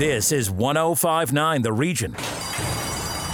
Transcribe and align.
This 0.00 0.32
is 0.32 0.50
1059 0.50 1.60
The 1.60 1.74
Region. 1.74 2.14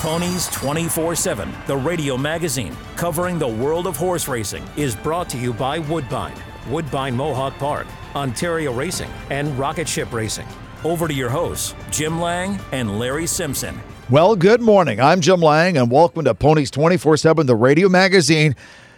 Ponies 0.01 0.49
24 0.49 1.15
7, 1.15 1.49
the 1.69 1.77
radio 1.77 2.17
magazine 2.17 2.77
covering 2.97 3.39
the 3.39 3.47
world 3.47 3.87
of 3.87 3.97
horse 3.97 4.27
racing, 4.27 4.65
is 4.77 4.97
brought 4.97 5.29
to 5.29 5.39
you 5.39 5.53
by 5.53 5.79
Woodbine, 5.79 6.35
Woodbine 6.69 7.15
Mohawk 7.15 7.57
Park, 7.59 7.87
Ontario 8.17 8.73
Racing, 8.73 9.09
and 9.31 9.57
Rocket 9.57 9.89
Ship 9.89 10.13
Racing. 10.13 10.49
Over 10.83 11.07
to 11.07 11.15
your 11.15 11.31
hosts, 11.31 11.77
Jim 11.93 12.21
Lang 12.21 12.59
and 12.73 12.99
Larry 12.99 13.29
Simpson. 13.29 13.81
Well, 14.11 14.35
good 14.35 14.61
morning. 14.61 15.01
I'm 15.01 15.21
Jim 15.21 15.39
Lang, 15.41 15.77
and 15.77 15.89
welcome 15.89 16.25
to 16.25 16.35
Ponies 16.35 16.73
24 16.73 17.17
7, 17.17 17.47
the 17.47 17.55
radio 17.55 17.89
magazine. 17.89 18.57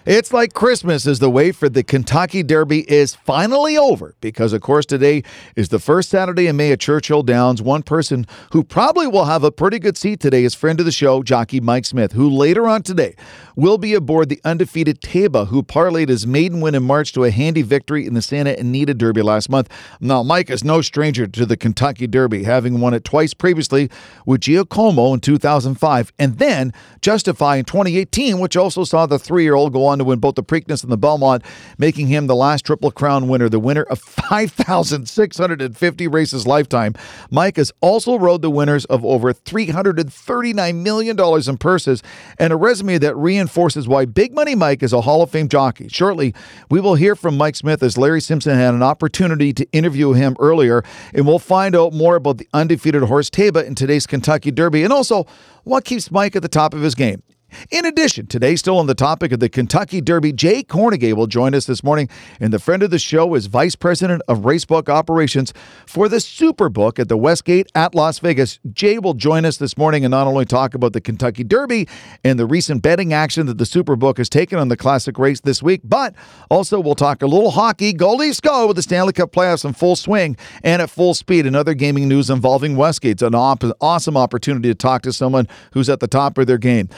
It's 0.08 0.32
like 0.32 0.54
Christmas 0.54 1.06
as 1.06 1.18
the 1.18 1.28
wait 1.28 1.54
for 1.54 1.68
the 1.68 1.82
Kentucky 1.82 2.42
Derby 2.42 2.90
is 2.90 3.14
finally 3.14 3.76
over 3.76 4.14
because, 4.22 4.54
of 4.54 4.62
course, 4.62 4.86
today 4.86 5.22
is 5.54 5.68
the 5.68 5.78
first 5.78 6.08
Saturday 6.08 6.46
in 6.46 6.56
May 6.56 6.72
at 6.72 6.80
Churchill 6.80 7.22
Downs. 7.22 7.60
One 7.60 7.82
person 7.82 8.26
who 8.52 8.64
probably 8.64 9.06
will 9.06 9.26
have 9.26 9.44
a 9.44 9.52
pretty 9.52 9.78
good 9.78 9.98
seat 9.98 10.18
today 10.18 10.44
is 10.44 10.54
friend 10.54 10.80
of 10.80 10.86
the 10.86 10.92
show, 10.92 11.22
jockey 11.22 11.60
Mike 11.60 11.84
Smith, 11.84 12.12
who 12.12 12.30
later 12.30 12.66
on 12.66 12.82
today 12.82 13.16
will 13.54 13.76
be 13.76 13.92
aboard 13.92 14.30
the 14.30 14.40
undefeated 14.44 15.02
Taiba, 15.02 15.48
who 15.48 15.62
parlayed 15.62 16.08
his 16.08 16.26
maiden 16.26 16.62
win 16.62 16.74
in 16.74 16.84
March 16.84 17.12
to 17.12 17.24
a 17.24 17.30
handy 17.30 17.60
victory 17.60 18.06
in 18.06 18.14
the 18.14 18.22
Santa 18.22 18.58
Anita 18.58 18.94
Derby 18.94 19.20
last 19.20 19.50
month. 19.50 19.68
Now, 20.00 20.22
Mike 20.22 20.48
is 20.48 20.64
no 20.64 20.80
stranger 20.80 21.26
to 21.26 21.44
the 21.44 21.56
Kentucky 21.58 22.06
Derby, 22.06 22.44
having 22.44 22.80
won 22.80 22.94
it 22.94 23.04
twice 23.04 23.34
previously 23.34 23.90
with 24.24 24.40
Giacomo 24.40 25.12
in 25.12 25.20
2005 25.20 26.14
and 26.18 26.38
then 26.38 26.72
Justify 27.02 27.56
in 27.56 27.66
2018, 27.66 28.38
which 28.38 28.56
also 28.56 28.84
saw 28.84 29.04
the 29.04 29.18
three 29.18 29.42
year 29.42 29.54
old 29.54 29.74
go 29.74 29.84
on 29.84 29.97
to 29.98 30.04
win 30.04 30.18
both 30.18 30.34
the 30.34 30.42
Preakness 30.42 30.82
and 30.82 30.92
the 30.92 30.96
Belmont, 30.96 31.44
making 31.78 32.06
him 32.06 32.26
the 32.26 32.36
last 32.36 32.64
Triple 32.64 32.90
Crown 32.90 33.28
winner, 33.28 33.48
the 33.48 33.60
winner 33.60 33.82
of 33.82 33.98
5,650 34.28 36.08
races 36.08 36.46
lifetime. 36.46 36.94
Mike 37.30 37.56
has 37.56 37.72
also 37.80 38.16
rode 38.16 38.42
the 38.42 38.50
winners 38.50 38.84
of 38.86 39.04
over 39.04 39.32
$339 39.32 40.74
million 40.76 41.18
in 41.18 41.58
purses 41.58 42.02
and 42.38 42.52
a 42.52 42.56
resume 42.56 42.98
that 42.98 43.16
reinforces 43.16 43.88
why 43.88 44.04
Big 44.04 44.34
Money 44.34 44.54
Mike 44.54 44.82
is 44.82 44.92
a 44.92 45.00
Hall 45.00 45.22
of 45.22 45.30
Fame 45.30 45.48
jockey. 45.48 45.88
Shortly, 45.88 46.34
we 46.70 46.80
will 46.80 46.94
hear 46.94 47.14
from 47.14 47.36
Mike 47.36 47.56
Smith 47.56 47.82
as 47.82 47.98
Larry 47.98 48.20
Simpson 48.20 48.56
had 48.56 48.74
an 48.74 48.82
opportunity 48.82 49.52
to 49.52 49.66
interview 49.72 50.12
him 50.12 50.36
earlier, 50.38 50.82
and 51.14 51.26
we'll 51.26 51.38
find 51.38 51.74
out 51.74 51.92
more 51.92 52.16
about 52.16 52.38
the 52.38 52.48
undefeated 52.52 53.02
horse 53.02 53.30
Taiba 53.30 53.64
in 53.64 53.74
today's 53.74 54.06
Kentucky 54.06 54.50
Derby 54.50 54.82
and 54.84 54.92
also 54.92 55.26
what 55.64 55.84
keeps 55.84 56.10
Mike 56.10 56.36
at 56.36 56.42
the 56.42 56.48
top 56.48 56.74
of 56.74 56.80
his 56.80 56.94
game. 56.94 57.22
In 57.70 57.84
addition, 57.84 58.26
today, 58.26 58.56
still 58.56 58.78
on 58.78 58.86
the 58.86 58.94
topic 58.94 59.32
of 59.32 59.40
the 59.40 59.48
Kentucky 59.48 60.00
Derby, 60.00 60.32
Jay 60.32 60.62
Kornegay 60.62 61.14
will 61.14 61.26
join 61.26 61.54
us 61.54 61.66
this 61.66 61.82
morning. 61.82 62.08
And 62.40 62.52
the 62.52 62.58
friend 62.58 62.82
of 62.82 62.90
the 62.90 62.98
show 62.98 63.34
is 63.34 63.46
Vice 63.46 63.74
President 63.74 64.22
of 64.28 64.38
Racebook 64.40 64.88
Operations 64.88 65.52
for 65.86 66.08
the 66.08 66.18
Superbook 66.18 66.98
at 66.98 67.08
the 67.08 67.16
Westgate 67.16 67.68
at 67.74 67.94
Las 67.94 68.18
Vegas. 68.18 68.58
Jay 68.72 68.98
will 68.98 69.14
join 69.14 69.44
us 69.44 69.56
this 69.56 69.78
morning 69.78 70.04
and 70.04 70.10
not 70.10 70.26
only 70.26 70.44
talk 70.44 70.74
about 70.74 70.92
the 70.92 71.00
Kentucky 71.00 71.42
Derby 71.42 71.88
and 72.22 72.38
the 72.38 72.46
recent 72.46 72.82
betting 72.82 73.12
action 73.12 73.46
that 73.46 73.58
the 73.58 73.64
Superbook 73.64 74.18
has 74.18 74.28
taken 74.28 74.58
on 74.58 74.68
the 74.68 74.76
Classic 74.76 75.18
race 75.18 75.40
this 75.40 75.62
week, 75.62 75.80
but 75.84 76.14
also 76.50 76.78
we'll 76.80 76.94
talk 76.94 77.22
a 77.22 77.26
little 77.26 77.50
hockey. 77.50 77.92
Go 77.92 78.14
Leafs 78.14 78.40
go 78.40 78.66
with 78.66 78.76
the 78.76 78.82
Stanley 78.82 79.12
Cup 79.12 79.32
playoffs 79.32 79.64
in 79.64 79.72
full 79.72 79.96
swing 79.96 80.36
and 80.62 80.82
at 80.82 80.90
full 80.90 81.14
speed. 81.14 81.46
And 81.46 81.56
other 81.56 81.74
gaming 81.74 82.08
news 82.08 82.30
involving 82.30 82.76
Westgate. 82.76 83.12
It's 83.12 83.22
an 83.22 83.34
awesome 83.34 84.16
opportunity 84.16 84.68
to 84.68 84.74
talk 84.74 85.02
to 85.02 85.12
someone 85.12 85.48
who's 85.72 85.88
at 85.88 86.00
the 86.00 86.08
top 86.08 86.36
of 86.38 86.46
their 86.46 86.58
game. 86.58 86.88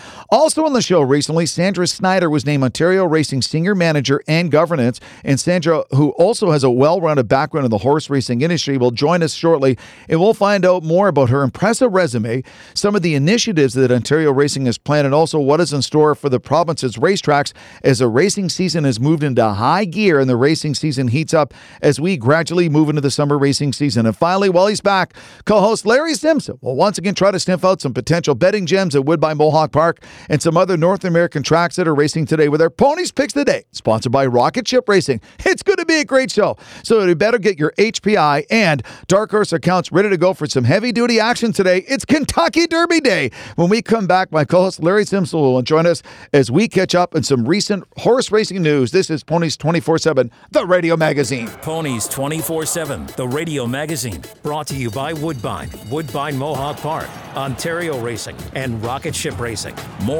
Also 0.41 0.65
on 0.65 0.73
the 0.73 0.81
show 0.81 1.03
recently, 1.03 1.45
Sandra 1.45 1.87
Snyder 1.87 2.31
was 2.31 2.47
named 2.47 2.63
Ontario 2.63 3.05
Racing 3.05 3.43
Senior 3.43 3.75
Manager 3.75 4.23
and 4.27 4.51
Governance. 4.51 4.99
And 5.23 5.39
Sandra, 5.39 5.85
who 5.91 6.13
also 6.13 6.51
has 6.51 6.65
a 6.65 6.71
well 6.71 6.99
rounded 6.99 7.29
background 7.29 7.67
in 7.67 7.71
the 7.71 7.77
horse 7.77 8.09
racing 8.09 8.41
industry, 8.41 8.79
will 8.79 8.91
join 8.91 9.23
us 9.23 9.35
shortly. 9.35 9.77
And 10.09 10.19
we'll 10.19 10.33
find 10.33 10.65
out 10.65 10.83
more 10.83 11.09
about 11.09 11.29
her 11.29 11.43
impressive 11.43 11.93
resume, 11.93 12.43
some 12.73 12.97
of 12.97 13.03
the 13.03 13.15
initiatives 13.15 13.75
that 13.75 13.93
Ontario 13.93 14.33
Racing 14.33 14.65
has 14.65 14.79
planned, 14.79 15.05
and 15.05 15.15
also 15.15 15.39
what 15.39 15.61
is 15.61 15.75
in 15.75 15.83
store 15.83 16.15
for 16.15 16.31
the 16.31 16.41
province's 16.41 16.97
racetracks 16.97 17.53
as 17.85 17.99
the 17.99 18.09
racing 18.09 18.49
season 18.49 18.85
has 18.85 18.99
moved 18.99 19.23
into 19.23 19.47
high 19.47 19.85
gear 19.85 20.19
and 20.21 20.31
the 20.31 20.37
racing 20.37 20.73
season 20.75 21.09
heats 21.09 21.35
up 21.35 21.53
as 21.83 22.01
we 22.01 22.17
gradually 22.17 22.71
move 22.71 22.89
into 22.89 23.03
the 23.03 23.11
summer 23.11 23.37
racing 23.37 23.75
season. 23.75 24.07
And 24.07 24.17
finally, 24.17 24.49
while 24.49 24.69
he's 24.69 24.81
back, 24.81 25.13
co 25.45 25.61
host 25.61 25.85
Larry 25.85 26.15
Simpson 26.15 26.57
will 26.63 26.77
once 26.77 26.97
again 26.97 27.15
try 27.15 27.31
to 27.31 27.39
sniff 27.39 27.63
out 27.63 27.83
some 27.83 27.93
potential 27.93 28.35
betting 28.35 28.65
gems 28.65 28.97
at 28.97 29.05
Woodbine 29.05 29.37
Mohawk 29.37 29.73
Park 29.73 30.03
and 30.31 30.41
some 30.41 30.57
other 30.57 30.77
North 30.77 31.05
American 31.05 31.43
tracks 31.43 31.77
that 31.77 31.87
are 31.87 31.95
racing 31.95 32.25
today 32.25 32.49
with 32.49 32.63
our 32.63 32.71
Ponies 32.71 33.11
Picks 33.11 33.33
today, 33.35 33.65
sponsored 33.73 34.13
by 34.13 34.25
Rocket 34.25 34.67
Ship 34.67 34.89
Racing. 34.89 35.21
It's 35.51 35.65
going 35.65 35.79
to 35.79 35.85
be 35.85 35.97
a 35.97 36.05
great 36.05 36.31
show. 36.31 36.57
So 36.85 37.05
you 37.05 37.17
better 37.17 37.39
get 37.39 37.59
your 37.59 37.73
HPI 37.73 38.47
and 38.51 38.85
Dark 39.09 39.33
Horse 39.33 39.53
accounts 39.53 39.91
ready 39.91 40.09
to 40.09 40.17
go 40.17 40.33
for 40.33 40.47
some 40.47 40.63
heavy 40.63 40.93
duty 40.93 41.19
action 41.19 41.53
today. 41.53 41.79
It's 41.89 42.05
Kentucky 42.05 42.69
Derby 42.69 43.01
Day. 43.01 43.33
When 43.57 43.69
we 43.69 43.83
come 43.83 44.07
back, 44.07 44.31
my 44.31 44.45
co 44.45 44.63
host 44.63 44.81
Larry 44.81 45.05
Simpson 45.05 45.41
will 45.41 45.61
join 45.63 45.87
us 45.87 46.05
as 46.33 46.49
we 46.49 46.69
catch 46.69 46.95
up 46.95 47.17
on 47.17 47.25
some 47.25 47.49
recent 47.49 47.83
horse 47.97 48.31
racing 48.31 48.63
news. 48.63 48.93
This 48.93 49.11
is 49.11 49.25
Ponies 49.25 49.57
24 49.57 49.99
7, 49.99 50.31
the 50.53 50.65
radio 50.65 50.97
magazine. 50.97 51.49
Ponies 51.63 52.07
24 52.07 52.65
7, 52.65 53.07
the 53.17 53.27
radio 53.27 53.67
magazine, 53.67 54.23
brought 54.45 54.69
to 54.69 54.77
you 54.77 54.91
by 54.93 55.13
Woodbine, 55.13 55.71
Woodbine 55.91 56.39
Mohawk 56.39 56.77
Park, 56.77 57.09
Ontario 57.35 57.99
Racing, 58.01 58.37
and 58.55 58.81
Rocket 58.85 59.17
Ship 59.17 59.37
Racing. 59.41 59.75
More 60.05 60.20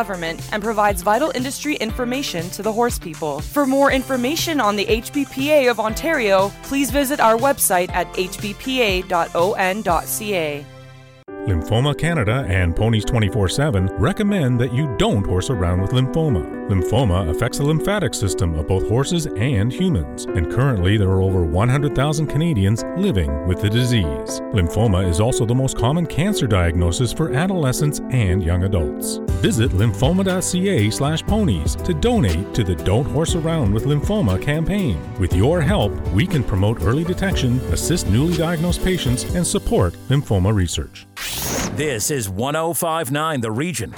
government, 0.00 0.38
and 0.52 0.62
provides 0.62 1.02
vital 1.02 1.30
industry 1.34 1.74
information 1.76 2.48
to 2.50 2.62
the 2.62 2.72
horse 2.72 2.98
people. 2.98 3.40
For 3.40 3.66
more 3.66 3.92
information 3.92 4.60
on 4.60 4.76
the 4.76 4.86
HBPA 4.86 5.70
of 5.70 5.78
Ontario, 5.78 6.50
please 6.62 6.90
visit 6.90 7.20
our 7.20 7.36
website 7.36 7.90
at 7.90 8.06
hbpa.on.ca. 8.14 9.10
Lymphoma 11.48 11.96
Canada 11.96 12.46
and 12.48 12.76
Ponies 12.76 13.04
24 13.04 13.48
7 13.48 13.86
recommend 13.98 14.60
that 14.60 14.74
you 14.74 14.94
don't 14.98 15.26
horse 15.26 15.50
around 15.50 15.80
with 15.80 15.90
lymphoma. 15.92 16.59
Lymphoma 16.70 17.28
affects 17.28 17.58
the 17.58 17.64
lymphatic 17.64 18.14
system 18.14 18.54
of 18.54 18.68
both 18.68 18.88
horses 18.88 19.26
and 19.26 19.72
humans, 19.72 20.26
and 20.26 20.52
currently 20.52 20.96
there 20.96 21.08
are 21.08 21.20
over 21.20 21.44
100,000 21.44 22.28
Canadians 22.28 22.84
living 22.96 23.48
with 23.48 23.60
the 23.60 23.68
disease. 23.68 24.40
Lymphoma 24.54 25.04
is 25.08 25.18
also 25.18 25.44
the 25.44 25.52
most 25.52 25.76
common 25.76 26.06
cancer 26.06 26.46
diagnosis 26.46 27.12
for 27.12 27.32
adolescents 27.32 27.98
and 28.10 28.44
young 28.44 28.62
adults. 28.62 29.16
Visit 29.42 29.72
lymphoma.ca/ponies 29.72 31.74
to 31.74 31.92
donate 31.92 32.54
to 32.54 32.62
the 32.62 32.76
Don't 32.76 33.06
Horse 33.06 33.34
Around 33.34 33.74
with 33.74 33.86
Lymphoma 33.86 34.40
campaign. 34.40 34.96
With 35.18 35.34
your 35.34 35.60
help, 35.60 35.90
we 36.12 36.24
can 36.24 36.44
promote 36.44 36.82
early 36.82 37.02
detection, 37.02 37.58
assist 37.72 38.08
newly 38.08 38.36
diagnosed 38.36 38.84
patients, 38.84 39.24
and 39.34 39.44
support 39.44 39.94
lymphoma 40.08 40.54
research. 40.54 41.08
This 41.74 42.12
is 42.12 42.28
1059 42.28 43.40
The 43.40 43.50
Region. 43.50 43.92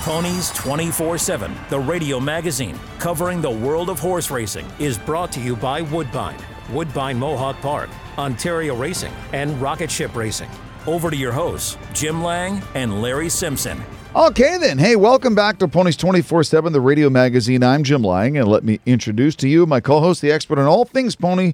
Ponies 0.00 0.50
24 0.52 1.18
7, 1.18 1.54
the 1.68 1.78
radio 1.78 2.18
magazine 2.18 2.78
covering 2.98 3.42
the 3.42 3.50
world 3.50 3.90
of 3.90 3.98
horse 3.98 4.30
racing, 4.30 4.66
is 4.78 4.96
brought 4.96 5.30
to 5.32 5.40
you 5.40 5.54
by 5.54 5.82
Woodbine, 5.82 6.38
Woodbine 6.72 7.18
Mohawk 7.18 7.60
Park, 7.60 7.90
Ontario 8.16 8.74
Racing, 8.74 9.12
and 9.34 9.60
Rocket 9.60 9.90
Ship 9.90 10.16
Racing. 10.16 10.48
Over 10.86 11.10
to 11.10 11.16
your 11.18 11.32
hosts, 11.32 11.76
Jim 11.92 12.24
Lang 12.24 12.62
and 12.74 13.02
Larry 13.02 13.28
Simpson. 13.28 13.78
Okay, 14.16 14.56
then. 14.56 14.78
Hey, 14.78 14.96
welcome 14.96 15.34
back 15.34 15.58
to 15.58 15.68
Ponies 15.68 15.98
24 15.98 16.44
7, 16.44 16.72
the 16.72 16.80
radio 16.80 17.10
magazine. 17.10 17.62
I'm 17.62 17.84
Jim 17.84 18.02
Lang, 18.02 18.38
and 18.38 18.48
let 18.48 18.64
me 18.64 18.80
introduce 18.86 19.36
to 19.36 19.50
you 19.50 19.66
my 19.66 19.80
co 19.80 20.00
host, 20.00 20.22
the 20.22 20.32
expert 20.32 20.58
on 20.58 20.64
all 20.64 20.86
things 20.86 21.14
pony. 21.14 21.52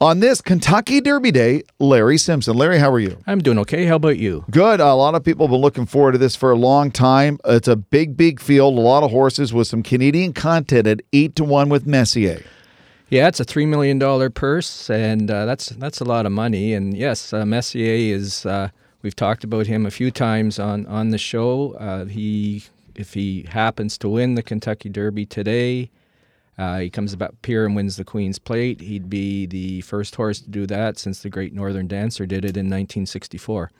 On 0.00 0.18
this 0.18 0.40
Kentucky 0.40 1.00
Derby 1.00 1.30
Day, 1.30 1.62
Larry 1.78 2.18
Simpson. 2.18 2.56
Larry, 2.56 2.78
how 2.78 2.90
are 2.90 2.98
you? 2.98 3.16
I'm 3.28 3.38
doing 3.38 3.58
okay. 3.60 3.84
How 3.84 3.94
about 3.94 4.18
you? 4.18 4.44
Good. 4.50 4.80
A 4.80 4.92
lot 4.94 5.14
of 5.14 5.22
people 5.22 5.46
have 5.46 5.52
been 5.52 5.60
looking 5.60 5.86
forward 5.86 6.12
to 6.12 6.18
this 6.18 6.34
for 6.34 6.50
a 6.50 6.56
long 6.56 6.90
time. 6.90 7.38
It's 7.44 7.68
a 7.68 7.76
big, 7.76 8.16
big 8.16 8.40
field, 8.40 8.76
a 8.76 8.80
lot 8.80 9.04
of 9.04 9.12
horses 9.12 9.54
with 9.54 9.68
some 9.68 9.84
Canadian 9.84 10.32
content 10.32 10.88
at 10.88 11.00
8 11.12 11.36
to 11.36 11.44
1 11.44 11.68
with 11.68 11.86
Messier. 11.86 12.42
Yeah, 13.08 13.28
it's 13.28 13.38
a 13.38 13.44
three 13.44 13.66
million 13.66 13.98
dollar 14.00 14.30
purse, 14.30 14.90
and 14.90 15.30
uh, 15.30 15.44
that's 15.44 15.68
that's 15.68 16.00
a 16.00 16.04
lot 16.04 16.26
of 16.26 16.32
money. 16.32 16.72
And 16.74 16.96
yes, 16.96 17.32
uh, 17.32 17.44
Messier 17.44 17.94
is. 18.16 18.44
Uh, 18.44 18.70
we've 19.02 19.14
talked 19.14 19.44
about 19.44 19.66
him 19.68 19.86
a 19.86 19.90
few 19.90 20.10
times 20.10 20.58
on 20.58 20.86
on 20.86 21.10
the 21.10 21.18
show. 21.18 21.74
Uh, 21.74 22.06
he, 22.06 22.64
if 22.96 23.14
he 23.14 23.42
happens 23.48 23.98
to 23.98 24.08
win 24.08 24.34
the 24.34 24.42
Kentucky 24.42 24.88
Derby 24.88 25.26
today, 25.26 25.90
uh, 26.56 26.78
he 26.78 26.90
comes 26.90 27.12
about 27.12 27.40
pier 27.42 27.66
and 27.66 27.74
wins 27.74 27.96
the 27.96 28.04
Queen's 28.04 28.38
Plate. 28.38 28.80
He'd 28.80 29.10
be 29.10 29.46
the 29.46 29.80
first 29.82 30.14
horse 30.14 30.40
to 30.40 30.50
do 30.50 30.66
that 30.66 30.98
since 30.98 31.22
the 31.22 31.30
Great 31.30 31.52
Northern 31.52 31.88
Dancer 31.88 32.26
did 32.26 32.44
it 32.44 32.56
in 32.56 32.66
1964. 32.66 33.70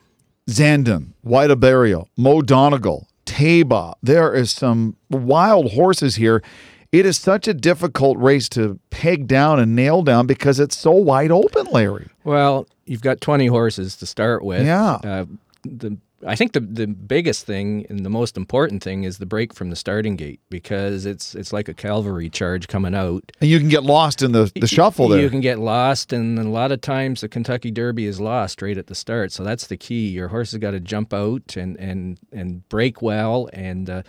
Zandon, 0.49 1.13
White 1.21 1.49
Abarrio, 1.49 2.07
Mo 2.17 2.41
Donegal, 2.41 3.07
Taiba. 3.25 3.93
There 4.03 4.33
is 4.33 4.51
some 4.51 4.95
wild 5.09 5.71
horses 5.71 6.15
here. 6.15 6.43
It 6.91 7.05
is 7.05 7.17
such 7.17 7.47
a 7.47 7.53
difficult 7.53 8.17
race 8.19 8.47
to 8.49 8.79
peg 8.89 9.27
down 9.27 9.59
and 9.59 9.75
nail 9.75 10.01
down 10.01 10.27
because 10.27 10.59
it's 10.59 10.77
so 10.77 10.91
wide 10.91 11.31
open, 11.31 11.65
Larry. 11.71 12.07
Well, 12.23 12.67
you've 12.85 13.01
got 13.01 13.21
20 13.21 13.47
horses 13.47 13.95
to 13.97 14.05
start 14.05 14.43
with. 14.43 14.65
Yeah. 14.65 14.95
Uh, 15.03 15.25
the 15.63 15.97
I 16.25 16.35
think 16.35 16.53
the 16.53 16.59
the 16.59 16.87
biggest 16.87 17.45
thing 17.45 17.85
and 17.89 18.05
the 18.05 18.09
most 18.09 18.35
important 18.35 18.81
thing 18.81 19.03
is 19.03 19.17
the 19.17 19.25
break 19.25 19.53
from 19.53 19.69
the 19.69 19.75
starting 19.75 20.15
gate 20.15 20.39
because 20.49 21.05
it's 21.05 21.35
it's 21.35 21.53
like 21.53 21.69
a 21.69 21.73
cavalry 21.73 22.29
charge 22.29 22.67
coming 22.67 22.95
out. 22.95 23.31
And 23.39 23.49
you 23.49 23.59
can 23.59 23.69
get 23.69 23.83
lost 23.83 24.21
in 24.21 24.31
the, 24.31 24.51
the 24.55 24.67
shuffle 24.67 25.07
there. 25.07 25.21
You 25.21 25.29
can 25.29 25.41
get 25.41 25.59
lost, 25.59 26.11
and 26.11 26.39
a 26.39 26.43
lot 26.43 26.71
of 26.71 26.81
times 26.81 27.21
the 27.21 27.29
Kentucky 27.29 27.71
Derby 27.71 28.05
is 28.05 28.19
lost 28.19 28.61
right 28.61 28.77
at 28.77 28.87
the 28.87 28.95
start. 28.95 29.31
So 29.31 29.43
that's 29.43 29.67
the 29.67 29.77
key. 29.77 30.09
Your 30.09 30.29
horse 30.29 30.51
has 30.51 30.59
got 30.59 30.71
to 30.71 30.79
jump 30.79 31.13
out 31.13 31.55
and 31.55 31.77
and 31.77 32.17
and 32.31 32.67
break 32.69 33.01
well, 33.01 33.49
and 33.53 33.89
uh, 33.89 34.03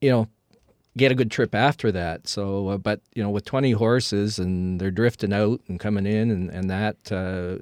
you 0.00 0.10
know 0.10 0.28
get 0.96 1.12
a 1.12 1.14
good 1.14 1.30
trip 1.30 1.54
after 1.54 1.92
that. 1.92 2.26
So, 2.26 2.68
uh, 2.68 2.76
but 2.78 3.00
you 3.14 3.22
know, 3.22 3.30
with 3.30 3.44
20 3.44 3.70
horses 3.72 4.40
and 4.40 4.80
they're 4.80 4.90
drifting 4.90 5.32
out 5.32 5.60
and 5.68 5.80
coming 5.80 6.06
in, 6.06 6.30
and 6.30 6.50
and 6.50 6.70
that 6.70 6.96
uh, 7.10 7.56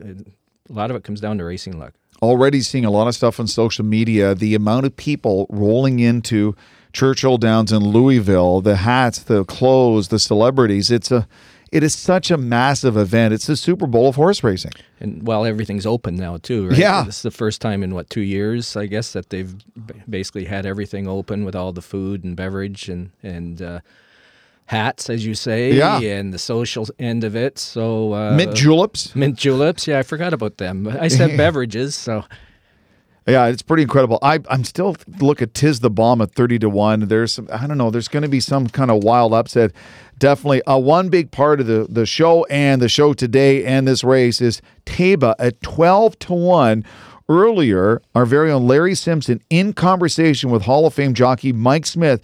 a 0.69 0.72
lot 0.72 0.90
of 0.90 0.96
it 0.96 1.04
comes 1.04 1.20
down 1.20 1.38
to 1.38 1.44
racing 1.44 1.78
luck 1.78 1.94
already 2.23 2.61
seeing 2.61 2.85
a 2.85 2.91
lot 2.91 3.09
of 3.09 3.15
stuff 3.15 3.41
on 3.41 3.47
social 3.47 3.85
media. 3.85 4.35
The 4.35 4.55
amount 4.55 4.87
of 4.87 4.97
people 4.97 5.47
rolling 5.51 5.99
into 6.01 6.57
Churchill 6.93 7.39
Downs 7.39 7.73
in 7.73 7.85
Louisville, 7.85 8.61
the 8.61 8.77
hats, 8.77 9.19
the 9.19 9.45
clothes, 9.45 10.09
the 10.09 10.19
celebrities. 10.19 10.91
It's 10.91 11.11
a 11.11 11.29
it 11.73 11.83
is 11.83 11.95
such 11.95 12.31
a 12.31 12.37
massive 12.37 12.97
event. 12.97 13.35
It's 13.35 13.47
the 13.47 13.57
Super 13.57 13.87
Bowl 13.87 14.09
of 14.09 14.15
horse 14.15 14.45
racing. 14.45 14.73
And 15.01 15.27
well, 15.27 15.45
everything's 15.45 15.85
open 15.85 16.15
now 16.17 16.39
too, 16.39 16.69
right? 16.69 16.79
Yeah. 16.79 17.03
This 17.05 17.17
is 17.17 17.23
the 17.23 17.31
first 17.31 17.61
time 17.61 17.83
in 17.83 17.95
what 17.95 18.09
two 18.09 18.21
years, 18.21 18.77
I 18.77 18.87
guess, 18.87 19.13
that 19.13 19.31
they've 19.31 19.55
basically 20.09 20.45
had 20.45 20.65
everything 20.65 21.09
open 21.09 21.45
with 21.45 21.57
all 21.57 21.73
the 21.73 21.83
food 21.83 22.25
and 22.25 22.37
beverage 22.37 22.89
and 22.89 23.11
and 23.23 23.61
uh, 23.61 23.81
hats, 24.67 25.09
as 25.09 25.25
you 25.25 25.35
say, 25.35 25.73
yeah. 25.73 25.99
and 26.01 26.33
the 26.33 26.39
social 26.39 26.87
end 26.99 27.25
of 27.25 27.35
it. 27.35 27.59
So 27.59 28.13
uh, 28.13 28.35
mint 28.37 28.55
juleps, 28.55 29.15
mint 29.17 29.39
juleps. 29.39 29.87
Yeah, 29.87 29.99
I 29.99 30.03
forgot 30.03 30.33
about 30.33 30.59
them. 30.59 30.87
I 30.89 31.09
said 31.09 31.37
beverages, 31.37 31.95
so. 31.95 32.25
Yeah, 33.29 33.47
it's 33.47 33.63
pretty 33.63 33.83
incredible. 33.83 34.21
I 34.23 34.39
I'm 34.49 34.63
still 34.63 34.97
look 35.19 35.43
at 35.43 35.53
Tiz 35.53 35.81
the 35.81 35.91
Bomb 35.91 36.21
at 36.21 36.33
thirty 36.33 36.61
to 36.61 36.69
one. 36.69 37.01
There's 37.01 37.33
some 37.33 37.49
I 37.53 37.67
don't 37.67 37.79
know. 37.79 37.91
There's 37.91 38.07
going 38.07 38.23
to 38.23 38.29
be 38.29 38.39
some 38.39 38.69
kind 38.69 38.89
of 38.89 39.03
wild 39.03 39.35
upset. 39.35 39.73
Definitely, 40.19 40.63
uh, 40.63 40.79
one 40.79 41.09
big 41.09 41.33
part 41.33 41.61
of 41.61 41.67
the 41.67 41.87
the 41.89 42.07
show 42.07 42.45
and 42.45 42.81
the 42.81 42.89
show 42.89 43.15
today 43.15 43.65
and 43.65 43.89
this 43.89 44.05
race 44.05 44.41
is 44.41 44.63
Taiba 44.85 45.35
at 45.41 45.61
twelve 45.63 46.19
to 46.21 46.35
one. 46.35 46.85
Earlier, 47.29 48.01
our 48.15 48.25
very 48.25 48.53
own 48.53 48.69
Larry 48.69 48.95
Simpson 48.95 49.43
in 49.51 49.73
conversation 49.73 50.51
with 50.51 50.63
Hall 50.63 50.87
of 50.87 50.95
Fame 50.95 51.13
jockey 51.13 51.53
Mike 51.53 51.85
Smith 51.85 52.23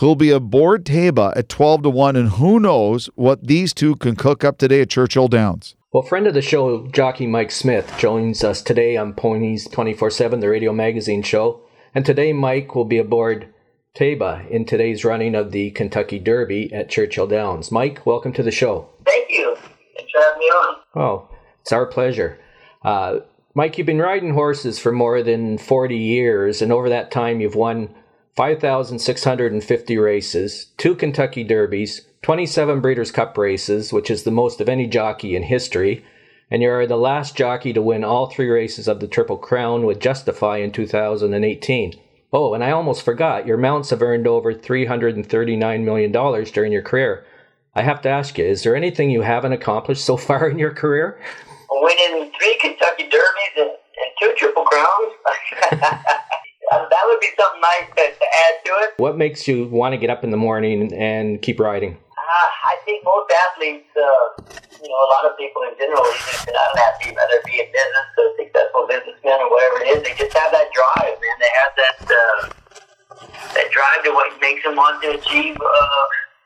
who'll 0.00 0.16
be 0.16 0.30
aboard 0.30 0.86
Taiba 0.86 1.36
at 1.36 1.50
12 1.50 1.82
to 1.82 1.90
1. 1.90 2.16
And 2.16 2.30
who 2.30 2.58
knows 2.58 3.10
what 3.16 3.46
these 3.46 3.74
two 3.74 3.96
can 3.96 4.16
cook 4.16 4.42
up 4.42 4.56
today 4.56 4.80
at 4.80 4.88
Churchill 4.88 5.28
Downs. 5.28 5.76
Well, 5.92 6.02
friend 6.02 6.26
of 6.26 6.32
the 6.32 6.40
show, 6.40 6.86
jockey 6.88 7.26
Mike 7.26 7.50
Smith, 7.50 7.92
joins 7.98 8.42
us 8.42 8.62
today 8.62 8.96
on 8.96 9.12
Ponies 9.12 9.68
24 9.68 10.10
7, 10.10 10.40
the 10.40 10.48
radio 10.48 10.72
magazine 10.72 11.22
show. 11.22 11.60
And 11.94 12.06
today, 12.06 12.32
Mike 12.32 12.74
will 12.74 12.86
be 12.86 12.96
aboard 12.96 13.52
Taiba 13.94 14.48
in 14.48 14.64
today's 14.64 15.04
running 15.04 15.34
of 15.34 15.50
the 15.50 15.70
Kentucky 15.72 16.18
Derby 16.18 16.72
at 16.72 16.88
Churchill 16.88 17.26
Downs. 17.26 17.70
Mike, 17.70 18.06
welcome 18.06 18.32
to 18.34 18.42
the 18.42 18.50
show. 18.50 18.88
Thank 19.04 19.30
you. 19.30 19.54
Thanks 19.96 20.12
for 20.12 20.20
having 20.22 20.38
me 20.38 20.46
on. 20.46 20.76
Oh, 20.94 21.28
it's 21.60 21.72
our 21.72 21.86
pleasure. 21.86 22.38
Uh, 22.82 23.18
Mike, 23.54 23.76
you've 23.76 23.86
been 23.86 23.98
riding 23.98 24.32
horses 24.32 24.78
for 24.78 24.92
more 24.92 25.22
than 25.22 25.58
40 25.58 25.96
years, 25.96 26.62
and 26.62 26.72
over 26.72 26.88
that 26.88 27.10
time, 27.10 27.40
you've 27.40 27.56
won 27.56 27.92
5,650 28.40 29.98
races, 29.98 30.68
two 30.78 30.94
Kentucky 30.94 31.44
Derbies, 31.44 32.06
27 32.22 32.80
Breeders' 32.80 33.10
Cup 33.10 33.36
races, 33.36 33.92
which 33.92 34.10
is 34.10 34.22
the 34.22 34.30
most 34.30 34.62
of 34.62 34.68
any 34.70 34.86
jockey 34.86 35.36
in 35.36 35.42
history, 35.42 36.02
and 36.50 36.62
you 36.62 36.70
are 36.70 36.86
the 36.86 36.96
last 36.96 37.36
jockey 37.36 37.74
to 37.74 37.82
win 37.82 38.02
all 38.02 38.30
three 38.30 38.48
races 38.48 38.88
of 38.88 38.98
the 38.98 39.06
Triple 39.06 39.36
Crown 39.36 39.84
with 39.84 40.00
Justify 40.00 40.56
in 40.56 40.72
2018. 40.72 42.00
Oh, 42.32 42.54
and 42.54 42.64
I 42.64 42.70
almost 42.70 43.02
forgot, 43.02 43.46
your 43.46 43.58
mounts 43.58 43.90
have 43.90 44.00
earned 44.00 44.26
over 44.26 44.54
$339 44.54 45.84
million 45.84 46.10
during 46.10 46.72
your 46.72 46.80
career. 46.80 47.26
I 47.74 47.82
have 47.82 48.00
to 48.00 48.08
ask 48.08 48.38
you, 48.38 48.46
is 48.46 48.62
there 48.62 48.74
anything 48.74 49.10
you 49.10 49.20
haven't 49.20 49.52
accomplished 49.52 50.02
so 50.02 50.16
far 50.28 50.48
in 50.48 50.58
your 50.58 50.72
career? 50.72 51.20
Winning 51.70 52.32
three 52.40 52.56
Kentucky 52.58 53.02
Derbies 53.02 53.58
and, 53.58 53.68
and 53.68 54.10
two 54.18 54.32
Triple 54.38 54.64
Crowns. 54.64 55.92
Would 57.10 57.18
be 57.18 57.34
something 57.34 57.60
nice 57.60 57.90
to, 57.90 58.04
to, 58.06 58.26
add 58.46 58.54
to 58.62 58.72
it. 58.86 58.88
What 59.02 59.18
makes 59.18 59.48
you 59.48 59.66
want 59.66 59.94
to 59.94 59.98
get 59.98 60.10
up 60.10 60.22
in 60.22 60.30
the 60.30 60.38
morning 60.38 60.94
and 60.94 61.42
keep 61.42 61.58
riding? 61.58 61.98
Uh, 61.98 62.48
I 62.70 62.78
think 62.86 63.02
most 63.02 63.26
athletes, 63.50 63.90
uh, 63.98 64.46
you 64.78 64.86
know, 64.86 64.94
a 64.94 65.08
lot 65.10 65.26
of 65.26 65.34
people 65.34 65.66
in 65.66 65.74
general, 65.74 66.06
even 66.06 66.30
if 66.30 66.46
they're 66.46 66.54
not 66.54 66.70
an 66.70 66.78
athlete, 66.86 67.18
whether 67.18 67.34
it 67.34 67.44
be 67.50 67.58
in 67.58 67.66
business, 67.66 68.06
a 68.14 68.24
successful 68.38 68.86
businessman 68.86 69.42
or 69.42 69.50
whatever 69.50 69.82
it 69.82 69.88
is, 69.90 69.98
they 70.06 70.14
just 70.14 70.38
have 70.38 70.54
that 70.54 70.70
drive, 70.70 71.18
man. 71.18 71.36
They 71.42 71.50
have 71.50 71.72
that 71.82 71.98
uh, 72.06 72.38
that 73.58 73.68
drive 73.74 74.06
to 74.06 74.14
what 74.14 74.30
makes 74.38 74.62
them 74.62 74.78
want 74.78 75.02
to 75.02 75.18
achieve 75.18 75.58
uh, 75.58 76.04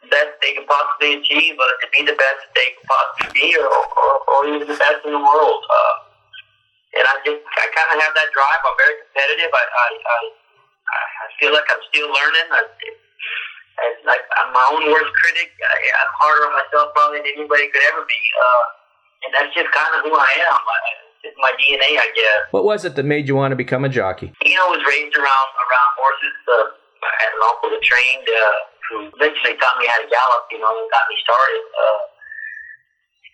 best 0.09 0.41
they 0.41 0.57
can 0.57 0.65
possibly 0.65 1.21
achieve, 1.21 1.61
uh, 1.61 1.75
to 1.85 1.87
be 1.93 2.09
the 2.09 2.17
best 2.17 2.41
that 2.41 2.53
they 2.57 2.69
can 2.73 2.85
possibly 2.89 3.29
be, 3.37 3.49
or, 3.61 3.69
or, 3.69 4.13
or 4.33 4.39
even 4.49 4.65
the 4.65 4.81
best 4.81 5.05
in 5.05 5.13
the 5.13 5.21
world. 5.21 5.61
Uh, 5.69 5.95
and 6.95 7.05
I 7.05 7.15
just 7.27 7.43
I 7.43 7.67
kind 7.75 7.91
of 7.93 7.99
have 8.01 8.15
that 8.15 8.31
drive. 8.31 8.61
I'm 8.65 8.79
very 8.79 8.97
competitive. 9.05 9.51
I 9.51 9.65
I 9.67 9.89
I, 9.99 10.19
I 10.95 11.27
feel 11.41 11.53
like 11.53 11.67
I'm 11.71 11.83
still 11.91 12.09
learning. 12.09 12.49
I, 12.51 12.61
and 13.75 13.95
like 14.07 14.23
I'm 14.39 14.55
my 14.55 14.67
own 14.71 14.87
worst 14.91 15.11
critic. 15.19 15.51
I, 15.59 15.77
I'm 16.05 16.13
harder 16.15 16.43
on 16.47 16.53
myself 16.55 16.95
probably 16.95 17.23
than 17.23 17.35
anybody 17.35 17.67
could 17.71 17.85
ever 17.91 18.07
be. 18.07 18.21
Uh, 18.39 18.65
and 19.27 19.31
that's 19.35 19.53
just 19.57 19.71
kind 19.75 19.93
of 19.99 20.07
who 20.07 20.13
I 20.15 20.31
am. 20.47 20.61
I, 20.61 20.79
it's 21.25 21.39
my 21.41 21.53
DNA, 21.57 21.97
I 21.97 22.09
guess. 22.13 22.53
What 22.53 22.69
was 22.69 22.85
it 22.85 22.95
that 22.95 23.09
made 23.09 23.27
you 23.27 23.35
want 23.35 23.53
to 23.53 23.59
become 23.59 23.83
a 23.83 23.91
jockey? 23.91 24.31
You 24.45 24.55
know, 24.55 24.69
I 24.69 24.77
was 24.77 24.85
raised 24.85 25.17
around 25.17 25.49
around 25.57 25.91
horses. 25.97 26.37
Uh, 26.45 26.55
I 27.01 27.13
had 27.25 27.31
an 27.33 27.43
uncle 27.43 27.69
that 27.73 27.83
trained 27.83 28.29
uh, 28.29 28.59
who 28.89 28.97
eventually 29.17 29.57
taught 29.57 29.81
me 29.81 29.89
how 29.89 29.99
to 29.99 30.09
gallop. 30.09 30.43
You 30.53 30.61
know, 30.61 30.71
and 30.71 30.87
got 30.93 31.09
me 31.09 31.17
started. 31.25 31.65
Uh, 31.65 32.01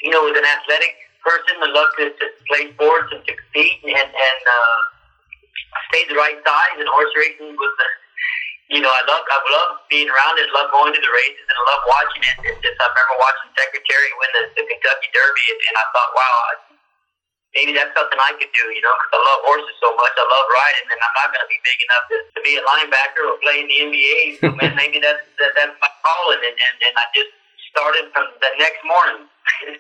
you 0.07 0.11
know, 0.15 0.25
with 0.25 0.39
an 0.39 0.47
athletic 0.47 0.97
person 1.21 1.61
that 1.61 1.71
loved 1.75 1.93
to, 2.01 2.09
to 2.09 2.27
play 2.49 2.73
sports 2.73 3.13
and 3.13 3.21
to 3.29 3.33
compete 3.37 3.85
and, 3.85 4.09
and 4.09 4.43
uh, 4.49 4.79
stay 5.91 6.07
the 6.09 6.19
right 6.19 6.39
size. 6.43 6.77
And 6.79 6.89
horse 6.89 7.13
racing 7.15 7.55
was, 7.55 7.75
the, 7.79 7.89
you 8.71 8.79
know, 8.79 8.91
I 8.91 9.03
love 9.03 9.27
I 9.27 9.39
love 9.51 9.83
being 9.91 10.07
around 10.07 10.39
it, 10.39 10.47
love 10.55 10.71
going 10.71 10.95
to 10.95 11.03
the 11.03 11.11
races, 11.11 11.43
and 11.43 11.57
I 11.59 11.65
love 11.75 11.83
watching 11.91 12.23
it. 12.23 12.37
And 12.47 12.57
just 12.63 12.79
I 12.79 12.87
remember 12.87 13.17
watching 13.19 13.51
Secretariat 13.59 14.15
win 14.15 14.31
the, 14.31 14.43
the 14.55 14.65
Kentucky 14.71 15.11
Derby, 15.11 15.45
and, 15.51 15.61
and 15.67 15.75
I 15.75 15.85
thought, 15.91 16.11
wow. 16.15 16.39
maybe 17.51 17.75
that's 17.75 17.91
something 17.99 18.21
I 18.23 18.31
could 18.39 18.55
do, 18.55 18.65
you 18.71 18.79
know, 18.79 18.95
because 18.95 19.13
I 19.19 19.21
love 19.27 19.41
horses 19.43 19.75
so 19.83 19.91
much. 19.99 20.15
I 20.15 20.23
love 20.23 20.47
riding, 20.47 20.87
and 20.87 21.01
I'm 21.03 21.17
not 21.19 21.29
going 21.35 21.43
to 21.43 21.51
be 21.51 21.59
big 21.67 21.79
enough 21.83 22.05
to, 22.15 22.17
to 22.31 22.41
be 22.47 22.53
a 22.59 22.63
linebacker 22.63 23.23
or 23.27 23.43
play 23.43 23.59
in 23.59 23.67
the 23.67 23.79
NBA. 23.91 24.19
So, 24.39 24.47
man, 24.63 24.79
maybe 24.79 25.03
that's 25.03 25.27
that, 25.43 25.51
that's 25.59 25.75
my 25.83 25.91
calling. 26.07 26.39
And, 26.47 26.55
and, 26.55 26.75
and 26.79 26.95
I 26.95 27.05
just 27.11 27.35
started 27.75 28.07
from 28.15 28.31
the 28.39 28.51
next 28.55 28.87
morning. 28.87 29.27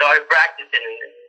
started 0.00 0.24
practicing, 0.24 0.80
and 0.80 1.21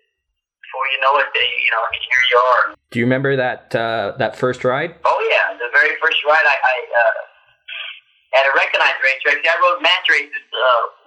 before 0.74 0.89
you 0.89 1.00
know 1.06 1.13
it, 1.22 1.30
they, 1.38 1.46
you 1.62 1.70
know, 1.70 1.86
here 1.94 2.24
you 2.34 2.38
are. 2.42 2.63
Do 2.89 2.98
you 2.98 3.06
remember 3.06 3.38
that 3.38 3.70
uh, 3.77 4.18
that 4.18 4.34
first 4.34 4.65
ride? 4.65 4.98
Oh 5.06 5.20
yeah, 5.30 5.53
the 5.53 5.70
very 5.70 5.94
first 6.01 6.18
ride 6.25 6.42
I, 6.42 6.58
I 6.58 6.75
uh, 6.89 8.42
at 8.42 8.44
a 8.50 8.53
recognized 8.58 8.98
racetrack. 9.06 9.46
I 9.46 9.53
rode 9.62 9.86
match 9.86 10.10
races. 10.10 10.34
Uh, 10.50 11.03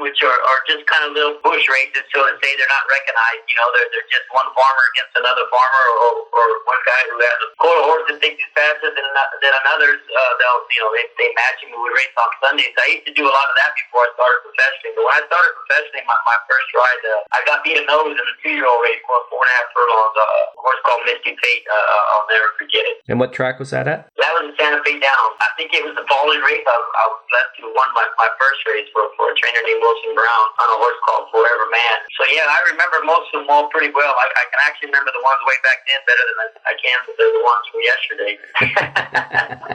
which 0.00 0.24
are, 0.24 0.38
are 0.48 0.60
just 0.64 0.88
kind 0.88 1.04
of 1.04 1.12
little 1.12 1.36
bush 1.44 1.64
races, 1.68 2.04
so 2.12 2.24
to 2.24 2.32
say. 2.40 2.50
They're 2.56 2.72
not 2.72 2.86
recognized. 2.88 3.44
You 3.48 3.56
know, 3.60 3.68
they're, 3.76 3.90
they're 3.92 4.10
just 4.12 4.26
one 4.32 4.48
farmer 4.56 4.84
against 4.96 5.14
another 5.20 5.44
farmer, 5.52 5.84
or, 6.00 6.10
or 6.32 6.44
one 6.64 6.82
guy 6.88 7.00
who 7.12 7.16
has 7.20 7.38
a 7.44 7.48
quarter 7.60 7.82
horse 7.84 8.04
that 8.08 8.16
thinks 8.24 8.40
he's 8.40 8.52
faster 8.56 8.88
than 8.88 9.04
than 9.04 9.52
another's. 9.66 10.00
Uh, 10.00 10.32
they'll, 10.40 10.62
you 10.72 10.80
know, 10.80 10.90
they, 10.96 11.04
they 11.20 11.28
match 11.36 11.60
him. 11.60 11.76
We 11.76 11.78
would 11.84 11.92
race 11.92 12.14
on 12.16 12.30
Sundays. 12.40 12.72
I 12.80 13.00
used 13.00 13.06
to 13.10 13.14
do 13.14 13.24
a 13.28 13.32
lot 13.32 13.46
of 13.48 13.56
that 13.60 13.70
before 13.76 14.08
I 14.08 14.10
started 14.16 14.40
professionally. 14.48 14.92
But 14.96 15.02
when 15.04 15.14
I 15.16 15.22
started 15.28 15.52
professionally, 15.60 16.02
my, 16.08 16.18
my 16.24 16.38
first 16.48 16.68
ride, 16.72 17.02
uh, 17.12 17.36
I 17.36 17.38
got 17.44 17.60
beat 17.60 17.76
a 17.76 17.84
nose 17.84 18.16
in 18.16 18.24
a 18.24 18.36
two-year-old 18.40 18.80
race, 18.80 19.00
going 19.04 19.26
four 19.28 19.44
and 19.44 19.50
a 19.52 19.54
half 19.60 19.68
furlongs. 19.76 20.16
Uh, 20.16 20.56
a 20.56 20.60
horse 20.62 20.80
called 20.88 21.02
Misty 21.04 21.32
Fate. 21.36 21.64
Uh, 21.68 22.10
I'll 22.16 22.28
never 22.32 22.48
forget 22.56 22.84
it. 22.88 22.96
And 23.12 23.20
what 23.20 23.36
track 23.36 23.60
was 23.60 23.70
that 23.76 23.84
at? 23.84 24.08
That 24.16 24.32
was 24.40 24.48
in 24.48 24.54
Santa 24.56 24.80
Fe 24.84 24.96
Downs. 25.02 25.36
I 25.42 25.50
think 25.60 25.76
it 25.76 25.84
was 25.84 25.92
the 25.98 26.06
following 26.08 26.40
race. 26.40 26.64
I, 26.64 26.76
I 26.76 27.04
was 27.12 27.20
blessed 27.28 27.52
to 27.60 27.62
won 27.76 27.88
my, 27.92 28.06
my 28.16 28.30
first 28.40 28.60
race 28.68 28.88
for, 28.94 29.10
for 29.20 29.32
a 29.32 29.34
trainer 29.36 29.60
named 29.64 29.81
Wilson 29.82 30.14
Brown 30.14 30.46
on 30.62 30.68
a 30.70 30.78
horse 30.78 31.00
called 31.02 31.26
Forever 31.34 31.66
Man. 31.74 31.98
So 32.14 32.22
yeah, 32.30 32.46
I 32.46 32.60
remember 32.70 33.02
most 33.02 33.34
of 33.34 33.42
them 33.42 33.50
all 33.50 33.66
pretty 33.74 33.90
well. 33.90 34.14
I, 34.14 34.26
I 34.30 34.44
can 34.46 34.60
actually 34.62 34.94
remember 34.94 35.10
the 35.10 35.24
ones 35.26 35.42
way 35.42 35.58
back 35.66 35.78
then 35.90 36.00
better 36.06 36.24
than 36.30 36.38
I, 36.38 36.46
I 36.70 36.74
can 36.78 36.98
the 37.18 37.42
ones 37.42 37.66
from 37.68 37.80
yesterday. 37.82 38.34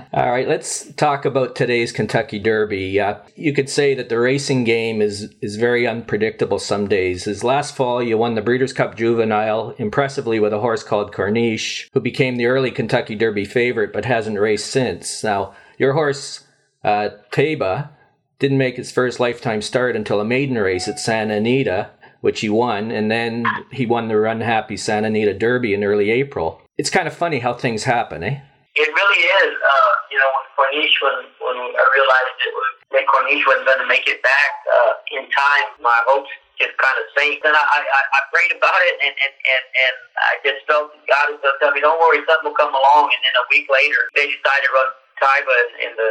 all 0.14 0.32
right, 0.32 0.48
let's 0.48 0.92
talk 0.94 1.26
about 1.26 1.56
today's 1.56 1.92
Kentucky 1.92 2.40
Derby. 2.40 3.00
Uh, 3.00 3.20
you 3.36 3.54
could 3.54 3.70
say 3.70 3.94
that 3.96 4.10
the 4.10 4.20
racing 4.20 4.64
game 4.64 5.02
is 5.02 5.34
is 5.42 5.56
very 5.58 5.86
unpredictable 5.86 6.60
some 6.60 6.88
days. 6.88 7.28
As 7.28 7.44
last 7.44 7.76
fall, 7.76 8.02
you 8.02 8.18
won 8.18 8.36
the 8.36 8.42
Breeders' 8.42 8.74
Cup 8.74 8.96
Juvenile 8.96 9.76
impressively 9.78 10.40
with 10.40 10.54
a 10.54 10.60
horse 10.60 10.84
called 10.84 11.14
Corniche, 11.14 11.90
who 11.94 12.00
became 12.00 12.38
the 12.38 12.46
early 12.46 12.72
Kentucky 12.72 13.16
Derby 13.16 13.46
favorite 13.46 13.94
but 13.94 14.06
hasn't 14.06 14.40
raced 14.40 14.68
since. 14.68 15.24
Now, 15.24 15.54
your 15.78 15.94
horse 15.94 16.46
uh, 16.84 17.10
Taiba 17.32 17.90
didn't 18.39 18.58
make 18.58 18.77
his 18.77 18.91
first 18.91 19.20
lifetime 19.20 19.62
start 19.62 19.96
until 19.96 20.20
a 20.20 20.25
maiden 20.25 20.58
race 20.58 20.88
at 20.88 21.00
Santa 21.00 21.36
Anita, 21.36 21.91
which 22.22 22.41
he 22.41 22.50
won, 22.50 22.91
and 22.91 23.10
then 23.10 23.46
he 23.72 23.86
won 23.86 24.08
the 24.08 24.17
Run 24.17 24.41
Happy 24.41 24.77
Santa 24.77 25.08
Anita 25.08 25.34
Derby 25.34 25.74
in 25.74 25.84
early 25.84 26.10
April. 26.12 26.62
It's 26.77 26.89
kind 26.89 27.08
of 27.08 27.13
funny 27.13 27.39
how 27.39 27.53
things 27.53 27.84
happen, 27.84 28.24
eh? 28.24 28.41
It 28.77 28.89
really 28.94 29.22
is. 29.41 29.53
Uh, 29.58 29.91
you 30.12 30.17
know, 30.22 30.29
when 30.29 30.46
Corniche, 30.70 30.98
when, 31.01 31.17
when 31.41 31.58
I 31.58 31.86
realized 31.98 32.38
it 32.46 32.53
was, 32.53 32.70
that 32.94 33.06
Corniche 33.10 33.46
wasn't 33.46 33.65
going 33.65 33.82
to 33.82 33.89
make 33.89 34.06
it 34.06 34.22
back 34.22 34.51
uh, 34.70 34.94
in 35.17 35.25
time, 35.34 35.67
my 35.82 35.98
hopes 36.06 36.29
just 36.62 36.74
kind 36.77 36.98
of 37.01 37.06
sank. 37.17 37.41
And 37.41 37.53
I, 37.53 37.62
I, 37.62 37.82
I 37.82 38.20
prayed 38.34 38.53
about 38.53 38.82
it, 38.86 38.98
and, 39.01 39.13
and, 39.13 39.34
and, 39.34 39.63
and 39.65 39.96
I 40.17 40.32
just 40.46 40.62
felt 40.70 40.94
God 41.10 41.25
was 41.34 41.41
going 41.41 41.53
to 41.53 41.60
tell 41.62 41.74
me, 41.74 41.82
don't 41.82 41.98
worry, 41.98 42.22
something 42.29 42.53
will 42.53 42.58
come 42.58 42.74
along. 42.74 43.10
And 43.10 43.22
then 43.25 43.34
a 43.34 43.46
week 43.50 43.65
later, 43.70 44.10
they 44.13 44.29
decided 44.29 44.65
to 44.65 44.72
run 44.74 44.89
Taiba 45.22 45.58
in 45.86 45.91
the 45.98 46.10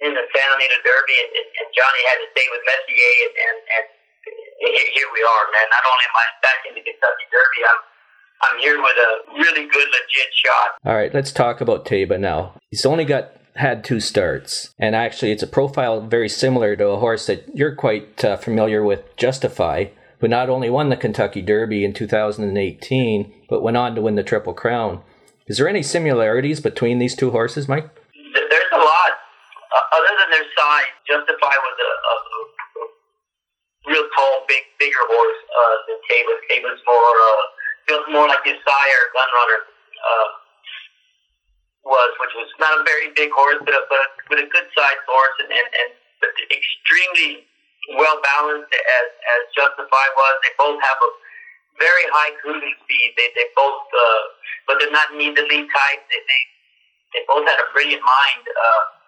in 0.00 0.16
the 0.16 0.24
Santa 0.32 0.54
Anita 0.56 0.80
Derby, 0.80 1.16
and, 1.20 1.30
and 1.36 1.68
Johnny 1.76 2.02
had 2.08 2.18
to 2.24 2.28
stay 2.32 2.46
with 2.48 2.62
Messier, 2.64 3.12
and, 3.28 3.58
and, 3.60 3.86
and 4.64 4.86
here 4.96 5.10
we 5.12 5.20
are, 5.20 5.44
man. 5.52 5.66
Not 5.68 5.84
only 5.84 6.04
am 6.08 6.16
I 6.16 6.24
back 6.40 6.60
in 6.68 6.72
the 6.76 6.84
Kentucky 6.84 7.26
Derby, 7.28 7.60
I'm 7.68 7.80
I'm 8.42 8.58
here 8.58 8.80
with 8.80 8.96
a 8.96 9.32
really 9.34 9.68
good, 9.68 9.88
legit 9.88 10.32
shot. 10.32 10.74
All 10.86 10.94
right, 10.94 11.12
let's 11.12 11.30
talk 11.30 11.60
about 11.60 11.84
Taiba 11.84 12.18
now. 12.18 12.54
He's 12.70 12.86
only 12.86 13.04
got 13.04 13.32
had 13.56 13.84
two 13.84 14.00
starts, 14.00 14.74
and 14.78 14.96
actually, 14.96 15.32
it's 15.32 15.42
a 15.42 15.46
profile 15.46 16.00
very 16.00 16.28
similar 16.28 16.76
to 16.76 16.88
a 16.88 16.98
horse 16.98 17.26
that 17.26 17.44
you're 17.54 17.74
quite 17.74 18.24
uh, 18.24 18.36
familiar 18.36 18.82
with, 18.82 19.14
Justify, 19.16 19.86
who 20.20 20.28
not 20.28 20.48
only 20.48 20.70
won 20.70 20.88
the 20.88 20.96
Kentucky 20.96 21.42
Derby 21.42 21.84
in 21.84 21.92
2018, 21.92 23.32
but 23.48 23.62
went 23.62 23.76
on 23.76 23.94
to 23.94 24.00
win 24.00 24.14
the 24.14 24.22
Triple 24.22 24.54
Crown. 24.54 25.02
Is 25.46 25.58
there 25.58 25.68
any 25.68 25.82
similarities 25.82 26.60
between 26.60 26.98
these 26.98 27.16
two 27.16 27.32
horses, 27.32 27.68
Mike? 27.68 27.90
There's 28.14 28.69
uh, 29.70 29.96
other 29.96 30.12
than 30.18 30.28
their 30.34 30.48
size, 30.54 30.92
Justify 31.06 31.54
was 31.54 31.76
a, 31.78 31.90
a, 31.90 32.14
a 32.14 32.40
real 33.90 34.06
tall, 34.18 34.44
big, 34.50 34.66
bigger 34.78 35.04
horse 35.06 35.40
uh, 35.46 35.76
than 35.86 35.98
Taiba. 36.10 36.34
Taiba's 36.50 36.82
more 36.84 37.14
uh, 37.16 37.44
feels 37.86 38.06
more 38.10 38.26
like 38.26 38.42
his 38.44 38.58
sire, 38.66 39.04
Gunrunner, 39.14 39.60
uh, 40.02 40.28
was, 41.86 42.10
which 42.20 42.34
was 42.36 42.50
not 42.60 42.76
a 42.76 42.82
very 42.84 43.14
big 43.16 43.30
horse, 43.32 43.58
but 43.64 43.72
a, 43.72 43.82
but 43.88 43.98
a, 43.98 44.08
but 44.28 44.38
a 44.42 44.46
good 44.50 44.68
sized 44.76 45.06
horse, 45.08 45.36
and, 45.40 45.50
and, 45.50 45.68
and 45.70 45.90
extremely 46.52 47.46
well 47.96 48.20
balanced 48.20 48.68
as 48.70 49.06
as 49.08 49.40
Justify 49.56 50.06
was. 50.18 50.34
They 50.44 50.52
both 50.60 50.78
have 50.82 50.98
a 51.00 51.10
very 51.80 52.06
high 52.12 52.36
cruising 52.42 52.76
speed. 52.84 53.08
They 53.16 53.32
they 53.32 53.48
both, 53.56 53.88
uh, 53.88 54.22
but 54.68 54.78
they're 54.78 54.92
not 54.92 55.16
need 55.16 55.34
the 55.34 55.46
lead 55.48 55.66
type. 55.72 56.00
They 56.12 56.20
they 56.20 56.42
they 57.16 57.22
both 57.26 57.48
had 57.48 57.58
a 57.58 57.66
brilliant 57.72 58.04
mind. 58.04 58.44
Uh, 58.44 58.99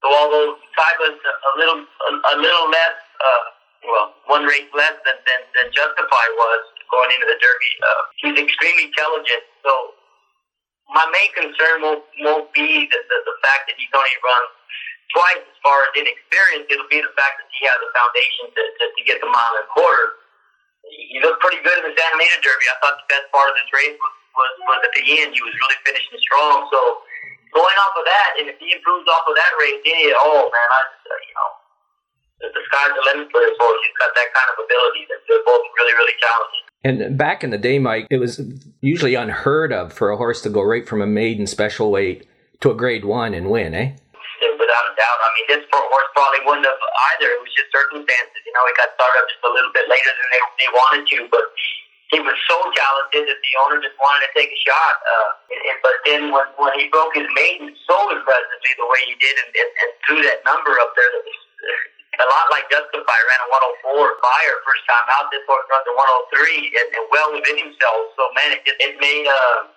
so 0.00 0.06
although 0.08 0.56
Taiba's 0.72 1.20
a 1.20 1.52
little 1.60 1.80
a, 1.84 2.10
a 2.32 2.34
little 2.40 2.66
less, 2.72 2.96
uh, 3.20 3.44
well, 3.84 4.06
one 4.32 4.44
race 4.48 4.68
less 4.72 4.96
than, 5.04 5.16
than 5.28 5.40
than 5.56 5.66
Justify 5.76 6.26
was 6.40 6.62
going 6.88 7.12
into 7.12 7.28
the 7.28 7.36
Derby, 7.36 7.72
uh, 7.84 8.02
he's 8.24 8.36
extremely 8.40 8.88
intelligent. 8.88 9.44
So 9.60 9.72
my 10.88 11.04
main 11.12 11.30
concern 11.36 11.76
won't 11.84 12.04
won't 12.24 12.48
be 12.56 12.88
the, 12.88 12.98
the, 12.98 13.18
the 13.28 13.36
fact 13.44 13.68
that 13.68 13.76
he's 13.76 13.92
only 13.92 14.16
run 14.24 14.44
twice 15.12 15.42
as 15.44 15.58
far 15.60 15.84
as 15.84 15.92
inexperience. 16.00 16.64
It'll 16.72 16.88
be 16.88 17.04
the 17.04 17.12
fact 17.12 17.44
that 17.44 17.48
he 17.52 17.68
has 17.68 17.78
a 17.84 17.90
foundation 17.92 18.44
to, 18.56 18.62
to, 18.62 18.84
to 18.96 19.02
get 19.04 19.20
the 19.20 19.28
mile 19.28 19.54
and 19.60 19.68
quarter. 19.68 20.16
He 20.86 21.20
looked 21.20 21.44
pretty 21.44 21.60
good 21.60 21.76
in 21.82 21.92
the 21.92 21.94
Santa 21.94 22.16
Anita 22.16 22.40
Derby. 22.40 22.66
I 22.72 22.76
thought 22.80 22.96
the 23.04 23.10
best 23.12 23.28
part 23.30 23.52
of 23.52 23.54
this 23.60 23.68
race 23.68 23.94
was, 24.00 24.14
was, 24.32 24.50
was 24.64 24.80
at 24.80 24.92
the 24.96 25.04
end. 25.20 25.36
He 25.36 25.42
was 25.44 25.52
really 25.52 25.78
finishing 25.84 26.16
strong. 26.24 26.66
So 26.72 27.04
going 27.50 27.76
off 27.82 27.94
of 27.98 28.04
that, 28.06 28.30
and 28.38 28.46
if 28.50 28.56
he 28.62 28.70
improves 28.70 29.06
off 29.10 29.26
of 29.26 29.34
that 29.34 29.52
any 29.58 30.10
at 30.10 30.16
all, 30.16 30.46
man, 30.48 30.68
I 30.70 30.80
uh, 30.86 31.18
you 31.26 31.34
know, 31.34 31.50
the 32.40 32.62
sky's 32.70 32.94
the 32.96 33.02
limit 33.04 33.28
for 33.28 33.40
this 33.42 33.56
horse. 33.58 33.80
He's 33.84 33.98
got 34.00 34.12
that 34.16 34.30
kind 34.32 34.48
of 34.54 34.56
ability. 34.64 35.02
That 35.10 35.20
they're 35.28 35.44
both 35.44 35.64
really, 35.76 35.94
really 35.98 36.16
talented. 36.16 36.62
And 36.80 37.18
back 37.18 37.44
in 37.44 37.50
the 37.52 37.60
day, 37.60 37.78
Mike, 37.78 38.08
it 38.08 38.16
was 38.16 38.40
usually 38.80 39.14
unheard 39.14 39.72
of 39.72 39.92
for 39.92 40.08
a 40.08 40.16
horse 40.16 40.40
to 40.42 40.50
go 40.50 40.64
right 40.64 40.88
from 40.88 41.02
a 41.04 41.06
maiden 41.06 41.46
special 41.46 41.92
weight 41.92 42.24
to 42.64 42.70
a 42.72 42.76
grade 42.76 43.04
one 43.04 43.34
and 43.36 43.52
win, 43.52 43.74
eh? 43.76 43.92
Without 44.40 44.86
a 44.88 44.94
doubt. 44.96 45.18
I 45.20 45.28
mean, 45.36 45.46
this 45.52 45.64
horse 45.68 46.10
probably 46.16 46.40
wouldn't 46.48 46.64
have 46.64 46.80
either. 46.80 47.36
It 47.36 47.40
was 47.44 47.52
just 47.52 47.68
circumstances. 47.68 48.40
You 48.48 48.52
know, 48.56 48.64
he 48.64 48.72
got 48.80 48.88
started 48.96 49.20
up 49.20 49.28
just 49.28 49.44
a 49.44 49.52
little 49.52 49.72
bit 49.76 49.84
later 49.92 50.08
than 50.08 50.28
they, 50.32 50.40
they 50.64 50.70
wanted 50.72 51.04
to, 51.04 51.18
but 51.28 51.44
he 52.10 52.18
was 52.18 52.34
so 52.50 52.58
talented 52.74 53.22
that 53.30 53.38
the 53.38 53.52
owner 53.62 53.78
just 53.78 53.94
wanted 54.02 54.26
to 54.26 54.30
take 54.34 54.50
a 54.50 54.60
shot. 54.66 54.94
Uh, 54.98 55.30
and, 55.54 55.62
and, 55.62 55.78
but 55.78 55.96
then 56.02 56.20
when, 56.34 56.46
when 56.58 56.74
he 56.74 56.90
broke 56.90 57.14
his 57.14 57.30
maiden 57.38 57.70
so 57.86 57.96
impressively 58.10 58.72
the 58.74 58.88
way 58.90 59.00
he 59.06 59.14
did 59.22 59.34
and, 59.46 59.50
and, 59.54 59.70
and 59.70 59.90
threw 60.02 60.20
that 60.26 60.42
number 60.42 60.74
up 60.82 60.90
there 60.98 61.06
that 61.06 61.22
was 61.22 61.38
a 62.20 62.26
lot 62.26 62.52
like 62.52 62.68
Justify 62.68 63.18
ran 63.32 63.40
a 63.46 63.94
104 63.94 63.96
Beyer 63.96 64.56
first 64.66 64.84
time 64.84 65.08
out. 65.16 65.32
This 65.32 65.40
horse 65.48 65.64
runs 65.70 65.86
a 65.88 65.94
103 65.94 66.68
and, 66.68 66.88
and 66.98 67.04
well 67.08 67.30
within 67.32 67.56
himself. 67.56 68.12
So 68.18 68.28
man, 68.36 68.58
it 68.58 68.60
just 68.66 68.76
it 68.82 68.98
made 69.00 69.24
uh, 69.24 69.70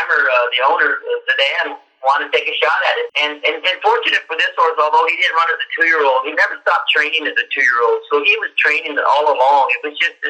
Amr, 0.00 0.16
uh, 0.16 0.46
the 0.54 0.60
owner, 0.64 0.90
uh, 0.96 1.26
Zedan, 1.28 1.76
want 2.06 2.24
to 2.24 2.28
take 2.32 2.48
a 2.48 2.56
shot 2.56 2.80
at 2.88 2.96
it. 3.04 3.06
And, 3.20 3.32
and 3.44 3.56
and 3.60 3.76
fortunate 3.84 4.24
for 4.24 4.38
this 4.38 4.54
horse, 4.56 4.78
although 4.80 5.04
he 5.10 5.18
didn't 5.18 5.36
run 5.36 5.48
as 5.52 5.60
a 5.60 5.68
two 5.76 5.84
year 5.90 6.00
old, 6.06 6.24
he 6.24 6.32
never 6.32 6.56
stopped 6.64 6.88
training 6.88 7.28
as 7.28 7.36
a 7.36 7.46
two 7.52 7.64
year 7.66 7.80
old. 7.84 8.00
So 8.08 8.22
he 8.24 8.32
was 8.40 8.54
training 8.56 8.96
all 8.96 9.28
along. 9.28 9.74
It 9.76 9.80
was 9.90 9.98
just. 9.98 10.22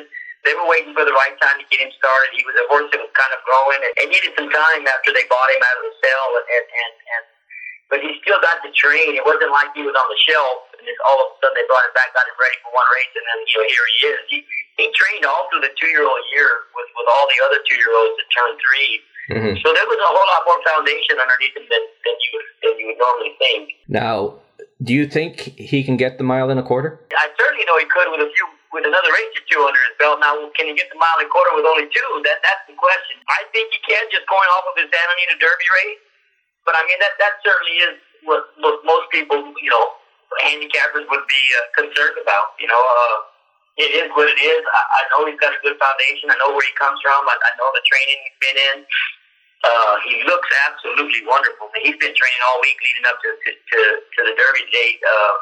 They 0.44 0.52
were 0.52 0.68
waiting 0.68 0.92
for 0.92 1.08
the 1.08 1.16
right 1.16 1.34
time 1.40 1.56
to 1.56 1.66
get 1.72 1.80
him 1.80 1.92
started. 1.96 2.36
He 2.36 2.44
was 2.44 2.56
a 2.60 2.64
horse 2.68 2.88
that 2.92 3.00
was 3.00 3.12
kind 3.16 3.32
of 3.32 3.40
growing 3.48 3.80
and, 3.80 3.92
and 3.96 4.06
needed 4.12 4.32
some 4.36 4.48
time 4.52 4.84
after 4.84 5.10
they 5.10 5.24
bought 5.28 5.50
him 5.56 5.64
out 5.64 5.76
of 5.80 5.84
the 5.88 5.94
cell. 6.04 6.28
And, 6.36 6.46
and, 6.52 6.66
and, 6.68 6.94
and 7.00 7.24
but 7.92 8.00
he 8.00 8.16
still 8.20 8.40
got 8.40 8.60
to 8.64 8.70
train. 8.72 9.16
It 9.16 9.24
wasn't 9.24 9.52
like 9.52 9.72
he 9.76 9.84
was 9.84 9.96
on 9.96 10.08
the 10.08 10.20
shelf 10.24 10.68
and 10.76 10.84
just 10.84 11.00
all 11.04 11.16
of 11.20 11.32
a 11.32 11.34
sudden 11.40 11.56
they 11.56 11.66
brought 11.68 11.84
him 11.84 11.94
back, 11.96 12.12
got 12.12 12.28
him 12.28 12.36
ready 12.36 12.56
for 12.60 12.72
one 12.72 12.88
race, 12.92 13.12
and 13.16 13.24
then 13.24 13.38
you 13.44 13.56
know 13.56 13.66
here 13.68 13.86
he 13.88 13.98
is. 14.08 14.20
He 14.28 14.38
he 14.76 14.84
trained 14.92 15.24
all 15.24 15.48
through 15.48 15.64
the 15.64 15.72
two 15.80 15.88
year 15.88 16.04
old 16.04 16.20
year 16.32 16.68
with 16.76 16.88
with 16.92 17.08
all 17.08 17.24
the 17.28 17.38
other 17.44 17.60
two 17.64 17.76
year 17.80 17.92
olds 17.92 18.16
that 18.20 18.28
turned 18.32 18.56
3 18.60 19.36
mm-hmm. 19.36 19.54
So 19.64 19.72
there 19.72 19.88
was 19.88 20.00
a 20.00 20.10
whole 20.10 20.28
lot 20.28 20.42
more 20.44 20.60
foundation 20.64 21.16
underneath 21.16 21.56
him 21.56 21.66
than 21.72 21.84
than 22.04 22.16
you 22.20 22.32
than 22.64 22.72
you 22.80 22.84
would 22.92 23.00
normally 23.00 23.32
think. 23.40 23.78
Now, 23.88 24.44
do 24.82 24.92
you 24.92 25.08
think 25.08 25.56
he 25.56 25.84
can 25.84 25.96
get 25.96 26.18
the 26.18 26.26
mile 26.26 26.50
and 26.50 26.60
a 26.60 26.66
quarter? 26.66 27.00
I 27.16 27.30
certainly 27.38 27.64
know 27.64 27.78
he 27.78 27.88
could 27.88 28.10
with 28.12 28.26
a 28.26 28.30
few 28.32 28.46
with 28.74 28.82
another 28.82 29.08
race 29.14 29.32
or 29.38 29.44
two 29.46 29.62
under 29.62 29.78
his 29.86 29.94
belt. 29.96 30.18
Now, 30.18 30.34
can 30.58 30.66
he 30.66 30.74
get 30.74 30.90
the 30.90 30.98
mile 30.98 31.22
and 31.22 31.30
quarter 31.30 31.54
with 31.54 31.64
only 31.64 31.86
two? 31.88 32.10
That 32.26 32.42
that's 32.42 32.66
the 32.66 32.74
question. 32.74 33.22
I 33.30 33.46
think 33.54 33.70
he 33.70 33.78
can 33.86 34.02
just 34.10 34.26
going 34.26 34.50
off 34.58 34.66
of 34.66 34.74
his 34.74 34.90
Santa 34.90 35.14
Anita 35.14 35.38
Derby 35.38 35.68
race. 35.70 36.02
But 36.66 36.74
I 36.74 36.82
mean, 36.84 36.98
that 36.98 37.14
that 37.22 37.38
certainly 37.46 37.76
is 37.86 37.94
what, 38.26 38.42
what 38.58 38.82
most 38.82 39.06
people, 39.14 39.38
you 39.62 39.70
know, 39.70 39.84
handicappers 40.42 41.06
would 41.06 41.26
be 41.30 41.42
uh, 41.54 41.66
concerned 41.78 42.18
about. 42.18 42.58
You 42.58 42.66
know, 42.66 42.82
uh, 42.82 43.18
it 43.78 43.90
is 43.94 44.10
what 44.18 44.26
it 44.26 44.40
is. 44.42 44.62
I, 44.66 44.82
I 44.82 45.00
know 45.14 45.28
he's 45.30 45.38
got 45.38 45.54
a 45.54 45.60
good 45.62 45.78
foundation. 45.78 46.34
I 46.34 46.36
know 46.42 46.50
where 46.50 46.66
he 46.66 46.74
comes 46.74 46.98
from. 47.04 47.22
I, 47.30 47.36
I 47.38 47.50
know 47.60 47.70
the 47.70 47.84
training 47.86 48.18
he's 48.26 48.40
been 48.42 48.58
in. 48.58 48.76
Uh, 49.64 49.96
he 50.04 50.20
looks 50.28 50.48
absolutely 50.68 51.24
wonderful. 51.24 51.72
He's 51.80 51.96
been 51.96 52.12
training 52.12 52.42
all 52.52 52.60
week 52.60 52.76
leading 52.84 53.06
up 53.08 53.16
to 53.22 53.28
to, 53.32 53.50
to, 53.54 53.78
to 54.02 54.20
the 54.28 54.34
Derby 54.36 54.64
date. 54.68 55.00
Uh, 55.00 55.32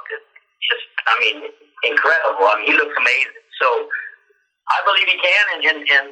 just, 0.69 0.85
I 1.07 1.15
mean, 1.21 1.37
incredible. 1.85 2.47
I 2.47 2.63
mean, 2.63 2.73
he 2.73 2.75
looks 2.75 2.95
amazing. 2.97 3.43
So 3.61 3.67
I 4.69 4.79
believe 4.87 5.07
he 5.07 5.19
can, 5.19 5.45
and, 5.55 5.63
and, 5.65 5.81
and 5.89 6.07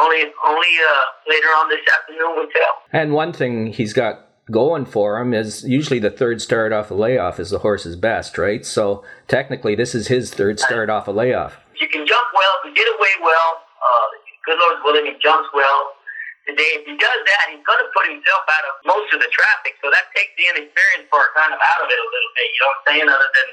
only 0.00 0.24
only 0.46 0.72
uh, 0.88 1.04
later 1.28 1.48
on 1.48 1.68
this 1.68 1.80
afternoon 1.92 2.36
will 2.36 2.48
tell. 2.48 2.74
And 2.92 3.12
one 3.12 3.32
thing 3.32 3.72
he's 3.72 3.92
got 3.92 4.28
going 4.50 4.84
for 4.84 5.20
him 5.20 5.34
is 5.34 5.64
usually 5.64 5.98
the 5.98 6.10
third 6.10 6.40
start 6.40 6.72
off 6.72 6.90
a 6.90 6.94
layoff 6.94 7.38
is 7.38 7.50
the 7.50 7.60
horse's 7.60 7.96
best, 7.96 8.38
right? 8.38 8.64
So 8.64 9.04
technically, 9.28 9.74
this 9.74 9.94
is 9.94 10.08
his 10.08 10.32
third 10.32 10.58
start 10.58 10.90
off 10.90 11.08
a 11.08 11.12
layoff. 11.12 11.58
You 11.80 11.88
can 11.88 12.06
jump 12.06 12.28
well, 12.34 12.54
you 12.64 12.74
get 12.74 12.88
away 12.88 13.08
well. 13.22 13.60
Uh, 13.82 14.06
good 14.46 14.58
Lord's 14.58 14.80
willing, 14.84 15.06
he 15.06 15.18
jumps 15.22 15.48
well. 15.54 15.92
Today, 16.42 16.70
if 16.78 16.82
he 16.88 16.94
does 16.98 17.20
that, 17.22 17.44
he's 17.54 17.62
going 17.62 17.78
to 17.78 17.88
put 17.94 18.10
himself 18.10 18.42
out 18.50 18.64
of 18.66 18.72
most 18.82 19.14
of 19.14 19.22
the 19.22 19.30
traffic. 19.30 19.78
So 19.78 19.94
that 19.94 20.10
takes 20.10 20.34
the 20.34 20.50
inexperienced 20.50 21.06
part 21.06 21.30
kind 21.38 21.54
of 21.54 21.60
out 21.62 21.80
of 21.82 21.88
it 21.88 21.98
a 21.98 22.08
little 22.08 22.32
bit. 22.34 22.46
You 22.50 22.58
know 22.58 22.66
what 22.66 22.78
I'm 22.78 22.86
saying? 22.90 23.08
Other 23.08 23.30
than 23.30 23.48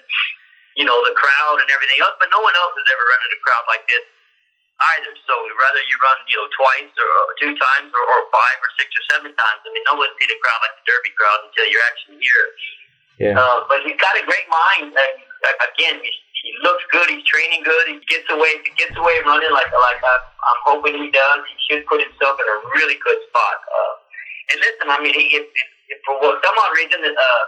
you 0.80 0.88
know, 0.88 0.96
the 1.04 1.12
crowd 1.12 1.60
and 1.60 1.68
everything 1.68 2.00
else. 2.00 2.16
But 2.24 2.32
no 2.32 2.40
one 2.40 2.56
else 2.56 2.72
has 2.80 2.88
ever 2.88 3.04
run 3.04 3.22
in 3.28 3.32
a 3.36 3.42
crowd 3.44 3.66
like 3.68 3.84
this 3.92 4.06
either. 4.96 5.12
So 5.28 5.34
whether 5.36 5.84
you 5.92 5.96
run, 6.00 6.18
you 6.32 6.40
know, 6.40 6.48
twice 6.56 6.94
or 6.96 7.12
two 7.36 7.52
times 7.52 7.92
or, 7.92 8.04
or 8.04 8.20
five 8.32 8.58
or 8.64 8.72
six 8.80 8.88
or 8.96 9.04
seven 9.12 9.32
times, 9.36 9.60
I 9.68 9.70
mean, 9.76 9.84
no 9.84 10.00
one 10.00 10.08
sees 10.16 10.32
a 10.32 10.40
crowd 10.40 10.60
like 10.64 10.80
the 10.80 10.86
Derby 10.88 11.12
crowd 11.20 11.52
until 11.52 11.68
you're 11.68 11.84
actually 11.84 12.24
here. 12.24 12.48
Yeah. 13.20 13.36
Uh, 13.36 13.68
but 13.68 13.84
he's 13.84 14.00
got 14.00 14.16
a 14.16 14.24
great 14.24 14.48
mind. 14.48 14.96
And 14.96 15.16
again, 15.76 16.00
he, 16.00 16.12
he 16.42 16.52
looks 16.64 16.84
good. 16.92 17.08
He's 17.12 17.26
training 17.28 17.64
good. 17.64 17.86
He 17.92 18.00
gets 18.08 18.28
away. 18.32 18.64
He 18.64 18.72
gets 18.80 18.96
away 18.96 19.20
running 19.26 19.52
like 19.52 19.72
like 19.72 20.02
I, 20.02 20.16
I'm 20.24 20.60
hoping 20.66 20.96
he 20.96 21.12
does. 21.12 21.40
He 21.44 21.56
should 21.68 21.84
put 21.88 22.00
himself 22.00 22.40
in 22.40 22.48
a 22.48 22.58
really 22.76 22.96
good 23.04 23.20
spot. 23.28 23.58
Uh, 23.68 23.94
and 24.52 24.58
listen, 24.64 24.88
I 24.88 24.98
mean, 25.04 25.14
he 25.14 25.36
if, 25.36 25.44
if, 25.44 25.70
if 25.92 26.00
for 26.08 26.16
some 26.22 26.56
odd 26.56 26.74
reason 26.76 27.00
uh, 27.04 27.44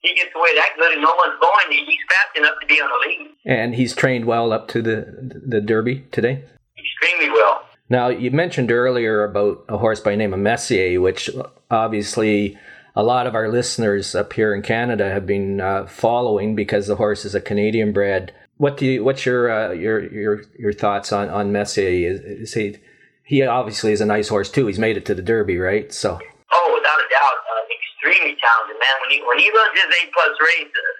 he 0.00 0.14
gets 0.14 0.32
away 0.34 0.54
that 0.56 0.72
good 0.76 0.92
and 0.92 1.02
no 1.02 1.12
one's 1.16 1.38
going, 1.40 1.68
he's 1.68 2.04
fast 2.08 2.32
enough 2.36 2.56
to 2.60 2.66
be 2.66 2.80
on 2.80 2.88
the 2.88 3.00
lead. 3.08 3.30
And 3.44 3.74
he's 3.74 3.94
trained 3.94 4.24
well 4.24 4.52
up 4.52 4.68
to 4.68 4.82
the 4.82 5.04
the 5.46 5.60
Derby 5.60 6.04
today. 6.10 6.44
Extremely 6.76 7.30
well. 7.30 7.62
Now 7.88 8.08
you 8.08 8.30
mentioned 8.30 8.72
earlier 8.72 9.24
about 9.24 9.64
a 9.68 9.76
horse 9.76 10.00
by 10.00 10.12
the 10.12 10.16
name 10.16 10.32
of 10.32 10.40
Messier, 10.40 11.00
which 11.00 11.28
obviously 11.70 12.56
a 12.94 13.02
lot 13.02 13.26
of 13.26 13.34
our 13.34 13.48
listeners 13.48 14.14
up 14.14 14.32
here 14.32 14.54
in 14.54 14.62
Canada 14.62 15.10
have 15.10 15.26
been 15.26 15.60
uh, 15.60 15.86
following 15.86 16.54
because 16.54 16.86
the 16.86 16.96
horse 16.96 17.24
is 17.24 17.34
a 17.34 17.40
Canadian 17.40 17.92
bred. 17.92 18.32
What 18.56 18.76
do 18.76 18.86
you? 18.86 19.02
What's 19.02 19.26
your 19.26 19.50
uh, 19.50 19.72
your 19.72 20.06
your 20.12 20.42
your 20.56 20.72
thoughts 20.72 21.12
on 21.12 21.28
on 21.28 21.50
Messier? 21.50 21.90
Is, 21.90 22.20
is, 22.20 22.54
he 22.54 22.78
he 23.26 23.42
obviously 23.42 23.90
is 23.90 24.00
a 24.00 24.06
nice 24.06 24.28
horse 24.28 24.48
too. 24.48 24.66
He's 24.66 24.78
made 24.78 24.96
it 24.96 25.04
to 25.06 25.14
the 25.14 25.26
Derby, 25.26 25.58
right? 25.58 25.92
So. 25.92 26.20
Oh, 26.54 26.68
without 26.70 27.02
a 27.02 27.08
doubt, 27.10 27.38
uh, 27.50 27.66
extremely 27.66 28.38
talented 28.38 28.78
man. 28.78 28.94
When 29.02 29.10
he 29.10 29.18
when 29.26 29.38
he 29.42 29.50
runs 29.50 29.74
his 29.74 29.90
A 29.90 30.00
plus 30.14 30.38
race, 30.38 30.70
uh, 30.70 30.94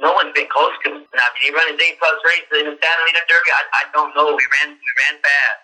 no 0.00 0.16
one's 0.16 0.32
been 0.32 0.48
close 0.48 0.72
to 0.84 0.96
him. 0.96 1.04
Now, 1.12 1.28
did 1.36 1.44
he 1.44 1.52
run 1.52 1.68
his 1.68 1.76
A 1.76 1.88
plus 2.00 2.18
race 2.24 2.48
in 2.56 2.72
the 2.72 2.76
Santa 2.80 3.02
Anita 3.04 3.24
Derby? 3.28 3.50
I, 3.52 3.62
I 3.68 3.82
don't 3.92 4.16
know. 4.16 4.32
We 4.32 4.46
ran 4.48 4.80
we 4.80 4.90
ran 5.04 5.20
fast. 5.20 5.60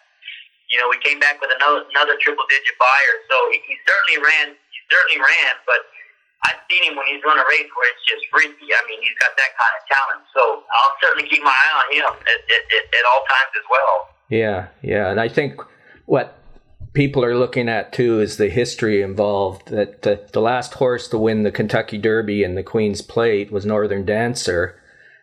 You 0.68 0.76
know, 0.76 0.92
we 0.92 1.00
came 1.00 1.16
back 1.16 1.40
with 1.40 1.48
another 1.56 1.88
another 1.88 2.20
triple 2.20 2.44
digit 2.52 2.76
Beyer. 2.76 3.16
So 3.32 3.36
he, 3.48 3.64
he 3.64 3.80
certainly 3.88 4.20
ran 4.20 4.60
certainly 4.92 5.20
ran, 5.24 5.56
but 5.64 5.80
I've 6.44 6.60
seen 6.68 6.82
him 6.84 6.96
when 6.96 7.06
he's 7.06 7.22
run 7.24 7.38
a 7.38 7.46
race 7.48 7.70
where 7.72 7.88
it's 7.94 8.04
just 8.04 8.26
freaky. 8.30 8.68
I 8.74 8.82
mean, 8.88 9.00
he's 9.00 9.16
got 9.20 9.30
that 9.36 9.52
kind 9.56 9.74
of 9.78 9.82
talent. 9.88 10.22
So 10.34 10.42
I'll 10.68 10.96
certainly 11.00 11.28
keep 11.28 11.42
my 11.42 11.54
eye 11.54 11.72
on 11.80 11.86
him 11.94 12.04
at, 12.04 12.40
at, 12.50 12.84
at, 12.92 13.04
all 13.06 13.22
times 13.24 13.52
as 13.56 13.66
well. 13.70 13.96
Yeah, 14.28 14.68
yeah, 14.82 15.10
and 15.10 15.20
I 15.20 15.28
think 15.28 15.60
what 16.06 16.38
people 16.94 17.24
are 17.24 17.38
looking 17.38 17.68
at 17.68 17.92
too 17.92 18.20
is 18.20 18.36
the 18.36 18.48
history 18.48 19.02
involved. 19.02 19.68
That 19.68 20.02
the, 20.02 20.26
the 20.32 20.40
last 20.40 20.74
horse 20.74 21.06
to 21.08 21.18
win 21.18 21.44
the 21.44 21.52
Kentucky 21.52 21.98
Derby 21.98 22.42
and 22.42 22.56
the 22.56 22.62
Queen's 22.62 23.02
Plate 23.02 23.52
was 23.52 23.64
Northern 23.64 24.04
Dancer, 24.04 24.80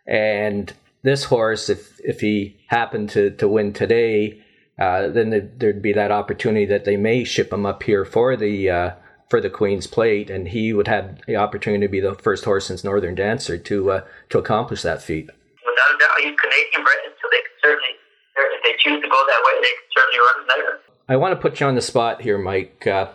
and 0.08 0.72
this 1.04 1.26
horse, 1.26 1.70
if 1.70 2.00
if 2.02 2.22
he 2.22 2.58
happened 2.68 3.10
to 3.10 3.32
to 3.32 3.48
win 3.48 3.74
today, 3.74 4.42
uh, 4.80 5.10
then 5.10 5.52
there'd 5.58 5.82
be 5.82 5.94
that 5.94 6.12
opportunity 6.12 6.66
that 6.66 6.86
they 6.86 6.96
may 6.96 7.26
ship 7.26 7.52
him 7.52 7.66
up 7.66 7.84
here 7.84 8.06
for 8.06 8.38
the. 8.38 8.70
Uh, 8.70 8.92
for 9.30 9.40
the 9.40 9.50
Queen's 9.50 9.88
Plate, 9.88 10.30
and 10.30 10.48
he 10.48 10.74
would 10.74 10.88
have 10.88 11.20
the 11.28 11.36
opportunity 11.36 11.86
to 11.86 11.92
be 11.92 12.00
the 12.00 12.16
first 12.16 12.46
horse 12.46 12.68
since 12.68 12.84
Northern 12.84 13.16
Dancer 13.16 13.58
to 13.58 13.92
uh, 13.92 14.02
to 14.30 14.40
accomplish 14.40 14.82
that 14.82 15.02
feat. 15.02 15.26
Without 15.26 15.96
a 15.96 15.98
doubt, 16.00 16.18
he's 16.18 16.36
Canadian 16.40 16.84
bred, 16.84 17.14
so 17.22 17.28
they 17.32 17.38
can 17.38 17.56
certainly, 17.64 17.94
if 18.38 18.64
they 18.64 18.74
choose 18.80 19.02
to 19.02 19.10
go 19.10 19.24
that 19.28 19.42
way, 19.46 19.54
they 19.62 19.70
can 19.70 19.90
certainly 19.96 20.20
run 20.20 20.48
there. 20.48 20.80
I 21.08 21.16
want 21.16 21.34
to 21.34 21.42
put 21.42 21.60
you 21.60 21.68
on 21.68 21.76
the 21.76 21.82
spot 21.82 22.22
here, 22.22 22.38
Mike. 22.38 22.86
Uh, 22.86 23.10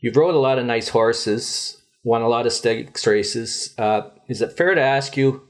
you've 0.00 0.16
rode 0.16 0.34
a 0.34 0.38
lot 0.38 0.58
of 0.58 0.66
nice 0.66 0.88
horses, 0.88 1.82
won 2.04 2.22
a 2.22 2.28
lot 2.28 2.46
of 2.46 2.52
stakes 2.52 3.06
races. 3.06 3.74
Uh, 3.78 4.10
is 4.28 4.42
it 4.42 4.56
fair 4.56 4.74
to 4.74 4.80
ask 4.80 5.16
you 5.16 5.42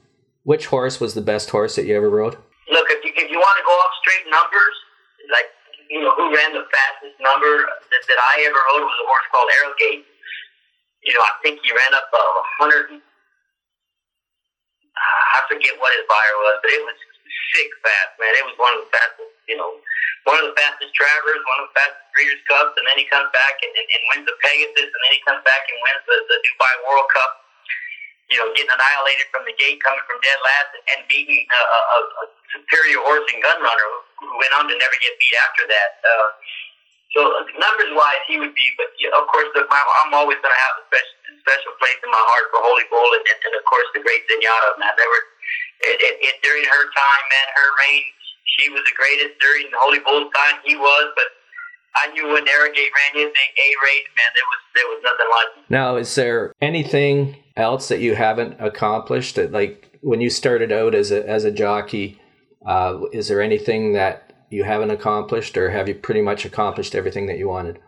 which 0.43 0.67
horse 0.67 0.99
was 0.99 1.13
the 1.13 1.21
best 1.21 1.49
horse 1.51 1.75
that 1.75 1.85
you 1.85 1.95
ever 1.95 2.09
rode? 2.09 2.35
Look, 2.69 2.87
if 2.89 3.03
you, 3.05 3.11
if 3.15 3.29
you 3.31 3.37
want 3.37 3.57
to 3.57 3.63
go 3.63 3.71
off 3.71 3.91
straight 4.01 4.29
numbers, 4.29 4.75
like 5.31 5.49
you 5.93 6.01
know, 6.01 6.09
who 6.17 6.33
ran 6.33 6.57
the 6.57 6.65
fastest 6.73 7.13
number 7.21 7.69
that, 7.69 8.01
that 8.09 8.19
I 8.33 8.49
ever 8.49 8.57
rode 8.57 8.81
was 8.81 8.97
a 8.97 9.05
horse 9.05 9.29
called 9.29 9.45
Arrogate. 9.61 10.01
You 11.05 11.13
know, 11.13 11.21
I 11.21 11.37
think 11.45 11.61
he 11.61 11.69
ran 11.69 11.93
up 11.93 12.09
a 12.09 12.23
hundred. 12.57 12.97
I 14.97 15.39
forget 15.45 15.77
what 15.77 15.93
his 15.93 16.09
Beyer 16.09 16.37
was, 16.41 16.57
but 16.65 16.73
it 16.73 16.81
was 16.81 16.97
sick 17.53 17.69
fast, 17.85 18.17
man. 18.17 18.33
It 18.41 18.45
was 18.49 18.57
one 18.57 18.73
of 18.73 18.81
the 18.81 18.89
fastest, 18.89 19.37
you 19.45 19.53
know, 19.53 19.69
one 20.25 20.41
of 20.41 20.49
the 20.49 20.57
fastest 20.57 20.97
Travers, 20.97 21.41
one 21.45 21.59
of 21.61 21.69
the 21.69 21.75
fastest 21.77 22.09
Breeders' 22.17 22.41
Cups, 22.49 22.73
and 22.73 22.89
then 22.89 22.97
he 22.97 23.05
comes 23.05 23.29
back 23.29 23.61
and, 23.61 23.73
and, 23.77 23.85
and 23.85 24.01
wins 24.09 24.25
the 24.25 24.33
Pegasus, 24.41 24.89
and 24.89 25.01
then 25.05 25.13
he 25.13 25.21
comes 25.21 25.45
back 25.45 25.61
and 25.69 25.77
wins 25.77 26.01
the, 26.09 26.17
the 26.25 26.37
Dubai 26.41 26.73
World 26.89 27.05
Cup. 27.13 27.42
You 28.33 28.41
know, 28.41 28.49
getting 28.57 28.73
annihilated 28.73 29.29
from 29.29 29.45
the 29.45 29.53
gate, 29.61 29.77
coming 29.85 30.01
from 30.09 30.17
dead 30.25 30.39
last, 30.41 30.73
and 30.89 31.05
beating 31.05 31.45
a, 31.45 31.61
a, 31.61 31.99
a 32.01 32.23
superior 32.49 32.97
horse 33.05 33.29
and 33.29 33.45
gun 33.45 33.61
runner 33.61 33.87
who 34.17 34.33
went 34.41 34.49
on 34.57 34.65
to 34.65 34.73
never 34.73 34.97
get 34.97 35.13
beat 35.21 35.37
after 35.45 35.69
that. 35.69 35.89
Uh, 36.01 36.27
so 37.13 37.21
numbers 37.61 37.93
wise, 37.93 38.25
he 38.25 38.41
would 38.41 38.57
be, 38.57 38.65
but 38.73 38.89
yeah, 38.97 39.13
of 39.13 39.29
course, 39.29 39.45
look, 39.53 39.69
I'm 39.69 40.17
always 40.17 40.41
going 40.41 40.49
to 40.49 40.63
have 40.65 40.81
a 40.81 40.83
special, 40.89 41.17
special 41.45 41.73
place 41.77 42.01
in 42.01 42.09
my 42.09 42.17
heart 42.17 42.49
for 42.49 42.57
Holy 42.65 42.89
Bull, 42.89 43.05
and, 43.13 43.21
and 43.21 43.53
of 43.53 43.61
course, 43.69 43.85
the 43.93 44.01
great 44.01 44.25
Zenyatta. 44.25 44.81
Man, 44.81 44.97
they 44.97 45.05
were 45.05 45.23
it, 45.93 45.97
it, 46.01 46.15
it, 46.25 46.35
during 46.41 46.65
her 46.65 46.83
time, 46.89 47.23
man, 47.29 47.47
her 47.53 47.69
reign, 47.85 48.05
she 48.57 48.65
was 48.73 48.81
the 48.81 48.97
greatest 48.97 49.37
during 49.37 49.69
Holy 49.77 50.01
Bull's 50.01 50.33
time. 50.33 50.57
He 50.65 50.73
was, 50.73 51.05
but 51.13 51.29
I 51.95 52.11
knew 52.13 52.27
when 52.27 52.47
Arrogate 52.47 52.91
ran 52.91 53.21
his 53.21 53.29
A 53.29 53.67
race, 53.83 54.09
man, 54.17 54.31
there 54.33 54.47
was 54.49 54.61
there 54.75 54.87
was 54.87 55.01
nothing 55.03 55.29
like. 55.29 55.65
It. 55.65 55.69
Now, 55.69 55.95
is 55.95 56.15
there 56.15 56.53
anything 56.61 57.37
else 57.55 57.87
that 57.87 57.99
you 57.99 58.15
haven't 58.15 58.57
accomplished? 58.59 59.35
That 59.35 59.51
like 59.51 59.99
when 60.01 60.21
you 60.21 60.29
started 60.29 60.71
out 60.71 60.95
as 60.95 61.11
a 61.11 61.27
as 61.27 61.45
a 61.45 61.51
jockey 61.51 62.19
uh, 62.65 63.11
is 63.11 63.27
there 63.27 63.41
anything 63.41 63.93
that 63.93 64.31
you 64.49 64.63
haven't 64.63 64.91
accomplished, 64.91 65.57
or 65.57 65.71
have 65.71 65.87
you 65.87 65.95
pretty 65.95 66.21
much 66.21 66.45
accomplished 66.45 66.95
everything 66.95 67.27
that 67.27 67.37
you 67.37 67.47
wanted? 67.47 67.79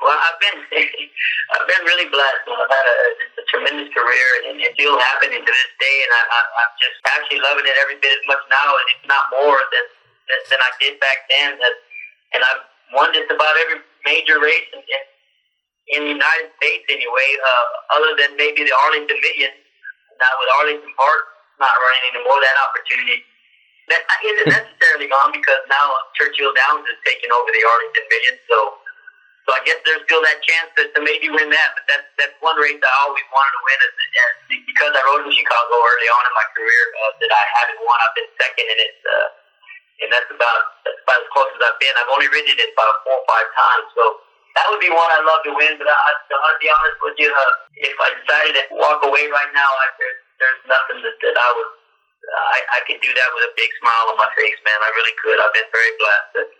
Well, 0.00 0.16
I've 0.16 0.40
been 0.40 0.58
I've 1.52 1.68
been 1.68 1.84
really 1.84 2.08
blessed. 2.08 2.48
I've 2.48 2.72
had 2.72 2.86
a, 2.88 2.98
a 3.40 3.44
tremendous 3.52 3.92
career, 3.92 4.28
and 4.48 4.56
it's 4.56 4.72
still 4.72 4.96
happening 4.96 5.44
to 5.44 5.52
this 5.52 5.72
day. 5.76 5.96
And 6.00 6.12
I, 6.16 6.22
I, 6.32 6.40
I'm 6.64 6.72
just 6.80 6.96
actually 7.12 7.40
loving 7.44 7.68
it 7.68 7.76
every 7.76 8.00
bit 8.00 8.16
as 8.16 8.24
much 8.24 8.40
now, 8.48 8.72
and 8.72 8.86
if 8.96 9.00
not 9.04 9.24
more 9.36 9.60
than 9.68 9.86
than, 10.32 10.40
than 10.48 10.60
I 10.64 10.70
did 10.80 10.96
back 10.96 11.28
then. 11.28 11.60
That, 11.60 11.74
and 12.32 12.40
I've 12.40 12.64
won 12.92 13.12
just 13.12 13.28
about 13.32 13.54
every 13.66 13.80
major 14.04 14.38
race 14.38 14.68
in, 14.72 14.80
in, 14.80 15.02
in 15.96 16.00
the 16.06 16.12
United 16.16 16.48
States, 16.60 16.84
anyway, 16.88 17.28
uh, 17.40 17.66
other 17.98 18.12
than 18.16 18.36
maybe 18.36 18.64
the 18.64 18.74
Arlington 18.86 19.18
Million. 19.18 19.52
Now 20.20 20.32
with 20.38 20.50
Arlington 20.60 20.92
Park 20.94 21.22
not 21.58 21.74
running 21.74 22.04
anymore, 22.14 22.38
that 22.40 22.58
opportunity 22.68 23.24
that 23.90 24.02
isn't 24.22 24.50
necessarily 24.50 25.10
gone 25.10 25.34
because 25.34 25.62
now 25.66 25.90
Churchill 26.14 26.54
Downs 26.54 26.86
is 26.86 26.98
taking 27.02 27.34
over 27.34 27.50
the 27.50 27.62
Arlington 27.66 28.06
Million. 28.06 28.34
So, 28.46 28.58
so 29.44 29.48
I 29.58 29.60
guess 29.66 29.82
there's 29.82 30.06
still 30.06 30.22
that 30.22 30.38
chance 30.46 30.70
to, 30.78 30.86
to 30.94 30.98
maybe 31.02 31.26
win 31.28 31.50
that. 31.50 31.68
But 31.74 31.84
that's 31.90 32.08
that's 32.14 32.36
one 32.38 32.54
race 32.62 32.78
I 32.78 32.92
always 33.04 33.26
wanted 33.34 33.52
to 33.58 33.62
win. 33.66 33.78
Is, 33.82 33.94
is 34.54 34.62
because 34.70 34.92
I 34.94 35.02
rode 35.02 35.26
in 35.26 35.32
Chicago 35.34 35.74
early 35.74 36.08
on 36.08 36.22
in 36.30 36.34
my 36.38 36.46
career 36.54 36.82
uh, 37.02 37.12
that 37.26 37.32
I 37.34 37.44
haven't 37.58 37.80
won. 37.82 37.98
I've 37.98 38.14
been 38.14 38.30
second 38.38 38.66
in 38.70 38.78
it, 38.78 38.96
uh, 39.02 39.26
and 40.02 40.10
that's 40.10 40.30
about 40.30 40.60
that's 40.84 41.00
about 41.06 41.18
as 41.22 41.28
close 41.32 41.50
as 41.54 41.62
I've 41.62 41.78
been. 41.78 41.94
I've 41.96 42.12
only 42.12 42.28
ridden 42.28 42.58
it 42.58 42.70
about 42.74 42.94
four 43.06 43.16
or 43.18 43.26
five 43.26 43.48
times. 43.54 43.88
So. 43.96 44.04
That 44.52 44.68
would 44.68 44.84
be 44.84 44.92
one 44.92 45.08
I'd 45.08 45.24
love 45.24 45.40
to 45.48 45.52
win, 45.56 45.80
but 45.80 45.88
I, 45.88 45.96
I'll 46.28 46.60
be 46.60 46.68
honest 46.68 47.00
with 47.00 47.16
you. 47.16 47.32
Uh, 47.32 47.52
if 47.72 47.96
I 47.96 48.12
decided 48.20 48.52
to 48.52 48.62
walk 48.76 49.00
away 49.00 49.24
right 49.32 49.48
now, 49.56 49.64
I, 49.64 49.86
there's, 49.96 50.20
there's 50.36 50.62
nothing 50.68 51.00
that, 51.00 51.16
that 51.24 51.36
I 51.40 51.48
would 51.56 51.72
I, 52.22 52.58
I 52.76 52.80
could 52.86 53.00
do 53.02 53.10
that 53.10 53.28
with 53.34 53.50
a 53.50 53.52
big 53.58 53.70
smile 53.82 54.14
on 54.14 54.16
my 54.16 54.30
face, 54.38 54.58
man. 54.62 54.78
I 54.78 54.90
really 54.94 55.14
could. 55.18 55.38
I've 55.42 55.54
been 55.54 55.70
very 55.74 55.92
blessed. 55.98 56.54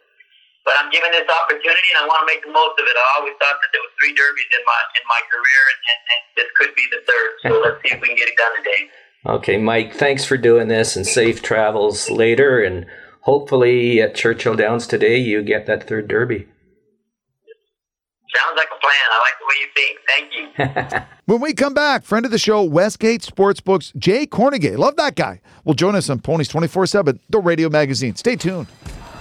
But 0.63 0.79
I'm 0.79 0.91
given 0.95 1.11
this 1.11 1.27
opportunity, 1.27 1.89
and 1.95 2.03
I 2.03 2.05
want 2.07 2.23
to 2.23 2.29
make 2.31 2.43
the 2.47 2.55
most 2.55 2.79
of 2.79 2.87
it. 2.87 2.95
I 2.95 3.07
always 3.19 3.35
thought 3.43 3.59
that 3.59 3.71
there 3.75 3.83
was 3.83 3.91
three 3.99 4.15
derbies 4.15 4.51
in 4.55 4.63
my 4.63 4.81
in 4.95 5.05
my 5.11 5.21
career, 5.27 5.63
and, 5.67 5.81
and, 5.91 6.01
and 6.07 6.23
this 6.39 6.49
could 6.55 6.73
be 6.79 6.87
the 6.87 7.03
third. 7.03 7.31
So 7.43 7.51
let's 7.59 7.79
see 7.83 7.91
if 7.91 7.99
we 7.99 8.15
can 8.15 8.19
get 8.19 8.31
it 8.31 8.39
done 8.39 8.55
today. 8.63 8.83
Okay, 9.27 9.59
Mike. 9.59 9.95
Thanks 9.95 10.25
for 10.25 10.39
doing 10.39 10.69
this, 10.69 10.95
and 10.95 11.07
safe 11.07 11.43
travels 11.43 12.11
later. 12.11 12.63
And 12.63 12.87
hopefully 13.23 14.01
at 14.01 14.15
Churchill 14.15 14.55
Downs 14.55 14.87
today, 14.87 15.17
you 15.17 15.43
get 15.43 15.67
that 15.67 15.89
third 15.89 16.09
derby. 16.09 16.49
Sounds 18.35 18.57
like 18.57 18.69
a 18.69 18.81
plan. 18.81 18.95
I 19.11 19.19
like 19.27 19.39
the 19.41 19.47
way 19.49 19.57
you 19.61 19.69
think. 19.77 19.99
Thank 20.09 20.97
you. 20.97 21.07
when 21.27 21.41
we 21.41 21.53
come 21.53 21.75
back, 21.75 22.03
friend 22.03 22.25
of 22.25 22.31
the 22.33 22.39
show, 22.39 22.63
Westgate 22.63 23.21
Sportsbooks, 23.21 23.95
Jay 23.97 24.27
Kornegay, 24.27 24.79
love 24.79 24.97
that 24.97 25.17
guy, 25.17 25.41
will 25.65 25.75
join 25.75 25.95
us 25.95 26.09
on 26.09 26.21
Ponies 26.21 26.49
24 26.49 26.87
7, 26.87 27.21
the 27.29 27.39
radio 27.39 27.69
magazine. 27.69 28.17
Stay 28.17 28.37
tuned. 28.37 28.69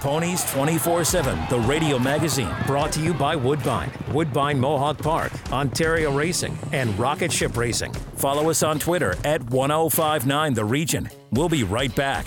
Ponies 0.00 0.50
24 0.50 1.04
7, 1.04 1.38
the 1.50 1.60
radio 1.60 1.98
magazine, 1.98 2.52
brought 2.66 2.90
to 2.92 3.00
you 3.00 3.12
by 3.14 3.36
Woodbine, 3.36 3.92
Woodbine 4.12 4.58
Mohawk 4.58 4.98
Park, 4.98 5.30
Ontario 5.52 6.10
Racing, 6.10 6.58
and 6.72 6.98
Rocket 6.98 7.30
Ship 7.30 7.54
Racing. 7.56 7.92
Follow 8.16 8.50
us 8.50 8.62
on 8.62 8.78
Twitter 8.78 9.14
at 9.24 9.42
1059 9.50 10.54
The 10.54 10.64
Region. 10.64 11.08
We'll 11.30 11.48
be 11.48 11.64
right 11.64 11.94
back. 11.94 12.26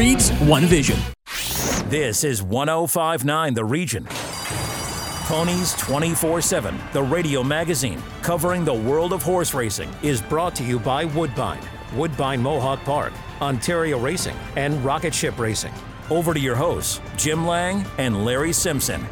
breeds, 0.01 0.31
one 0.39 0.65
vision. 0.65 0.97
This 1.87 2.23
is 2.23 2.41
1059 2.41 3.53
The 3.53 3.63
Region. 3.63 4.07
Ponies 5.27 5.75
24 5.75 6.41
7, 6.41 6.75
the 6.91 7.03
radio 7.03 7.43
magazine 7.43 8.01
covering 8.23 8.65
the 8.65 8.73
world 8.73 9.13
of 9.13 9.21
horse 9.21 9.53
racing, 9.53 9.91
is 10.01 10.19
brought 10.19 10.55
to 10.55 10.63
you 10.63 10.79
by 10.79 11.05
Woodbine, 11.05 11.61
Woodbine 11.93 12.41
Mohawk 12.41 12.83
Park, 12.83 13.13
Ontario 13.41 13.99
Racing, 13.99 14.35
and 14.55 14.83
Rocket 14.83 15.13
Ship 15.13 15.37
Racing. 15.37 15.73
Over 16.09 16.33
to 16.33 16.39
your 16.39 16.55
hosts, 16.55 16.99
Jim 17.15 17.45
Lang 17.45 17.85
and 17.99 18.25
Larry 18.25 18.53
Simpson. 18.53 19.05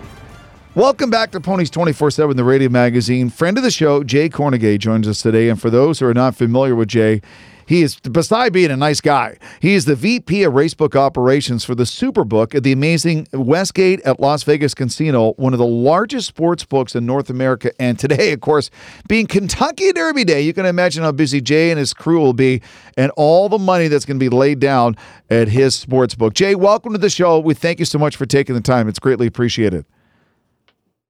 Welcome 0.73 1.12
back 1.12 1.30
to 1.32 1.39
Ponies 1.39 1.69
24 1.69 2.10
7, 2.10 2.36
the 2.36 2.43
radio 2.43 2.69
magazine. 2.69 3.30
Friend 3.30 3.56
of 3.56 3.63
the 3.63 3.69
show, 3.69 4.04
Jay 4.04 4.28
Kornegay, 4.28 4.80
joins 4.80 5.08
us 5.08 5.21
today. 5.21 5.49
And 5.49 5.62
for 5.62 5.69
those 5.69 5.99
who 5.99 6.08
are 6.08 6.15
not 6.15 6.36
familiar 6.36 6.73
with 6.73 6.88
Jay, 6.88 7.21
he 7.69 7.84
is, 7.84 7.99
beside 7.99 8.51
being 8.51 8.71
a 8.71 8.75
nice 8.75 8.99
guy, 8.99 9.38
he 9.60 9.75
is 9.75 9.86
the 9.86 9.95
VP 9.95 10.41
of 10.41 10.53
Racebook 10.53 10.95
Operations 10.95 11.63
for 11.63 11.75
the 11.75 11.84
Superbook 11.84 12.55
at 12.55 12.63
the 12.63 12.71
amazing 12.71 13.27
Westgate 13.32 14.01
at 14.01 14.19
Las 14.19 14.41
Vegas 14.41 14.73
Casino, 14.73 15.34
one 15.34 15.53
of 15.53 15.60
the 15.60 15.67
largest 15.67 16.25
sports 16.25 16.65
books 16.65 16.95
in 16.95 17.05
North 17.05 17.29
America. 17.29 17.71
And 17.79 17.99
today, 17.99 18.34
of 18.34 18.41
course, 18.41 18.71
being 19.08 19.27
Kentucky 19.27 19.91
Derby 19.91 20.23
Day, 20.23 20.41
you 20.41 20.51
can 20.51 20.65
imagine 20.65 21.03
how 21.03 21.12
busy 21.12 21.41
Jay 21.41 21.69
and 21.69 21.77
his 21.77 21.93
crew 21.93 22.19
will 22.19 22.34
be 22.34 22.63
and 22.97 23.12
all 23.15 23.49
the 23.49 23.60
money 23.60 23.88
that's 23.88 24.03
going 24.03 24.19
to 24.19 24.29
be 24.29 24.36
laid 24.36 24.60
down 24.60 24.97
at 25.29 25.47
his 25.47 25.75
sports 25.75 26.15
book. 26.15 26.34
Jay, 26.34 26.55
welcome 26.55 26.93
to 26.93 26.97
the 26.97 27.12
show. 27.12 27.38
We 27.38 27.53
thank 27.53 27.77
you 27.77 27.86
so 27.86 27.99
much 27.99 28.15
for 28.15 28.25
taking 28.25 28.55
the 28.55 28.62
time. 28.62 28.88
It's 28.88 28.97
greatly 28.97 29.27
appreciated. 29.27 29.86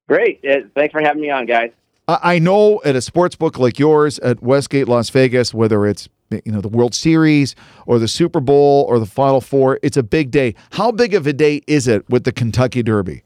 Great. 0.10 0.44
Uh, 0.44 0.68
thanks 0.76 0.92
for 0.92 1.00
having 1.00 1.22
me 1.22 1.30
on, 1.30 1.46
guys. 1.46 1.72
I 2.10 2.38
know 2.40 2.82
at 2.84 2.98
a 2.98 3.02
sports 3.02 3.38
book 3.38 3.58
like 3.58 3.80
yours 3.80 4.20
at 4.20 4.44
Westgate 4.44 4.90
Las 4.90 5.10
Vegas, 5.10 5.54
whether 5.54 5.86
it's 5.88 6.10
you 6.32 6.52
know 6.52 6.62
the 6.62 6.70
World 6.70 6.94
Series 6.94 7.56
or 7.86 8.00
the 8.00 8.08
Super 8.08 8.40
Bowl 8.40 8.86
or 8.88 9.00
the 9.00 9.06
Final 9.06 9.42
Four, 9.42 9.80
it's 9.82 9.98
a 9.98 10.04
big 10.04 10.32
day. 10.32 10.56
How 10.72 10.92
big 10.92 11.14
of 11.14 11.28
a 11.28 11.34
day 11.34 11.62
is 11.68 11.88
it 11.88 12.10
with 12.10 12.24
the 12.24 12.32
Kentucky 12.32 12.84
Derby? 12.84 13.24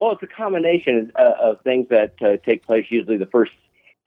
Well, 0.00 0.12
it's 0.12 0.22
a 0.22 0.26
combination 0.26 1.12
uh, 1.18 1.32
of 1.40 1.60
things 1.62 1.88
that 1.90 2.14
uh, 2.20 2.36
take 2.44 2.66
place 2.66 2.86
usually 2.90 3.16
the 3.16 3.26
first 3.26 3.52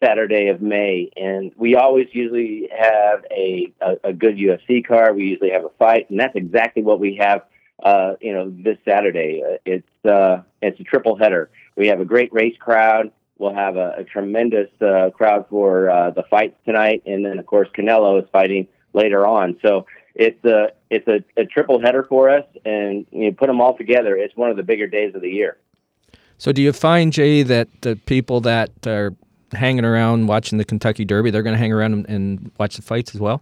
Saturday 0.04 0.48
of 0.48 0.62
May, 0.62 1.10
and 1.18 1.52
we 1.58 1.76
always 1.76 2.08
usually 2.12 2.70
have 2.78 3.26
a, 3.32 3.74
a, 3.82 4.10
a 4.10 4.14
good 4.14 4.38
UFC 4.38 4.86
card. 4.86 5.16
We 5.16 5.24
usually 5.24 5.50
have 5.50 5.66
a 5.66 5.72
fight, 5.80 6.10
and 6.10 6.20
that's 6.20 6.36
exactly 6.36 6.84
what 6.84 7.00
we 7.00 7.16
have 7.20 7.44
uh, 7.84 8.14
you 8.22 8.34
know, 8.34 8.54
this 8.56 8.78
Saturday. 8.88 9.42
Uh, 9.46 9.58
it's 9.66 10.06
uh, 10.06 10.42
it's 10.62 10.80
a 10.80 10.84
triple 10.84 11.18
header. 11.18 11.50
We 11.76 11.88
have 11.88 12.00
a 12.00 12.06
great 12.06 12.32
race 12.34 12.56
crowd. 12.60 13.12
We'll 13.40 13.56
have 13.56 13.78
a, 13.78 13.96
a 13.98 14.04
tremendous 14.04 14.70
uh, 14.82 15.10
crowd 15.10 15.46
for 15.50 15.90
uh, 15.90 16.12
the 16.12 16.24
fights 16.30 16.58
tonight, 16.66 17.02
and 17.06 17.26
then 17.26 17.40
of 17.40 17.46
course 17.46 17.68
Canelo 17.76 18.22
is 18.22 18.30
fighting 18.32 18.68
later 18.94 19.26
on. 19.26 19.58
So 19.62 19.86
it's 20.14 20.44
a 20.46 20.74
it's 20.90 21.08
a, 21.08 21.24
a 21.40 21.46
triple 21.46 21.82
header 21.82 22.04
for 22.04 22.30
us, 22.30 22.46
and 22.66 23.06
you 23.12 23.32
put 23.32 23.48
them 23.48 23.62
all 23.62 23.78
together. 23.78 24.16
It's 24.16 24.36
one 24.36 24.52
of 24.52 24.58
the 24.58 24.64
bigger 24.64 24.88
days 24.88 25.16
of 25.16 25.22
the 25.22 25.30
year. 25.30 25.58
So 26.38 26.52
do 26.52 26.62
you 26.62 26.74
find 26.74 27.12
Jay 27.12 27.44
that 27.44 27.68
the 27.82 27.96
people 27.96 28.42
that 28.42 28.72
are 28.86 29.16
hanging 29.54 29.86
around 29.86 30.28
watching 30.28 30.58
the 30.58 30.66
Kentucky 30.66 31.06
Derby, 31.06 31.32
they're 31.32 31.44
going 31.44 31.56
to 31.56 31.60
hang 31.60 31.74
around 31.74 31.94
and, 31.94 32.10
and 32.10 32.52
watch 32.58 32.76
the 32.76 32.82
fights 32.82 33.16
as 33.16 33.22
well? 33.22 33.42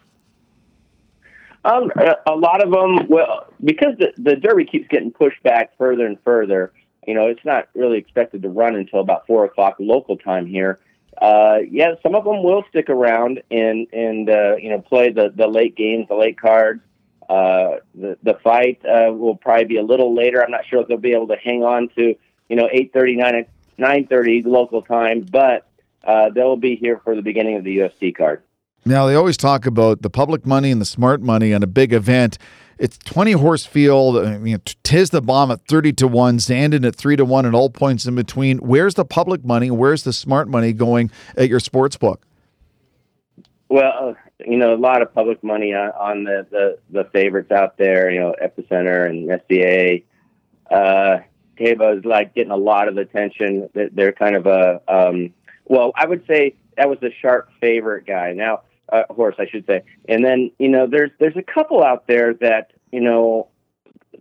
Um, 1.66 1.92
a 2.26 2.36
lot 2.36 2.64
of 2.64 2.72
them, 2.72 3.08
well, 3.10 3.48
because 3.64 3.98
the, 4.00 4.14
the 4.18 4.36
Derby 4.36 4.66
keeps 4.66 4.88
getting 4.88 5.12
pushed 5.12 5.42
back 5.44 5.78
further 5.78 6.06
and 6.06 6.18
further. 6.24 6.72
You 7.08 7.14
know, 7.14 7.28
it's 7.28 7.44
not 7.46 7.70
really 7.74 7.98
expected 7.98 8.42
to 8.44 8.50
run 8.50 8.76
until 8.76 9.00
about 9.00 9.26
four 9.26 9.46
o'clock 9.46 9.78
local 9.80 10.18
time 10.18 10.46
here. 10.46 10.80
Uh, 11.20 11.60
yeah, 11.70 11.96
some 12.04 12.14
of 12.14 12.26
them 12.26 12.44
will 12.44 12.64
stick 12.70 12.90
around 12.90 13.42
and 13.50 13.88
and 13.92 14.30
uh, 14.30 14.56
you 14.58 14.70
know 14.70 14.80
play 14.82 15.12
the 15.12 15.32
the 15.36 15.48
late 15.48 15.76
games, 15.76 16.08
the 16.10 16.16
late 16.16 16.40
cards. 16.40 16.82
Uh, 17.28 17.78
the 17.96 18.18
the 18.24 18.36
fight 18.44 18.86
uh, 18.86 19.12
will 19.12 19.36
probably 19.36 19.66
be 19.66 19.78
a 19.78 19.84
little 19.84 20.14
later. 20.14 20.44
I'm 20.44 20.52
not 20.52 20.66
sure 20.66 20.82
if 20.82 20.88
they'll 20.88 20.98
be 20.98 21.14
able 21.14 21.28
to 21.30 21.38
hang 21.38 21.64
on 21.64 21.90
to 21.96 22.16
you 22.50 22.56
know 22.56 22.68
8:30, 22.68 23.18
9 23.18 23.46
9:30 23.80 24.46
local 24.46 24.82
time, 24.82 25.22
but 25.22 25.68
uh, 26.04 26.30
they'll 26.30 26.56
be 26.56 26.76
here 26.76 27.00
for 27.04 27.16
the 27.16 27.22
beginning 27.22 27.56
of 27.56 27.64
the 27.64 27.78
UFC 27.78 28.16
card. 28.16 28.44
Now, 28.86 29.06
they 29.06 29.16
always 29.16 29.38
talk 29.38 29.66
about 29.66 30.02
the 30.02 30.10
public 30.10 30.46
money 30.46 30.72
and 30.72 30.80
the 30.80 30.86
smart 30.86 31.22
money 31.22 31.54
on 31.54 31.64
a 31.64 31.68
big 31.68 31.92
event. 31.94 32.38
It's 32.78 32.98
20 33.00 33.34
horse 33.34 33.66
field. 33.66 34.18
I 34.18 34.38
mean, 34.38 34.60
Tiz 34.84 35.10
the 35.10 35.22
Bomb 35.22 35.52
at 35.52 35.62
30 35.68 35.94
to 35.94 36.08
1, 36.08 36.38
Zandon 36.38 36.86
at 36.86 36.96
3 36.96 37.16
to 37.16 37.26
1, 37.26 37.46
and 37.46 37.56
all 37.56 37.70
points 37.70 38.06
in 38.06 38.16
between. 38.16 38.60
Where's 38.60 38.94
the 38.94 39.06
public 39.06 39.44
money? 39.44 39.72
Where's 39.72 40.04
the 40.04 40.14
smart 40.14 40.48
money 40.48 40.74
going 40.74 41.12
at 41.36 41.50
your 41.50 41.60
sports 41.60 41.98
book? 41.98 42.26
Well, 43.70 44.16
you 44.40 44.58
know, 44.58 44.74
a 44.74 44.78
lot 44.78 45.02
of 45.02 45.14
public 45.14 45.44
money 45.44 45.74
on, 45.74 45.90
on 45.92 46.24
the, 46.24 46.46
the, 46.52 46.78
the 46.90 47.10
favorites 47.12 47.52
out 47.52 47.78
there, 47.78 48.12
you 48.12 48.20
know, 48.20 48.36
Epicenter 48.42 49.10
and 49.10 49.30
SCA. 49.46 50.04
Uh, 50.70 51.24
is 51.60 52.06
like 52.06 52.36
getting 52.36 52.52
a 52.52 52.58
lot 52.58 52.88
of 52.88 52.98
attention. 52.98 53.70
They're 53.74 54.12
kind 54.12 54.36
of 54.36 54.46
a, 54.46 54.82
um, 54.88 55.34
well, 55.66 55.92
I 55.96 56.06
would 56.06 56.26
say 56.28 56.56
that 56.78 56.88
was 56.88 57.00
a 57.02 57.10
sharp 57.20 57.50
favorite 57.60 58.06
guy. 58.06 58.34
Now, 58.34 58.62
uh, 58.92 59.04
horse, 59.10 59.36
I 59.40 59.48
should 59.48 59.66
say. 59.66 59.84
And 60.08 60.24
then 60.24 60.52
you 60.60 60.70
know, 60.70 60.88
there's 60.90 61.12
there's 61.20 61.38
a 61.38 61.44
couple 61.44 61.84
out 61.84 62.08
there 62.08 62.34
that 62.36 62.72
you 62.92 63.02
know 63.02 63.50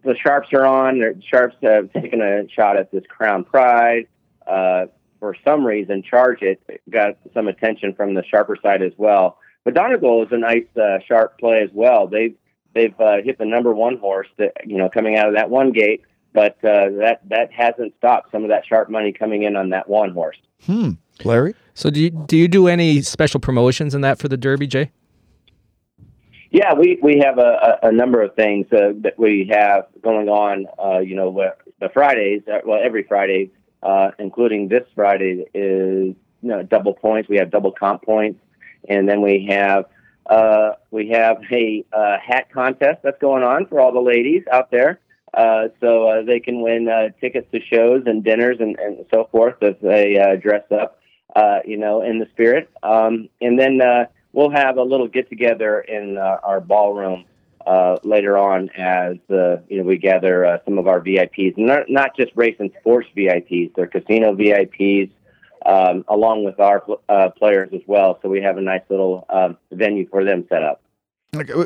the 0.04 0.16
sharps 0.16 0.48
are 0.52 0.66
on. 0.66 0.98
The 0.98 1.20
sharps 1.28 1.56
have 1.62 1.92
taken 1.92 2.20
a 2.20 2.48
shot 2.48 2.76
at 2.76 2.90
this 2.90 3.04
Crown 3.08 3.44
Pride. 3.44 4.08
Uh, 4.46 4.86
for 5.18 5.34
some 5.44 5.64
reason, 5.64 6.02
Charge 6.02 6.42
It 6.42 6.60
got 6.90 7.16
some 7.34 7.48
attention 7.48 7.94
from 7.94 8.14
the 8.14 8.22
sharper 8.24 8.56
side 8.62 8.82
as 8.82 8.92
well. 8.96 9.38
But 9.64 9.74
Donegal 9.74 10.24
is 10.24 10.28
a 10.30 10.38
nice 10.38 10.66
uh, 10.76 10.98
sharp 11.06 11.38
play 11.38 11.62
as 11.62 11.70
well. 11.72 12.06
They've 12.06 12.36
they've 12.74 12.94
uh, 13.00 13.22
hit 13.24 13.38
the 13.38 13.44
number 13.44 13.74
one 13.74 13.98
horse 13.98 14.28
that 14.38 14.52
you 14.64 14.78
know 14.78 14.88
coming 14.88 15.16
out 15.16 15.28
of 15.28 15.34
that 15.34 15.50
one 15.50 15.72
gate, 15.72 16.02
but 16.36 16.62
uh, 16.62 16.90
that 17.00 17.20
that 17.30 17.50
hasn't 17.50 17.94
stopped 17.96 18.30
some 18.30 18.42
of 18.42 18.50
that 18.50 18.66
sharp 18.66 18.90
money 18.90 19.10
coming 19.10 19.44
in 19.44 19.56
on 19.56 19.70
that 19.70 19.88
one 19.88 20.10
horse. 20.10 20.36
Hmm. 20.66 20.90
Larry. 21.24 21.54
So 21.72 21.88
do 21.88 21.98
you 21.98 22.10
do 22.10 22.36
you 22.36 22.46
do 22.46 22.68
any 22.68 23.00
special 23.00 23.40
promotions 23.40 23.94
in 23.94 24.02
that 24.02 24.18
for 24.18 24.28
the 24.28 24.36
Derby, 24.36 24.66
Jay? 24.66 24.92
Yeah, 26.50 26.74
we 26.74 26.98
we 27.02 27.22
have 27.24 27.38
a, 27.38 27.78
a 27.84 27.90
number 27.90 28.22
of 28.22 28.34
things 28.34 28.66
uh, 28.70 28.92
that 29.00 29.18
we 29.18 29.50
have 29.50 29.86
going 30.02 30.28
on. 30.28 30.66
Uh, 30.78 30.98
you 30.98 31.16
know, 31.16 31.32
the 31.80 31.88
Fridays, 31.88 32.42
uh, 32.52 32.58
well, 32.66 32.80
every 32.84 33.04
Friday, 33.04 33.50
uh, 33.82 34.10
including 34.18 34.68
this 34.68 34.84
Friday, 34.94 35.46
is 35.54 36.14
you 36.42 36.48
know, 36.48 36.62
double 36.62 36.92
points. 36.92 37.30
We 37.30 37.38
have 37.38 37.50
double 37.50 37.72
comp 37.72 38.02
points, 38.02 38.38
and 38.90 39.08
then 39.08 39.22
we 39.22 39.46
have 39.48 39.86
uh, 40.26 40.72
we 40.90 41.08
have 41.08 41.38
a 41.50 41.82
uh, 41.94 42.18
hat 42.22 42.52
contest 42.52 42.98
that's 43.02 43.18
going 43.20 43.42
on 43.42 43.66
for 43.68 43.80
all 43.80 43.92
the 43.92 44.00
ladies 44.00 44.42
out 44.52 44.70
there. 44.70 45.00
Uh, 45.34 45.68
so 45.80 46.08
uh, 46.08 46.22
they 46.22 46.40
can 46.40 46.62
win 46.62 46.88
uh, 46.88 47.08
tickets 47.20 47.46
to 47.52 47.60
shows 47.60 48.04
and 48.06 48.24
dinners 48.24 48.56
and, 48.60 48.78
and 48.78 49.04
so 49.12 49.28
forth 49.30 49.56
if 49.60 49.78
they 49.80 50.18
uh, 50.18 50.36
dress 50.36 50.64
up 50.70 50.98
uh, 51.36 51.60
you 51.64 51.76
know, 51.76 52.02
in 52.02 52.18
the 52.18 52.26
spirit. 52.32 52.70
Um, 52.82 53.28
and 53.40 53.58
then 53.58 53.80
uh, 53.80 54.06
we'll 54.32 54.50
have 54.50 54.78
a 54.78 54.82
little 54.82 55.06
get 55.06 55.28
together 55.28 55.80
in 55.80 56.16
uh, 56.16 56.38
our 56.42 56.60
ballroom 56.60 57.26
uh, 57.66 57.96
later 58.04 58.38
on 58.38 58.70
as 58.70 59.16
uh, 59.28 59.56
you 59.68 59.78
know 59.78 59.82
we 59.82 59.98
gather 59.98 60.46
uh, 60.46 60.58
some 60.64 60.78
of 60.78 60.86
our 60.86 61.00
VIPs, 61.00 61.58
not 61.58 61.90
not 61.90 62.16
just 62.16 62.30
race 62.36 62.56
and 62.58 62.70
sports 62.80 63.08
VIPs, 63.16 63.74
they're 63.74 63.86
casino 63.86 64.34
VIPs. 64.34 65.10
Um, 65.64 66.04
along 66.06 66.44
with 66.44 66.60
our 66.60 66.84
uh, 67.08 67.30
players 67.30 67.70
as 67.74 67.80
well, 67.88 68.20
so 68.22 68.28
we 68.28 68.40
have 68.40 68.56
a 68.56 68.60
nice 68.60 68.82
little 68.88 69.26
um, 69.28 69.56
venue 69.72 70.08
for 70.08 70.24
them 70.24 70.46
set 70.48 70.62
up. 70.62 70.80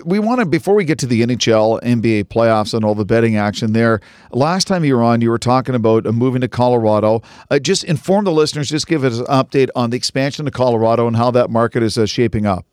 We 0.04 0.18
want 0.18 0.40
to, 0.40 0.46
before 0.46 0.74
we 0.74 0.84
get 0.84 0.98
to 1.00 1.06
the 1.06 1.22
NHL, 1.22 1.80
NBA 1.82 2.24
playoffs, 2.24 2.74
and 2.74 2.84
all 2.84 2.94
the 2.94 3.04
betting 3.04 3.36
action 3.36 3.72
there, 3.72 4.00
last 4.32 4.66
time 4.66 4.84
you 4.84 4.96
were 4.96 5.02
on, 5.02 5.20
you 5.20 5.30
were 5.30 5.38
talking 5.38 5.74
about 5.74 6.06
uh, 6.06 6.12
moving 6.12 6.40
to 6.40 6.48
Colorado. 6.48 7.22
Uh, 7.50 7.58
just 7.58 7.84
inform 7.84 8.24
the 8.24 8.32
listeners, 8.32 8.68
just 8.68 8.86
give 8.86 9.04
us 9.04 9.18
an 9.18 9.26
update 9.26 9.68
on 9.76 9.90
the 9.90 9.96
expansion 9.96 10.44
to 10.44 10.50
Colorado 10.50 11.06
and 11.06 11.16
how 11.16 11.30
that 11.30 11.50
market 11.50 11.82
is 11.82 11.96
uh, 11.96 12.06
shaping 12.06 12.46
up. 12.46 12.66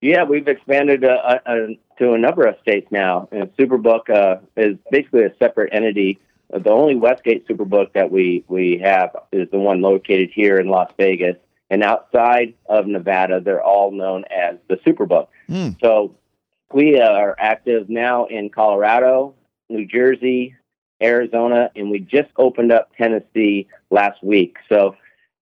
Yeah, 0.00 0.24
we've 0.24 0.48
expanded 0.48 1.04
uh, 1.04 1.38
uh, 1.46 1.56
to 1.98 2.12
a 2.12 2.18
number 2.18 2.46
of 2.46 2.56
states 2.60 2.88
now. 2.90 3.28
And 3.32 3.54
Superbook 3.56 4.10
uh, 4.10 4.40
is 4.56 4.76
basically 4.90 5.24
a 5.24 5.34
separate 5.38 5.72
entity. 5.72 6.18
The 6.50 6.70
only 6.70 6.96
Westgate 6.96 7.46
Superbook 7.46 7.92
that 7.92 8.10
we, 8.10 8.44
we 8.48 8.78
have 8.82 9.14
is 9.30 9.48
the 9.50 9.58
one 9.58 9.80
located 9.80 10.30
here 10.34 10.58
in 10.58 10.68
Las 10.68 10.90
Vegas. 10.98 11.36
And 11.70 11.84
outside 11.84 12.54
of 12.68 12.86
Nevada, 12.86 13.40
they're 13.40 13.62
all 13.62 13.92
known 13.92 14.24
as 14.24 14.56
the 14.68 14.76
Superbook. 14.76 15.28
Mm. 15.48 15.80
So 15.80 16.16
we 16.72 17.00
are 17.00 17.36
active 17.38 17.88
now 17.88 18.26
in 18.26 18.50
Colorado, 18.50 19.34
New 19.68 19.86
Jersey, 19.86 20.56
Arizona, 21.02 21.70
and 21.76 21.90
we 21.90 22.00
just 22.00 22.28
opened 22.36 22.72
up 22.72 22.90
Tennessee 22.96 23.68
last 23.90 24.22
week. 24.22 24.56
So 24.68 24.96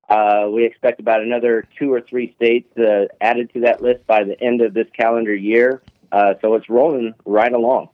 uh, 0.09 0.49
we 0.53 0.65
expect 0.65 1.01
about 1.01 1.23
another 1.23 1.67
two 1.79 1.93
or 1.93 2.01
three 2.01 2.35
states 2.37 2.77
uh, 2.79 3.07
added 3.21 3.53
to 3.55 3.61
that 3.61 3.83
list 3.83 4.07
by 4.07 4.25
the 4.25 4.41
end 4.41 4.61
of 4.61 4.75
this 4.75 4.87
calendar 4.97 5.35
year. 5.35 5.83
Uh, 6.13 6.35
so 6.41 6.55
it's 6.55 6.69
rolling 6.69 7.15
right 7.25 7.53
along. 7.53 7.89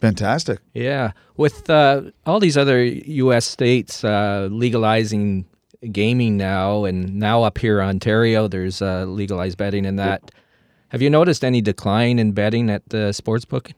Fantastic. 0.00 0.60
Yeah. 0.74 1.12
With 1.36 1.68
uh, 1.70 2.02
all 2.26 2.38
these 2.38 2.56
other 2.56 2.84
U.S. 2.84 3.46
states 3.46 4.04
uh, 4.04 4.48
legalizing 4.50 5.46
gaming 5.92 6.36
now, 6.36 6.84
and 6.84 7.16
now 7.16 7.42
up 7.42 7.58
here 7.58 7.80
in 7.80 7.88
Ontario, 7.88 8.48
there's 8.48 8.82
uh, 8.82 9.04
legalized 9.04 9.58
betting 9.58 9.84
in 9.84 9.96
that. 9.96 10.30
Have 10.88 11.02
you 11.02 11.10
noticed 11.10 11.44
any 11.44 11.60
decline 11.60 12.18
in 12.18 12.32
betting 12.32 12.70
at 12.70 12.88
the 12.88 13.12
sports 13.12 13.44
book, 13.44 13.72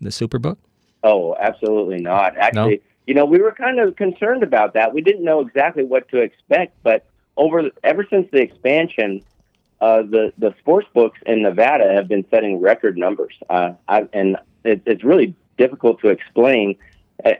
the 0.00 0.10
Superbook? 0.10 0.56
Oh, 1.02 1.36
absolutely 1.38 2.00
not. 2.00 2.36
Actually, 2.36 2.76
no? 2.76 2.82
you 3.06 3.14
know, 3.14 3.24
we 3.24 3.38
were 3.40 3.52
kind 3.52 3.78
of 3.78 3.96
concerned 3.96 4.42
about 4.42 4.74
that. 4.74 4.94
We 4.94 5.02
didn't 5.02 5.24
know 5.24 5.40
exactly 5.40 5.84
what 5.84 6.08
to 6.08 6.18
expect, 6.18 6.74
but 6.82 7.06
over 7.36 7.70
ever 7.82 8.06
since 8.08 8.28
the 8.30 8.40
expansion, 8.40 9.22
uh, 9.80 10.02
the 10.02 10.32
the 10.38 10.54
sports 10.60 10.86
books 10.94 11.18
in 11.26 11.42
Nevada 11.42 11.92
have 11.94 12.08
been 12.08 12.24
setting 12.30 12.60
record 12.60 12.96
numbers, 12.96 13.34
uh, 13.50 13.72
I, 13.88 14.08
and 14.12 14.36
it, 14.64 14.82
it's 14.86 15.04
really 15.04 15.34
difficult 15.58 16.00
to 16.00 16.08
explain 16.08 16.76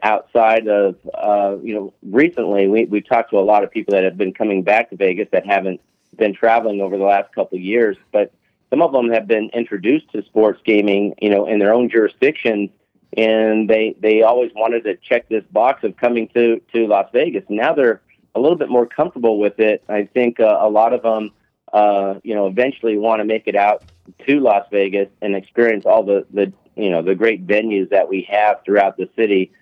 outside 0.03 0.69
of 0.69 0.97
uh, 1.15 1.57
you 1.63 1.75
know 1.75 1.93
recently 2.03 2.69
we 2.69 2.85
we've 2.85 3.07
talked 3.07 3.31
to 3.31 3.39
a 3.39 3.41
lot 3.41 3.65
of 3.65 3.71
people 3.71 3.93
that 3.93 4.05
have 4.05 4.17
been 4.17 4.33
coming 4.33 4.63
back 4.63 4.91
to 4.91 4.97
Vegas 4.97 5.29
that 5.33 5.47
haven't 5.47 5.81
been 6.17 6.35
traveling 6.35 6.81
over 6.81 6.97
the 6.97 7.05
last 7.05 7.35
couple 7.35 7.57
of 7.57 7.63
years, 7.63 7.97
but 8.13 8.33
some 8.71 8.83
of 8.83 8.93
them 8.93 9.11
have 9.11 9.27
been 9.27 9.51
introduced 9.53 10.11
to 10.13 10.25
sports 10.25 10.61
gaming, 10.65 11.15
you 11.21 11.31
know, 11.31 11.47
in 11.47 11.59
their 11.59 11.73
own 11.73 11.89
jurisdictions, 11.89 12.71
and 13.17 13.69
they 13.69 13.95
they 14.01 14.23
always 14.23 14.53
wanted 14.55 14.85
to 14.85 14.97
check 14.97 15.29
this 15.29 15.45
box 15.51 15.85
of 15.85 15.97
coming 15.97 16.29
to 16.35 16.61
to 16.73 16.87
Las 16.87 17.09
Vegas. 17.13 17.45
Now 17.49 17.75
they're 17.75 18.01
a 18.35 18.41
little 18.41 18.59
bit 18.59 18.69
more 18.69 18.87
comfortable 18.87 19.39
with 19.39 19.61
it. 19.61 19.85
I 19.89 20.05
think 20.05 20.41
uh, 20.41 20.59
a 20.61 20.69
lot 20.69 20.93
of 20.93 21.03
them, 21.03 21.31
uh, 21.73 22.15
you 22.23 22.35
know, 22.35 22.47
eventually 22.47 22.99
want 22.99 23.21
to 23.21 23.25
make 23.25 23.47
it 23.47 23.55
out 23.55 23.85
to 24.27 24.41
Las 24.41 24.67
Vegas 24.71 25.09
and 25.21 25.37
experience 25.37 25.85
all 25.85 26.03
the 26.03 26.27
the 26.33 26.53
you 26.77 26.91
know 26.91 27.03
the 27.03 27.15
great 27.15 27.47
venues 27.47 27.91
that 27.91 28.09
we 28.09 28.27
have 28.31 28.61
throughout 28.65 28.97
the 28.97 29.09
city 29.17 29.53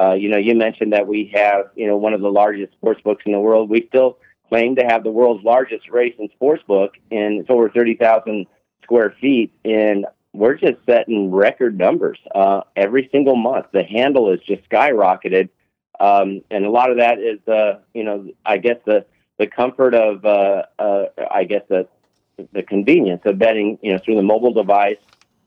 uh, 0.00 0.14
you 0.14 0.28
know, 0.28 0.38
you 0.38 0.54
mentioned 0.54 0.92
that 0.92 1.06
we 1.06 1.30
have, 1.34 1.66
you 1.74 1.86
know, 1.86 1.96
one 1.96 2.14
of 2.14 2.20
the 2.22 2.30
largest 2.30 2.72
sports 2.72 3.00
books 3.02 3.24
in 3.26 3.32
the 3.32 3.40
world. 3.40 3.68
We 3.68 3.86
still 3.88 4.18
claim 4.48 4.76
to 4.76 4.82
have 4.82 5.04
the 5.04 5.10
world's 5.10 5.44
largest 5.44 5.90
race 5.90 6.14
and 6.18 6.30
sports 6.30 6.62
book, 6.66 6.94
and 7.10 7.40
it's 7.40 7.50
over 7.50 7.68
30,000 7.68 8.46
square 8.82 9.14
feet. 9.20 9.52
And 9.64 10.06
we're 10.32 10.54
just 10.54 10.78
setting 10.86 11.30
record 11.30 11.76
numbers 11.76 12.18
uh, 12.34 12.62
every 12.76 13.10
single 13.12 13.36
month. 13.36 13.66
The 13.72 13.82
handle 13.82 14.32
is 14.32 14.40
just 14.40 14.66
skyrocketed. 14.70 15.50
Um, 15.98 16.40
and 16.50 16.64
a 16.64 16.70
lot 16.70 16.90
of 16.90 16.96
that 16.96 17.18
is, 17.18 17.46
uh, 17.46 17.80
you 17.92 18.04
know, 18.04 18.30
I 18.46 18.56
guess 18.56 18.76
the, 18.86 19.04
the 19.38 19.48
comfort 19.48 19.94
of, 19.94 20.24
uh, 20.24 20.62
uh, 20.78 21.04
I 21.30 21.44
guess 21.44 21.62
the, 21.68 21.86
the 22.52 22.62
convenience 22.62 23.20
of 23.26 23.38
betting, 23.38 23.78
you 23.82 23.92
know, 23.92 23.98
through 24.02 24.16
the 24.16 24.22
mobile 24.22 24.54
device, 24.54 24.96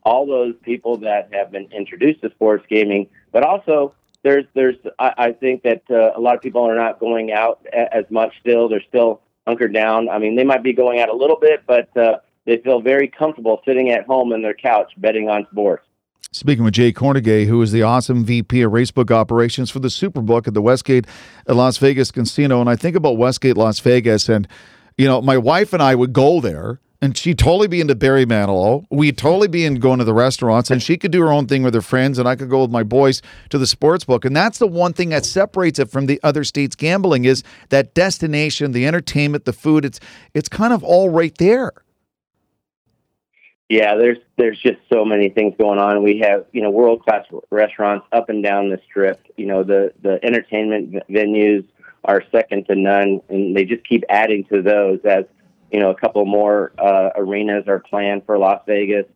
all 0.04 0.26
those 0.26 0.54
people 0.62 0.98
that 0.98 1.30
have 1.32 1.50
been 1.50 1.68
introduced 1.72 2.22
to 2.22 2.30
sports 2.30 2.64
gaming, 2.68 3.08
but 3.32 3.42
also 3.42 3.94
there's 4.24 4.44
there's 4.54 4.76
I, 4.98 5.12
I 5.16 5.32
think 5.32 5.62
that 5.62 5.82
uh, 5.88 6.10
a 6.16 6.20
lot 6.20 6.34
of 6.34 6.42
people 6.42 6.68
are 6.68 6.74
not 6.74 6.98
going 6.98 7.30
out 7.30 7.64
a, 7.72 7.94
as 7.94 8.04
much 8.10 8.32
still. 8.40 8.68
They're 8.68 8.82
still 8.88 9.20
hunkered 9.46 9.72
down. 9.72 10.08
I 10.08 10.18
mean, 10.18 10.34
they 10.34 10.44
might 10.44 10.64
be 10.64 10.72
going 10.72 10.98
out 10.98 11.10
a 11.10 11.14
little 11.14 11.38
bit, 11.38 11.62
but 11.66 11.94
uh, 11.96 12.18
they 12.46 12.56
feel 12.58 12.80
very 12.80 13.06
comfortable 13.06 13.60
sitting 13.64 13.90
at 13.90 14.06
home 14.06 14.32
in 14.32 14.42
their 14.42 14.54
couch 14.54 14.92
betting 14.96 15.28
on 15.28 15.46
sports. 15.52 15.86
Speaking 16.32 16.64
with 16.64 16.74
Jay 16.74 16.92
Kornegay, 16.92 17.46
who 17.46 17.62
is 17.62 17.70
the 17.70 17.82
awesome 17.82 18.24
VP 18.24 18.62
of 18.62 18.72
Racebook 18.72 19.12
Operations 19.12 19.70
for 19.70 19.78
the 19.78 19.88
Superbook 19.88 20.48
at 20.48 20.54
the 20.54 20.62
Westgate 20.62 21.06
at 21.46 21.54
Las 21.54 21.76
Vegas 21.76 22.10
Casino. 22.10 22.60
And 22.60 22.68
I 22.68 22.74
think 22.74 22.96
about 22.96 23.16
Westgate 23.16 23.56
Las 23.56 23.78
Vegas, 23.78 24.28
and, 24.28 24.48
you 24.98 25.06
know, 25.06 25.22
my 25.22 25.38
wife 25.38 25.72
and 25.72 25.80
I 25.80 25.94
would 25.94 26.12
go 26.12 26.40
there 26.40 26.80
and 27.00 27.16
she'd 27.16 27.38
totally 27.38 27.68
be 27.68 27.80
into 27.80 27.94
Barry 27.94 28.24
Manilow. 28.24 28.86
We'd 28.90 29.18
totally 29.18 29.48
be 29.48 29.64
in 29.64 29.76
going 29.76 29.98
to 29.98 30.04
the 30.04 30.14
restaurants, 30.14 30.70
and 30.70 30.82
she 30.82 30.96
could 30.96 31.10
do 31.10 31.20
her 31.20 31.32
own 31.32 31.46
thing 31.46 31.62
with 31.62 31.74
her 31.74 31.82
friends, 31.82 32.18
and 32.18 32.28
I 32.28 32.36
could 32.36 32.48
go 32.48 32.62
with 32.62 32.70
my 32.70 32.82
boys 32.82 33.20
to 33.50 33.58
the 33.58 33.66
sports 33.66 34.04
book. 34.04 34.24
And 34.24 34.34
that's 34.34 34.58
the 34.58 34.66
one 34.66 34.92
thing 34.92 35.10
that 35.10 35.24
separates 35.24 35.78
it 35.78 35.90
from 35.90 36.06
the 36.06 36.20
other 36.22 36.44
states 36.44 36.74
gambling 36.74 37.24
is 37.24 37.42
that 37.68 37.94
destination, 37.94 38.72
the 38.72 38.86
entertainment, 38.86 39.44
the 39.44 39.52
food. 39.52 39.84
It's 39.84 40.00
it's 40.32 40.48
kind 40.48 40.72
of 40.72 40.82
all 40.82 41.10
right 41.10 41.36
there. 41.38 41.72
Yeah, 43.68 43.96
there's 43.96 44.18
there's 44.36 44.58
just 44.58 44.78
so 44.92 45.04
many 45.04 45.30
things 45.30 45.54
going 45.58 45.78
on. 45.78 46.02
We 46.02 46.18
have 46.20 46.46
you 46.52 46.62
know 46.62 46.70
world 46.70 47.02
class 47.02 47.26
restaurants 47.50 48.06
up 48.12 48.28
and 48.28 48.42
down 48.42 48.70
the 48.70 48.80
strip. 48.84 49.20
You 49.36 49.46
know 49.46 49.62
the 49.62 49.92
the 50.02 50.24
entertainment 50.24 50.94
venues 51.10 51.66
are 52.04 52.22
second 52.30 52.66
to 52.66 52.74
none, 52.74 53.20
and 53.28 53.56
they 53.56 53.64
just 53.64 53.86
keep 53.86 54.04
adding 54.08 54.44
to 54.44 54.62
those 54.62 55.00
as 55.04 55.24
you 55.74 55.80
know, 55.80 55.90
a 55.90 55.94
couple 55.96 56.24
more 56.24 56.70
uh, 56.78 57.10
arenas 57.16 57.64
are 57.66 57.80
planned 57.80 58.24
for 58.26 58.38
Las 58.38 58.62
Vegas. 58.64 59.06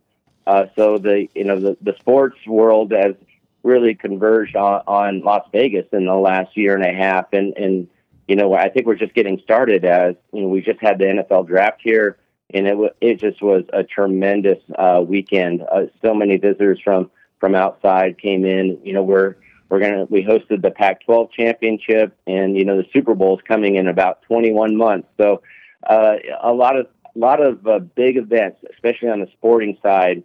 Uh, 0.45 0.67
so 0.75 0.99
the 0.99 1.29
you 1.33 1.45
know 1.45 1.61
the, 1.61 1.77
the 1.81 1.95
sports 2.01 2.37
world 2.49 2.91
has 2.91 3.15
really 3.63 3.95
converged 3.95 4.57
on, 4.57 4.83
on 4.89 5.21
Las 5.21 5.47
Vegas 5.53 5.87
in 5.93 6.07
the 6.07 6.17
last 6.17 6.57
year 6.57 6.75
and 6.75 6.85
a 6.85 6.93
half, 6.93 7.27
and 7.33 7.57
and 7.57 7.87
you 8.27 8.35
know 8.35 8.55
I 8.55 8.71
think 8.71 8.87
we're 8.87 8.97
just 8.97 9.15
getting 9.15 9.39
started. 9.39 9.85
As 9.85 10.17
you 10.33 10.43
know, 10.43 10.49
we 10.49 10.61
just 10.61 10.81
had 10.81 10.99
the 10.99 11.05
NFL 11.05 11.47
draft 11.47 11.81
here, 11.81 12.19
and 12.53 12.67
it 12.67 12.71
w- 12.71 12.91
it 13.01 13.21
just 13.21 13.41
was 13.41 13.63
a 13.73 13.85
tremendous 13.85 14.59
uh, 14.77 15.01
weekend. 15.07 15.63
Uh, 15.63 15.83
so 16.03 16.13
many 16.13 16.39
visitors 16.39 16.81
from 16.83 17.09
from 17.39 17.55
outside 17.55 18.19
came 18.21 18.45
in. 18.45 18.81
You 18.83 18.95
know, 18.95 19.05
we're 19.05 19.37
we're 19.69 19.79
gonna 19.79 20.07
we 20.07 20.25
hosted 20.25 20.63
the 20.63 20.73
Pac-12 20.73 21.31
championship, 21.31 22.19
and 22.27 22.57
you 22.57 22.65
know 22.65 22.79
the 22.79 22.89
Super 22.93 23.15
Bowl 23.15 23.37
is 23.37 23.45
coming 23.47 23.77
in 23.77 23.87
about 23.87 24.23
21 24.23 24.77
months. 24.77 25.07
So 25.19 25.41
uh, 25.87 26.15
a 26.43 26.53
lot 26.53 26.77
of 26.77 26.87
a 27.15 27.19
lot 27.19 27.43
of 27.43 27.67
uh, 27.67 27.79
big 27.79 28.17
events, 28.17 28.59
especially 28.73 29.09
on 29.09 29.21
the 29.21 29.29
sporting 29.33 29.77
side, 29.83 30.25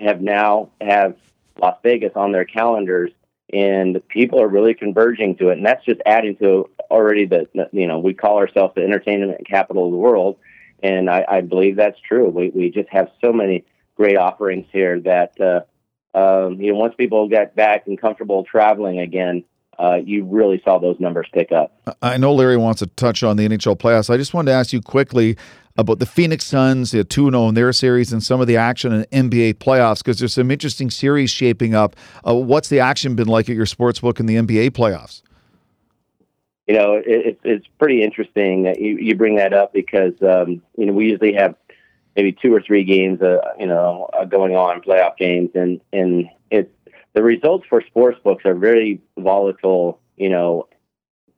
have 0.00 0.20
now 0.20 0.70
have 0.80 1.16
Las 1.60 1.76
Vegas 1.82 2.12
on 2.14 2.32
their 2.32 2.44
calendars, 2.44 3.10
and 3.52 4.00
people 4.08 4.40
are 4.40 4.48
really 4.48 4.74
converging 4.74 5.36
to 5.36 5.48
it. 5.48 5.58
And 5.58 5.66
that's 5.66 5.84
just 5.84 6.00
adding 6.06 6.36
to 6.36 6.70
already 6.90 7.26
the 7.26 7.48
you 7.72 7.86
know 7.86 7.98
we 7.98 8.14
call 8.14 8.38
ourselves 8.38 8.74
the 8.74 8.82
entertainment 8.82 9.46
capital 9.46 9.86
of 9.86 9.90
the 9.92 9.96
world, 9.96 10.36
and 10.82 11.10
I, 11.10 11.24
I 11.28 11.40
believe 11.40 11.76
that's 11.76 12.00
true. 12.00 12.28
We 12.28 12.50
we 12.50 12.70
just 12.70 12.88
have 12.90 13.10
so 13.24 13.32
many 13.32 13.64
great 13.96 14.16
offerings 14.16 14.66
here 14.72 15.00
that 15.00 15.40
uh, 15.40 16.18
um, 16.18 16.60
you 16.60 16.72
know 16.72 16.78
once 16.78 16.94
people 16.96 17.28
get 17.28 17.56
back 17.56 17.86
and 17.86 18.00
comfortable 18.00 18.44
traveling 18.44 19.00
again, 19.00 19.44
uh, 19.78 19.98
you 20.04 20.24
really 20.24 20.60
saw 20.64 20.78
those 20.78 20.98
numbers 20.98 21.28
pick 21.32 21.52
up. 21.52 21.72
I 22.02 22.16
know 22.16 22.34
Larry 22.34 22.56
wants 22.56 22.80
to 22.80 22.86
touch 22.86 23.22
on 23.22 23.36
the 23.36 23.48
NHL 23.48 23.76
playoffs. 23.76 24.10
I 24.12 24.16
just 24.16 24.34
wanted 24.34 24.50
to 24.50 24.56
ask 24.56 24.72
you 24.72 24.80
quickly 24.80 25.36
about 25.76 26.00
the 26.00 26.06
Phoenix 26.06 26.44
Suns, 26.44 26.90
the 26.90 27.04
2 27.04 27.30
0 27.30 27.48
in 27.48 27.54
their 27.54 27.72
series, 27.72 28.12
and 28.12 28.22
some 28.22 28.40
of 28.40 28.48
the 28.48 28.56
action 28.56 28.92
in 28.92 29.30
NBA 29.30 29.54
playoffs 29.54 29.98
because 29.98 30.18
there's 30.18 30.34
some 30.34 30.50
interesting 30.50 30.90
series 30.90 31.30
shaping 31.30 31.74
up. 31.74 31.94
Uh, 32.26 32.34
what's 32.34 32.68
the 32.68 32.80
action 32.80 33.14
been 33.14 33.28
like 33.28 33.48
at 33.48 33.54
your 33.54 33.66
sports 33.66 34.00
book 34.00 34.18
in 34.18 34.26
the 34.26 34.36
NBA 34.36 34.70
playoffs? 34.70 35.22
You 36.66 36.74
know, 36.74 36.94
it, 37.06 37.38
it's 37.44 37.66
pretty 37.78 38.02
interesting 38.02 38.64
that 38.64 38.80
you, 38.80 38.98
you 38.98 39.14
bring 39.14 39.36
that 39.36 39.54
up 39.54 39.72
because, 39.72 40.12
um, 40.20 40.60
you 40.76 40.84
know, 40.84 40.92
we 40.92 41.06
usually 41.06 41.32
have 41.32 41.54
maybe 42.14 42.32
two 42.32 42.52
or 42.52 42.60
three 42.60 42.84
games, 42.84 43.22
uh, 43.22 43.38
you 43.58 43.66
know, 43.66 44.10
uh, 44.12 44.24
going 44.24 44.54
on, 44.54 44.82
playoff 44.82 45.16
games, 45.16 45.50
and, 45.54 45.80
and 45.92 46.28
the 47.18 47.24
results 47.24 47.66
for 47.68 47.82
sports 47.82 48.16
books 48.22 48.44
are 48.44 48.54
very 48.54 49.00
volatile. 49.18 49.98
You 50.16 50.28
know, 50.28 50.68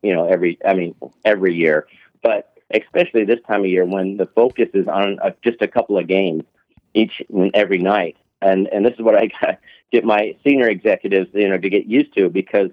you 0.03 0.12
know 0.12 0.27
every 0.27 0.59
I 0.62 0.75
mean 0.75 0.95
every 1.25 1.55
year, 1.55 1.87
but 2.23 2.53
especially 2.71 3.25
this 3.25 3.40
time 3.49 3.61
of 3.61 3.71
year 3.71 3.87
when 3.87 4.19
the 4.19 4.27
focus 4.27 4.69
is 4.75 4.87
on 4.88 5.19
a, 5.23 5.35
just 5.43 5.62
a 5.62 5.66
couple 5.66 5.97
of 5.97 6.07
games 6.07 6.43
each 6.93 7.23
and 7.31 7.51
every 7.55 7.79
night. 7.79 8.19
And 8.43 8.69
and 8.69 8.85
this 8.85 8.93
is 8.93 9.01
what 9.01 9.16
I 9.16 9.31
get 9.90 10.05
my 10.05 10.37
senior 10.45 10.69
executives 10.69 11.31
you 11.33 11.49
know 11.49 11.57
to 11.57 11.71
get 11.71 11.87
used 11.87 12.14
to 12.16 12.29
because 12.29 12.69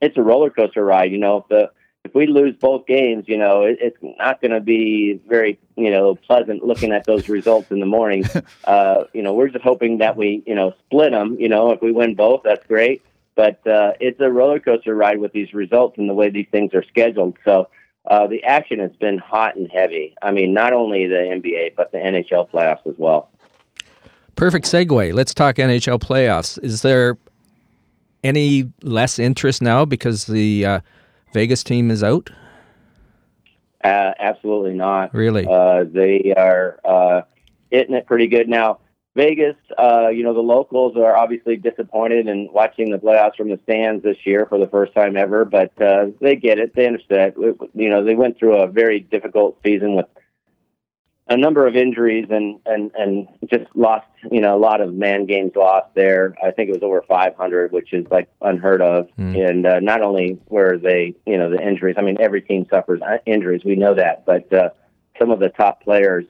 it's 0.00 0.16
a 0.16 0.22
roller 0.22 0.48
coaster 0.48 0.82
ride. 0.82 1.12
You 1.12 1.18
know, 1.18 1.44
the 1.50 1.70
if 2.04 2.14
we 2.14 2.26
lose 2.26 2.56
both 2.56 2.86
games, 2.86 3.24
you 3.28 3.38
know, 3.38 3.62
it, 3.62 3.78
it's 3.80 3.96
not 4.18 4.40
going 4.40 4.50
to 4.50 4.60
be 4.60 5.20
very, 5.28 5.58
you 5.76 5.90
know, 5.90 6.16
pleasant 6.16 6.64
looking 6.64 6.92
at 6.92 7.06
those 7.06 7.28
results 7.28 7.70
in 7.70 7.80
the 7.80 7.86
morning. 7.86 8.24
uh, 8.64 9.04
you 9.12 9.22
know, 9.22 9.34
we're 9.34 9.48
just 9.48 9.64
hoping 9.64 9.98
that 9.98 10.16
we, 10.16 10.42
you 10.46 10.54
know, 10.54 10.74
split 10.86 11.12
them. 11.12 11.36
You 11.38 11.48
know, 11.48 11.70
if 11.70 11.80
we 11.80 11.92
win 11.92 12.14
both, 12.14 12.42
that's 12.44 12.66
great. 12.66 13.02
But 13.34 13.66
uh, 13.66 13.92
it's 14.00 14.20
a 14.20 14.30
roller 14.30 14.58
coaster 14.58 14.94
ride 14.94 15.18
with 15.18 15.32
these 15.32 15.54
results 15.54 15.96
and 15.96 16.08
the 16.08 16.14
way 16.14 16.28
these 16.28 16.48
things 16.50 16.74
are 16.74 16.82
scheduled. 16.82 17.38
So 17.44 17.68
uh, 18.06 18.26
the 18.26 18.42
action 18.44 18.80
has 18.80 18.92
been 18.92 19.18
hot 19.18 19.56
and 19.56 19.70
heavy. 19.70 20.14
I 20.20 20.32
mean, 20.32 20.52
not 20.52 20.72
only 20.72 21.06
the 21.06 21.14
NBA, 21.14 21.76
but 21.76 21.92
the 21.92 21.98
NHL 21.98 22.50
playoffs 22.50 22.86
as 22.86 22.98
well. 22.98 23.30
Perfect 24.34 24.66
segue. 24.66 25.14
Let's 25.14 25.32
talk 25.32 25.56
NHL 25.56 26.00
playoffs. 26.00 26.62
Is 26.62 26.82
there 26.82 27.16
any 28.24 28.70
less 28.82 29.18
interest 29.18 29.62
now 29.62 29.84
because 29.84 30.26
the 30.26 30.66
uh, 30.66 30.80
Vegas 31.32 31.64
team 31.64 31.90
is 31.90 32.02
out? 32.02 32.30
Uh, 33.82 34.12
absolutely 34.18 34.74
not. 34.74 35.14
Really? 35.14 35.46
Uh, 35.46 35.84
they 35.84 36.32
are 36.36 36.78
uh, 36.84 37.22
hitting 37.70 37.94
it 37.94 38.06
pretty 38.06 38.28
good 38.28 38.48
now. 38.48 38.78
Vegas, 39.14 39.56
uh, 39.78 40.08
you 40.08 40.22
know, 40.22 40.32
the 40.32 40.40
locals 40.40 40.96
are 40.96 41.14
obviously 41.14 41.56
disappointed 41.56 42.28
in 42.28 42.48
watching 42.50 42.90
the 42.90 42.96
playoffs 42.96 43.36
from 43.36 43.50
the 43.50 43.60
stands 43.64 44.02
this 44.02 44.16
year 44.24 44.46
for 44.46 44.58
the 44.58 44.68
first 44.68 44.94
time 44.94 45.18
ever, 45.18 45.44
but 45.44 45.70
uh, 45.82 46.06
they 46.20 46.34
get 46.34 46.58
it. 46.58 46.74
They 46.74 46.86
understand. 46.86 47.34
You 47.36 47.90
know, 47.90 48.04
they 48.04 48.14
went 48.14 48.38
through 48.38 48.56
a 48.56 48.66
very 48.66 49.00
difficult 49.00 49.58
season 49.62 49.96
with 49.96 50.06
a 51.32 51.36
number 51.36 51.66
of 51.66 51.74
injuries 51.76 52.26
and 52.30 52.60
and 52.66 52.90
and 52.94 53.26
just 53.50 53.64
lost 53.74 54.06
you 54.30 54.40
know 54.40 54.54
a 54.54 54.60
lot 54.60 54.80
of 54.80 54.92
man 54.92 55.24
games 55.24 55.52
lost 55.56 55.88
there. 55.94 56.34
I 56.44 56.50
think 56.50 56.68
it 56.68 56.74
was 56.74 56.82
over 56.82 57.02
500 57.08 57.72
which 57.72 57.92
is 57.92 58.06
like 58.10 58.28
unheard 58.42 58.82
of. 58.82 59.08
Mm. 59.18 59.48
and 59.48 59.66
uh, 59.66 59.80
not 59.80 60.02
only 60.02 60.38
were 60.48 60.76
they 60.76 61.14
you 61.26 61.38
know 61.38 61.50
the 61.50 61.60
injuries 61.60 61.96
i 61.98 62.02
mean 62.02 62.16
every 62.20 62.42
team 62.42 62.66
suffers 62.70 63.00
uh, 63.02 63.18
injuries 63.26 63.62
we 63.64 63.76
know 63.76 63.94
that 63.94 64.24
but 64.26 64.52
uh, 64.52 64.70
some 65.18 65.30
of 65.30 65.40
the 65.40 65.48
top 65.48 65.82
players 65.82 66.24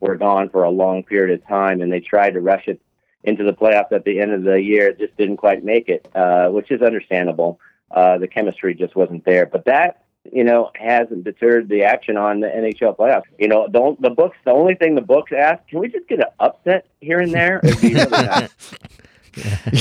were 0.00 0.16
gone 0.16 0.48
for 0.48 0.64
a 0.64 0.70
long 0.70 1.02
period 1.02 1.38
of 1.38 1.46
time 1.46 1.80
and 1.82 1.92
they 1.92 2.00
tried 2.00 2.30
to 2.30 2.40
rush 2.40 2.66
it 2.66 2.80
into 3.24 3.44
the 3.44 3.52
playoffs 3.52 3.92
at 3.92 4.04
the 4.04 4.20
end 4.20 4.32
of 4.32 4.42
the 4.42 4.60
year 4.60 4.92
just 4.92 5.16
didn't 5.16 5.36
quite 5.36 5.64
make 5.64 5.88
it 5.88 6.08
uh, 6.14 6.48
which 6.48 6.70
is 6.70 6.80
understandable. 6.82 7.60
Uh, 7.90 8.18
the 8.18 8.26
chemistry 8.26 8.74
just 8.74 8.96
wasn't 8.96 9.24
there. 9.24 9.46
But 9.46 9.64
that 9.66 10.05
you 10.32 10.44
know, 10.44 10.70
hasn't 10.74 11.24
deterred 11.24 11.68
the 11.68 11.82
action 11.82 12.16
on 12.16 12.40
the 12.40 12.48
NHL 12.48 12.96
playoffs. 12.96 13.24
You 13.38 13.48
know, 13.48 13.68
don't 13.68 14.00
the 14.00 14.10
books. 14.10 14.36
The 14.44 14.52
only 14.52 14.74
thing 14.74 14.94
the 14.94 15.00
books 15.00 15.32
ask, 15.36 15.66
can 15.68 15.80
we 15.80 15.88
just 15.88 16.08
get 16.08 16.20
an 16.20 16.26
upset 16.40 16.86
here 17.00 17.20
and 17.20 17.32
there? 17.32 17.60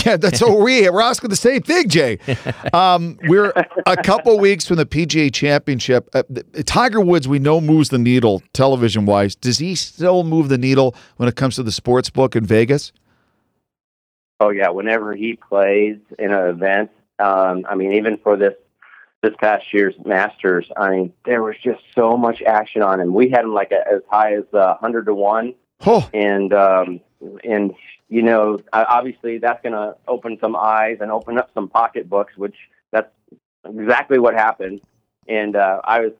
yeah, 0.06 0.18
that's 0.18 0.42
what 0.42 0.60
we 0.60 0.90
we're 0.90 1.02
asking 1.02 1.30
the 1.30 1.36
same 1.36 1.62
thing, 1.62 1.90
Jay. 1.90 2.20
Um, 2.74 3.18
we're 3.24 3.54
a 3.86 3.98
couple 3.98 4.38
weeks 4.40 4.66
from 4.66 4.78
the 4.78 4.86
PGA 4.86 5.34
Championship. 5.34 6.10
Uh, 6.14 6.24
Tiger 6.66 7.00
Woods, 7.00 7.28
we 7.28 7.40
know 7.40 7.62
moves 7.62 7.90
the 7.90 7.98
needle 7.98 8.44
television 8.54 9.06
wise. 9.06 9.36
Does 9.36 9.60
he 9.60 9.76
still 9.76 10.24
move 10.24 10.50
the 10.50 10.58
needle 10.58 10.96
when 11.18 11.30
it 11.30 11.36
comes 11.36 11.56
to 11.56 11.64
the 11.64 11.72
sports 11.72 12.10
book 12.10 12.36
in 12.36 12.46
Vegas? 12.46 12.92
Oh 14.40 14.50
yeah, 14.50 14.70
whenever 14.70 15.16
he 15.16 15.36
plays 15.36 15.98
in 16.20 16.32
an 16.32 16.50
event, 16.50 16.92
um, 17.20 17.66
I 17.70 17.76
mean, 17.76 17.94
even 17.94 18.18
for 18.18 18.36
this 18.36 18.54
this 19.26 19.36
past 19.40 19.74
year's 19.74 19.96
Masters, 20.06 20.70
I 20.78 20.90
mean, 20.92 21.14
there 21.26 21.42
was 21.42 21.56
just 21.64 21.82
so 21.96 22.16
much 22.16 22.42
action 22.44 22.82
on 22.82 23.00
him. 23.00 23.14
We 23.14 23.30
had 23.30 23.42
him 23.42 23.54
like 23.54 23.72
a, 23.72 23.88
as 23.88 24.02
high 24.10 24.36
as 24.36 24.44
uh, 24.54 24.76
hundred 24.78 25.06
to 25.06 25.16
one, 25.16 25.56
oh. 25.86 26.08
and 26.14 26.54
um, 26.54 27.02
and 27.44 27.74
you 28.08 28.22
know, 28.22 28.60
obviously 28.72 29.40
that's 29.40 29.62
going 29.64 29.74
to 29.74 29.96
open 30.08 30.38
some 30.40 30.56
eyes 30.56 30.98
and 31.02 31.12
open 31.12 31.40
up 31.40 31.50
some 31.54 31.68
pocketbooks, 31.68 32.38
which 32.38 32.56
that's 32.92 33.12
exactly 33.66 34.20
what 34.20 34.36
happened. 34.36 34.82
And 35.28 35.56
uh, 35.56 35.82
I 35.84 36.02
was 36.02 36.12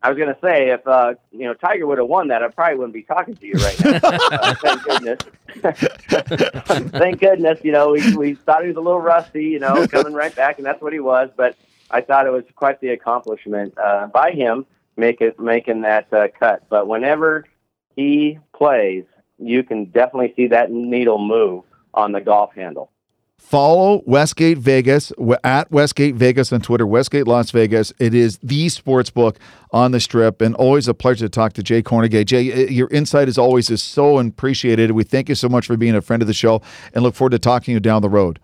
I 0.00 0.10
was 0.10 0.18
going 0.18 0.32
to 0.32 0.40
say 0.40 0.70
if 0.70 0.86
uh, 0.86 1.14
you 1.32 1.44
know 1.44 1.54
Tiger 1.54 1.86
would 1.86 1.98
have 1.98 2.06
won 2.06 2.28
that, 2.28 2.42
I 2.42 2.48
probably 2.48 2.76
wouldn't 2.76 2.94
be 2.94 3.02
talking 3.02 3.34
to 3.34 3.46
you 3.46 3.54
right 3.54 3.84
now. 3.84 4.00
uh, 4.30 4.54
thank 4.54 4.82
goodness. 4.84 5.18
thank 6.90 7.20
goodness. 7.20 7.58
You 7.64 7.72
know, 7.72 7.90
we 7.90 8.16
we 8.16 8.34
thought 8.34 8.62
he 8.62 8.68
was 8.68 8.76
a 8.76 8.80
little 8.80 9.00
rusty. 9.00 9.44
You 9.44 9.58
know, 9.58 9.86
coming 9.88 10.12
right 10.12 10.34
back, 10.34 10.58
and 10.58 10.66
that's 10.66 10.80
what 10.80 10.92
he 10.92 11.00
was. 11.00 11.30
But 11.36 11.56
I 11.92 12.00
thought 12.00 12.26
it 12.26 12.30
was 12.30 12.44
quite 12.56 12.80
the 12.80 12.88
accomplishment 12.88 13.76
uh, 13.78 14.06
by 14.08 14.32
him 14.32 14.66
make 14.96 15.20
it, 15.20 15.38
making 15.38 15.82
that 15.82 16.12
uh, 16.12 16.28
cut. 16.38 16.64
But 16.68 16.88
whenever 16.88 17.44
he 17.94 18.38
plays, 18.56 19.04
you 19.38 19.62
can 19.62 19.86
definitely 19.86 20.32
see 20.36 20.48
that 20.48 20.70
needle 20.70 21.18
move 21.18 21.64
on 21.94 22.12
the 22.12 22.20
golf 22.20 22.54
handle. 22.54 22.90
Follow 23.38 24.02
Westgate 24.06 24.56
Vegas 24.56 25.12
at 25.42 25.70
Westgate 25.70 26.14
Vegas 26.14 26.52
on 26.52 26.60
Twitter, 26.60 26.86
Westgate 26.86 27.26
Las 27.26 27.50
Vegas. 27.50 27.92
It 27.98 28.14
is 28.14 28.38
the 28.38 28.68
sports 28.68 29.10
book 29.10 29.36
on 29.72 29.90
the 29.90 29.98
strip, 29.98 30.40
and 30.40 30.54
always 30.54 30.86
a 30.86 30.94
pleasure 30.94 31.26
to 31.26 31.28
talk 31.28 31.52
to 31.54 31.62
Jay 31.62 31.82
Kornegay. 31.82 32.24
Jay, 32.24 32.68
your 32.68 32.88
insight 32.90 33.26
as 33.28 33.38
always 33.38 33.68
is 33.68 33.82
so 33.82 34.18
appreciated. 34.18 34.92
We 34.92 35.02
thank 35.02 35.28
you 35.28 35.34
so 35.34 35.48
much 35.48 35.66
for 35.66 35.76
being 35.76 35.96
a 35.96 36.00
friend 36.00 36.22
of 36.22 36.28
the 36.28 36.34
show, 36.34 36.62
and 36.94 37.02
look 37.02 37.16
forward 37.16 37.30
to 37.30 37.38
talking 37.40 37.66
to 37.66 37.72
you 37.72 37.80
down 37.80 38.00
the 38.00 38.08
road. 38.08 38.38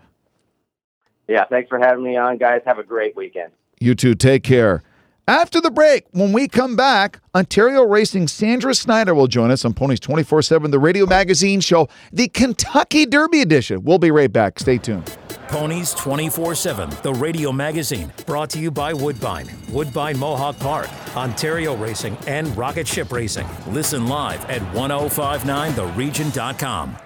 Yeah, 1.29 1.45
thanks 1.45 1.69
for 1.69 1.77
having 1.77 2.03
me 2.03 2.17
on, 2.17 2.37
guys. 2.37 2.61
Have 2.65 2.79
a 2.79 2.83
great 2.83 3.15
weekend. 3.15 3.51
You 3.79 3.93
too. 3.93 4.15
Take 4.15 4.43
care. 4.43 4.81
After 5.27 5.61
the 5.61 5.69
break, 5.69 6.05
when 6.09 6.33
we 6.33 6.47
come 6.47 6.75
back, 6.75 7.19
Ontario 7.35 7.83
Racing 7.83 8.27
Sandra 8.27 8.73
Snyder 8.73 9.13
will 9.13 9.27
join 9.27 9.51
us 9.51 9.63
on 9.63 9.75
Ponies 9.75 9.99
24 9.99 10.41
7, 10.41 10.71
the 10.71 10.79
radio 10.79 11.05
magazine 11.05 11.59
show, 11.59 11.87
the 12.11 12.29
Kentucky 12.29 13.05
Derby 13.05 13.41
edition. 13.41 13.83
We'll 13.83 13.99
be 13.99 14.09
right 14.09 14.33
back. 14.33 14.57
Stay 14.57 14.79
tuned. 14.79 15.15
Ponies 15.49 15.93
24 15.93 16.55
7, 16.55 16.89
the 17.03 17.13
radio 17.13 17.51
magazine, 17.51 18.11
brought 18.25 18.49
to 18.49 18.59
you 18.59 18.71
by 18.71 18.91
Woodbine, 18.91 19.47
Woodbine 19.69 20.17
Mohawk 20.17 20.57
Park, 20.57 20.89
Ontario 21.15 21.75
Racing, 21.75 22.17
and 22.25 22.57
Rocket 22.57 22.87
Ship 22.87 23.11
Racing. 23.11 23.45
Listen 23.67 24.07
live 24.07 24.43
at 24.49 24.63
1059theregion.com. 24.73 26.97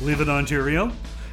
Live 0.00 0.20
in 0.20 0.30
Ontario? 0.30 0.92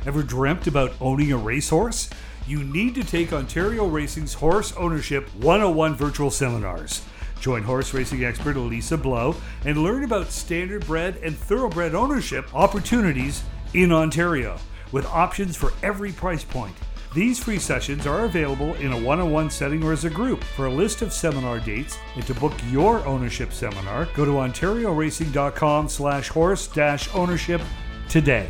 Ever 0.09 0.23
dreamt 0.23 0.65
about 0.65 0.93
owning 0.99 1.31
a 1.31 1.37
racehorse? 1.37 2.09
You 2.47 2.63
need 2.63 2.95
to 2.95 3.03
take 3.03 3.31
Ontario 3.31 3.85
Racing's 3.85 4.33
Horse 4.33 4.73
Ownership 4.75 5.29
101 5.35 5.95
virtual 5.95 6.31
seminars. 6.31 7.03
Join 7.39 7.61
horse 7.61 7.93
racing 7.93 8.25
expert 8.25 8.55
Elisa 8.55 8.97
Blow 8.97 9.35
and 9.65 9.83
learn 9.83 10.03
about 10.03 10.25
standardbred 10.25 11.23
and 11.23 11.37
thoroughbred 11.37 11.93
ownership 11.93 12.49
opportunities 12.55 13.43
in 13.75 13.91
Ontario 13.91 14.57
with 14.91 15.05
options 15.05 15.55
for 15.55 15.73
every 15.83 16.11
price 16.11 16.43
point. 16.43 16.75
These 17.13 17.37
free 17.37 17.59
sessions 17.59 18.07
are 18.07 18.25
available 18.25 18.73
in 18.77 18.91
a 18.91 18.99
one 18.99 19.19
on 19.19 19.29
one 19.29 19.51
setting 19.51 19.83
or 19.83 19.93
as 19.93 20.05
a 20.05 20.09
group. 20.09 20.43
For 20.43 20.65
a 20.65 20.73
list 20.73 21.03
of 21.03 21.13
seminar 21.13 21.59
dates 21.59 21.99
and 22.15 22.25
to 22.25 22.33
book 22.33 22.53
your 22.71 23.05
ownership 23.05 23.53
seminar, 23.53 24.07
go 24.15 24.25
to 24.25 24.31
ontarioracing.com 24.31 25.87
slash 25.87 26.29
horse 26.29 26.67
ownership 27.13 27.61
today. 28.09 28.49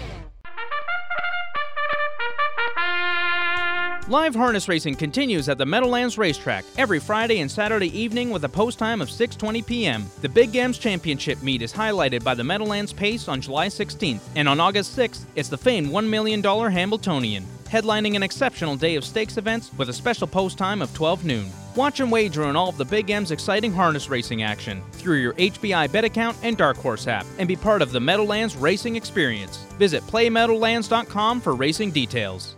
Live 4.11 4.35
harness 4.35 4.67
racing 4.67 4.95
continues 4.95 5.47
at 5.47 5.57
the 5.57 5.65
Meadowlands 5.65 6.17
Racetrack 6.17 6.65
every 6.77 6.99
Friday 6.99 7.39
and 7.39 7.49
Saturday 7.49 7.97
evening 7.97 8.29
with 8.29 8.43
a 8.43 8.49
post 8.49 8.77
time 8.77 8.99
of 8.99 9.07
6:20 9.07 9.65
p.m. 9.65 10.05
The 10.19 10.27
Big 10.27 10.51
Games 10.51 10.77
Championship 10.77 11.41
meet 11.41 11.61
is 11.61 11.71
highlighted 11.71 12.21
by 12.21 12.33
the 12.35 12.43
Meadowlands 12.43 12.91
Pace 12.91 13.29
on 13.29 13.39
July 13.39 13.67
16th, 13.67 14.19
and 14.35 14.49
on 14.49 14.59
August 14.59 14.97
6th, 14.97 15.23
it's 15.37 15.47
the 15.47 15.57
famed 15.57 15.87
$1 15.87 16.09
million 16.09 16.43
Hambletonian, 16.43 17.45
headlining 17.69 18.17
an 18.17 18.23
exceptional 18.23 18.75
day 18.75 18.95
of 18.95 19.05
stakes 19.05 19.37
events 19.37 19.71
with 19.77 19.87
a 19.87 19.93
special 19.93 20.27
post 20.27 20.57
time 20.57 20.81
of 20.81 20.93
12 20.93 21.23
noon. 21.23 21.49
Watch 21.77 22.01
and 22.01 22.11
wager 22.11 22.43
on 22.43 22.57
all 22.57 22.67
of 22.67 22.77
the 22.77 22.83
Big 22.83 23.09
M's 23.09 23.31
exciting 23.31 23.71
harness 23.71 24.09
racing 24.09 24.43
action 24.43 24.81
through 24.91 25.19
your 25.19 25.35
HPI 25.35 25.89
Bet 25.89 26.03
account 26.03 26.35
and 26.43 26.57
Dark 26.57 26.75
Horse 26.75 27.07
app, 27.07 27.25
and 27.37 27.47
be 27.47 27.55
part 27.55 27.81
of 27.81 27.93
the 27.93 28.01
Meadowlands 28.01 28.57
racing 28.57 28.97
experience. 28.97 29.55
Visit 29.79 30.03
PlayMeadowlands.com 30.07 31.39
for 31.39 31.55
racing 31.55 31.91
details. 31.91 32.57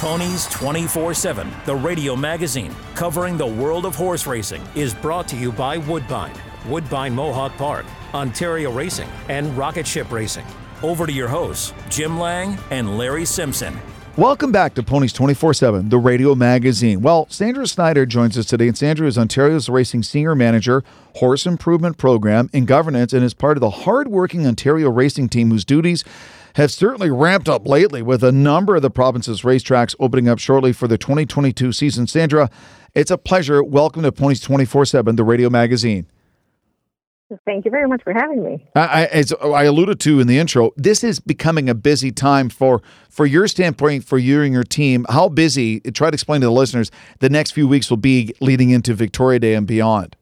Ponies 0.00 0.46
24 0.46 1.12
7, 1.12 1.46
the 1.66 1.74
radio 1.74 2.16
magazine 2.16 2.74
covering 2.94 3.36
the 3.36 3.46
world 3.46 3.84
of 3.84 3.94
horse 3.94 4.26
racing, 4.26 4.62
is 4.74 4.94
brought 4.94 5.28
to 5.28 5.36
you 5.36 5.52
by 5.52 5.76
Woodbine, 5.76 6.32
Woodbine 6.66 7.14
Mohawk 7.14 7.54
Park, 7.58 7.84
Ontario 8.14 8.72
Racing, 8.72 9.10
and 9.28 9.54
Rocket 9.58 9.86
Ship 9.86 10.10
Racing. 10.10 10.46
Over 10.82 11.06
to 11.06 11.12
your 11.12 11.28
hosts, 11.28 11.74
Jim 11.90 12.18
Lang 12.18 12.58
and 12.70 12.96
Larry 12.96 13.26
Simpson. 13.26 13.78
Welcome 14.16 14.50
back 14.50 14.72
to 14.76 14.82
Ponies 14.82 15.12
24 15.12 15.52
7, 15.52 15.90
the 15.90 15.98
radio 15.98 16.34
magazine. 16.34 17.02
Well, 17.02 17.26
Sandra 17.28 17.66
Snyder 17.66 18.06
joins 18.06 18.38
us 18.38 18.46
today, 18.46 18.68
and 18.68 18.78
Sandra 18.78 19.06
is 19.06 19.18
Ontario's 19.18 19.68
Racing 19.68 20.04
Senior 20.04 20.34
Manager, 20.34 20.82
Horse 21.16 21.44
Improvement 21.44 21.98
Program, 21.98 22.48
and 22.54 22.66
Governance, 22.66 23.12
and 23.12 23.22
is 23.22 23.34
part 23.34 23.58
of 23.58 23.60
the 23.60 23.68
hardworking 23.68 24.46
Ontario 24.46 24.88
racing 24.88 25.28
team 25.28 25.50
whose 25.50 25.66
duties 25.66 26.04
have 26.54 26.70
certainly 26.70 27.10
ramped 27.10 27.48
up 27.48 27.66
lately 27.66 28.02
with 28.02 28.22
a 28.22 28.32
number 28.32 28.76
of 28.76 28.82
the 28.82 28.90
province's 28.90 29.42
racetracks 29.42 29.94
opening 30.00 30.28
up 30.28 30.38
shortly 30.38 30.72
for 30.72 30.88
the 30.88 30.98
2022 30.98 31.72
season. 31.72 32.06
Sandra, 32.06 32.50
it's 32.94 33.10
a 33.10 33.18
pleasure. 33.18 33.62
Welcome 33.62 34.02
to 34.02 34.12
Ponies 34.12 34.40
24 34.40 34.86
7, 34.86 35.16
the 35.16 35.24
radio 35.24 35.50
magazine. 35.50 36.06
Thank 37.46 37.64
you 37.64 37.70
very 37.70 37.86
much 37.86 38.02
for 38.02 38.12
having 38.12 38.42
me. 38.42 38.66
I, 38.74 39.06
as 39.06 39.32
I 39.32 39.64
alluded 39.64 40.00
to 40.00 40.18
in 40.18 40.26
the 40.26 40.38
intro, 40.38 40.72
this 40.76 41.04
is 41.04 41.20
becoming 41.20 41.68
a 41.68 41.74
busy 41.74 42.10
time 42.10 42.48
for 42.48 42.82
for 43.08 43.24
your 43.24 43.46
standpoint, 43.46 44.04
for 44.04 44.18
you 44.18 44.42
and 44.42 44.52
your 44.52 44.64
team. 44.64 45.06
How 45.08 45.28
busy? 45.28 45.80
Try 45.80 46.10
to 46.10 46.14
explain 46.14 46.40
to 46.40 46.48
the 46.48 46.52
listeners 46.52 46.90
the 47.20 47.30
next 47.30 47.52
few 47.52 47.68
weeks 47.68 47.88
will 47.88 47.98
be 47.98 48.34
leading 48.40 48.70
into 48.70 48.94
Victoria 48.94 49.38
Day 49.38 49.54
and 49.54 49.66
beyond. 49.66 50.16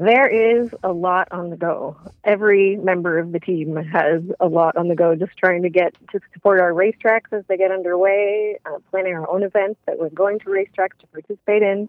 There 0.00 0.28
is 0.28 0.70
a 0.84 0.92
lot 0.92 1.26
on 1.32 1.50
the 1.50 1.56
go. 1.56 1.96
Every 2.22 2.76
member 2.76 3.18
of 3.18 3.32
the 3.32 3.40
team 3.40 3.74
has 3.74 4.22
a 4.38 4.46
lot 4.46 4.76
on 4.76 4.86
the 4.86 4.94
go, 4.94 5.16
just 5.16 5.36
trying 5.36 5.62
to 5.62 5.70
get 5.70 5.92
to 6.12 6.20
support 6.32 6.60
our 6.60 6.72
racetracks 6.72 7.32
as 7.32 7.42
they 7.48 7.56
get 7.56 7.72
underway, 7.72 8.58
uh, 8.64 8.78
planning 8.90 9.14
our 9.14 9.28
own 9.28 9.42
events 9.42 9.80
that 9.86 9.98
we're 9.98 10.10
going 10.10 10.38
to 10.40 10.44
racetracks 10.46 10.96
to 11.00 11.06
participate 11.08 11.62
in 11.62 11.88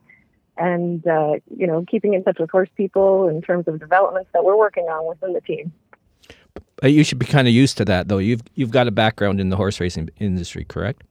and 0.57 1.07
uh, 1.07 1.33
you 1.55 1.65
know 1.65 1.85
keeping 1.87 2.13
in 2.13 2.23
touch 2.23 2.37
with 2.39 2.49
horse 2.49 2.69
people 2.75 3.27
in 3.27 3.41
terms 3.41 3.67
of 3.67 3.79
developments 3.79 4.29
that 4.33 4.43
we're 4.43 4.57
working 4.57 4.85
on 4.85 5.07
within 5.07 5.33
the 5.33 5.41
team. 5.41 5.71
You 6.83 7.03
should 7.03 7.19
be 7.19 7.25
kind 7.25 7.47
of 7.47 7.53
used 7.53 7.77
to 7.77 7.85
that, 7.85 8.07
though. 8.07 8.17
You've 8.17 8.41
you've 8.55 8.71
got 8.71 8.87
a 8.87 8.91
background 8.91 9.39
in 9.39 9.49
the 9.49 9.55
horse 9.55 9.79
racing 9.79 10.09
industry, 10.19 10.65
correct? 10.65 11.03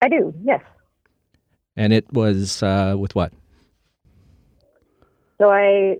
I 0.00 0.08
do, 0.08 0.34
yes. 0.42 0.60
And 1.76 1.92
it 1.92 2.12
was 2.12 2.62
uh, 2.62 2.96
with 2.98 3.14
what? 3.14 3.32
So 5.38 5.50
I 5.50 5.98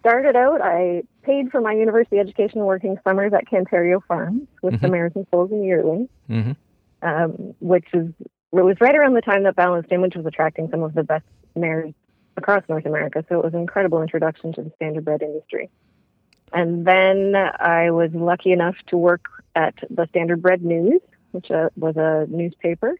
started 0.00 0.36
out. 0.36 0.60
I 0.62 1.02
paid 1.22 1.50
for 1.50 1.60
my 1.60 1.72
university 1.72 2.18
education 2.18 2.60
working 2.60 2.98
summers 3.04 3.32
at 3.32 3.46
Cantario 3.46 4.00
Farms 4.06 4.42
with 4.62 4.74
mm-hmm. 4.74 4.84
the 4.84 4.90
Mares 4.90 5.12
and 5.14 5.26
Foals 5.28 5.50
and 5.50 5.64
Yearling, 5.64 6.08
mm-hmm. 6.30 6.52
um, 7.06 7.54
which 7.60 7.86
is 7.92 8.08
it 8.52 8.64
was 8.64 8.76
right 8.80 8.94
around 8.94 9.14
the 9.14 9.20
time 9.20 9.42
that 9.42 9.56
Balanced 9.56 9.92
Image 9.92 10.16
was 10.16 10.24
attracting 10.24 10.70
some 10.70 10.82
of 10.82 10.94
the 10.94 11.02
best 11.02 11.24
mares 11.54 11.92
across 12.36 12.62
North 12.68 12.86
America. 12.86 13.24
So 13.28 13.38
it 13.38 13.44
was 13.44 13.52
an 13.52 13.60
incredible 13.60 14.00
introduction 14.00 14.52
to 14.54 14.62
the 14.62 14.72
standardbred 14.80 15.22
industry. 15.22 15.68
And 16.52 16.86
then 16.86 17.34
I 17.36 17.90
was 17.90 18.10
lucky 18.14 18.52
enough 18.52 18.76
to 18.86 18.96
work 18.96 19.26
at 19.54 19.74
the 19.90 20.06
Standardbred 20.06 20.62
News, 20.62 21.00
which 21.32 21.50
uh, 21.50 21.68
was 21.76 21.96
a 21.96 22.26
newspaper 22.30 22.94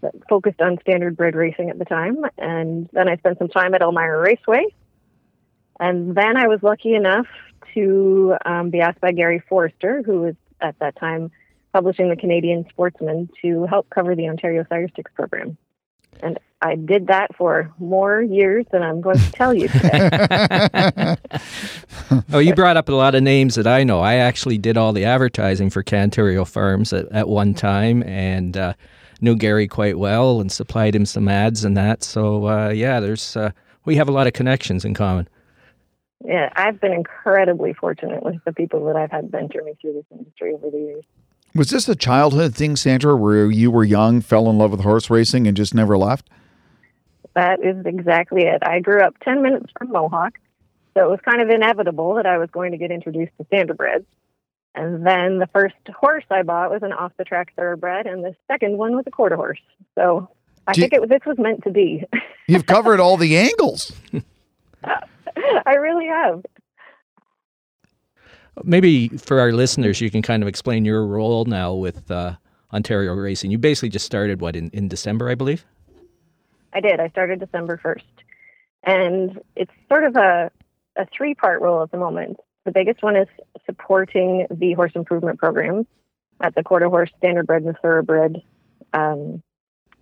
that 0.00 0.14
focused 0.28 0.60
on 0.60 0.78
standardbred 0.78 1.34
racing 1.34 1.68
at 1.68 1.78
the 1.78 1.84
time. 1.84 2.24
And 2.38 2.88
then 2.92 3.08
I 3.08 3.16
spent 3.16 3.38
some 3.38 3.48
time 3.48 3.74
at 3.74 3.82
Elmira 3.82 4.20
Raceway. 4.20 4.64
And 5.80 6.14
then 6.14 6.36
I 6.36 6.46
was 6.46 6.62
lucky 6.62 6.94
enough 6.94 7.26
to 7.74 8.36
um, 8.44 8.70
be 8.70 8.80
asked 8.80 9.00
by 9.00 9.12
Gary 9.12 9.42
Forrester, 9.48 10.02
who 10.04 10.20
was 10.22 10.34
at 10.60 10.78
that 10.80 10.96
time 10.96 11.30
publishing 11.72 12.08
the 12.08 12.16
Canadian 12.16 12.66
Sportsman, 12.70 13.28
to 13.42 13.66
help 13.66 13.88
cover 13.90 14.16
the 14.16 14.28
Ontario 14.28 14.64
Sire 14.68 14.88
Stakes 14.88 15.12
program. 15.14 15.56
And 16.20 16.38
I 16.60 16.74
did 16.74 17.06
that 17.06 17.36
for 17.36 17.72
more 17.78 18.20
years 18.20 18.66
than 18.72 18.82
I'm 18.82 19.00
going 19.00 19.18
to 19.18 19.32
tell 19.32 19.54
you 19.54 19.68
today. 19.68 20.10
oh, 22.32 22.40
you 22.40 22.54
brought 22.54 22.76
up 22.76 22.88
a 22.88 22.92
lot 22.92 23.14
of 23.14 23.22
names 23.22 23.54
that 23.54 23.66
I 23.66 23.84
know. 23.84 24.00
I 24.00 24.14
actually 24.14 24.58
did 24.58 24.76
all 24.76 24.92
the 24.92 25.04
advertising 25.04 25.70
for 25.70 25.84
Cantario 25.84 26.46
Farms 26.46 26.92
at, 26.92 27.06
at 27.12 27.28
one 27.28 27.54
time 27.54 28.02
and 28.02 28.56
uh, 28.56 28.74
knew 29.20 29.36
Gary 29.36 29.68
quite 29.68 29.98
well 29.98 30.40
and 30.40 30.50
supplied 30.50 30.96
him 30.96 31.06
some 31.06 31.28
ads 31.28 31.64
and 31.64 31.76
that. 31.76 32.02
So, 32.02 32.48
uh, 32.48 32.70
yeah, 32.70 32.98
there's 32.98 33.36
uh, 33.36 33.52
we 33.84 33.94
have 33.96 34.08
a 34.08 34.12
lot 34.12 34.26
of 34.26 34.32
connections 34.32 34.84
in 34.84 34.94
common. 34.94 35.28
Yeah, 36.24 36.50
I've 36.56 36.80
been 36.80 36.92
incredibly 36.92 37.72
fortunate 37.72 38.22
with 38.22 38.36
the 38.44 38.52
people 38.52 38.84
that 38.86 38.96
I've 38.96 39.10
had 39.10 39.32
mentor 39.32 39.62
me 39.62 39.74
through 39.80 39.94
this 39.94 40.04
industry 40.10 40.52
over 40.54 40.70
the 40.70 40.78
years. 40.78 41.04
Was 41.54 41.70
this 41.70 41.88
a 41.88 41.96
childhood 41.96 42.54
thing, 42.54 42.76
Sandra, 42.76 43.16
where 43.16 43.50
you 43.50 43.70
were 43.70 43.84
young, 43.84 44.20
fell 44.20 44.50
in 44.50 44.58
love 44.58 44.72
with 44.72 44.80
horse 44.80 45.08
racing, 45.10 45.46
and 45.46 45.56
just 45.56 45.74
never 45.74 45.96
left? 45.96 46.28
That 47.34 47.64
is 47.64 47.86
exactly 47.86 48.42
it. 48.42 48.62
I 48.62 48.80
grew 48.80 49.00
up 49.00 49.14
10 49.20 49.42
minutes 49.42 49.72
from 49.76 49.90
Mohawk, 49.90 50.38
so 50.94 51.04
it 51.04 51.10
was 51.10 51.20
kind 51.24 51.40
of 51.40 51.48
inevitable 51.48 52.14
that 52.14 52.26
I 52.26 52.38
was 52.38 52.50
going 52.50 52.72
to 52.72 52.78
get 52.78 52.90
introduced 52.90 53.32
to 53.38 53.44
standardbreds. 53.44 54.04
And 54.74 55.06
then 55.06 55.38
the 55.38 55.48
first 55.52 55.76
horse 55.96 56.24
I 56.30 56.42
bought 56.42 56.70
was 56.70 56.82
an 56.82 56.92
off 56.92 57.12
the 57.16 57.24
track 57.24 57.52
thoroughbred, 57.56 58.06
and 58.06 58.24
the 58.24 58.34
second 58.46 58.76
one 58.76 58.94
was 58.94 59.04
a 59.06 59.10
quarter 59.10 59.36
horse. 59.36 59.60
So 59.94 60.28
I 60.66 60.72
Do 60.72 60.82
think 60.82 60.92
it, 60.92 61.08
this 61.08 61.22
was 61.24 61.38
meant 61.38 61.64
to 61.64 61.70
be. 61.70 62.04
you've 62.46 62.66
covered 62.66 63.00
all 63.00 63.16
the 63.16 63.36
angles. 63.36 63.92
I 65.66 65.74
really 65.74 66.06
have. 66.06 66.42
Maybe 68.64 69.08
for 69.08 69.38
our 69.38 69.52
listeners, 69.52 70.00
you 70.00 70.10
can 70.10 70.22
kind 70.22 70.42
of 70.42 70.48
explain 70.48 70.84
your 70.84 71.06
role 71.06 71.44
now 71.44 71.74
with 71.74 72.10
uh, 72.10 72.34
Ontario 72.72 73.14
Racing. 73.14 73.50
You 73.50 73.58
basically 73.58 73.88
just 73.88 74.06
started, 74.06 74.40
what, 74.40 74.56
in, 74.56 74.70
in 74.70 74.88
December, 74.88 75.28
I 75.28 75.34
believe? 75.34 75.64
I 76.72 76.80
did. 76.80 77.00
I 77.00 77.08
started 77.08 77.40
December 77.40 77.80
1st. 77.82 78.02
And 78.84 79.40
it's 79.56 79.72
sort 79.88 80.04
of 80.04 80.16
a, 80.16 80.50
a 80.96 81.06
three 81.16 81.34
part 81.34 81.60
role 81.60 81.82
at 81.82 81.90
the 81.90 81.98
moment. 81.98 82.38
The 82.64 82.72
biggest 82.72 83.02
one 83.02 83.16
is 83.16 83.28
supporting 83.64 84.46
the 84.50 84.72
horse 84.74 84.92
improvement 84.94 85.38
programs 85.38 85.86
at 86.40 86.54
the 86.54 86.62
quarter 86.62 86.88
horse, 86.88 87.10
standardbred, 87.22 87.66
and 87.66 87.76
thoroughbred 87.80 88.42
um, 88.92 89.42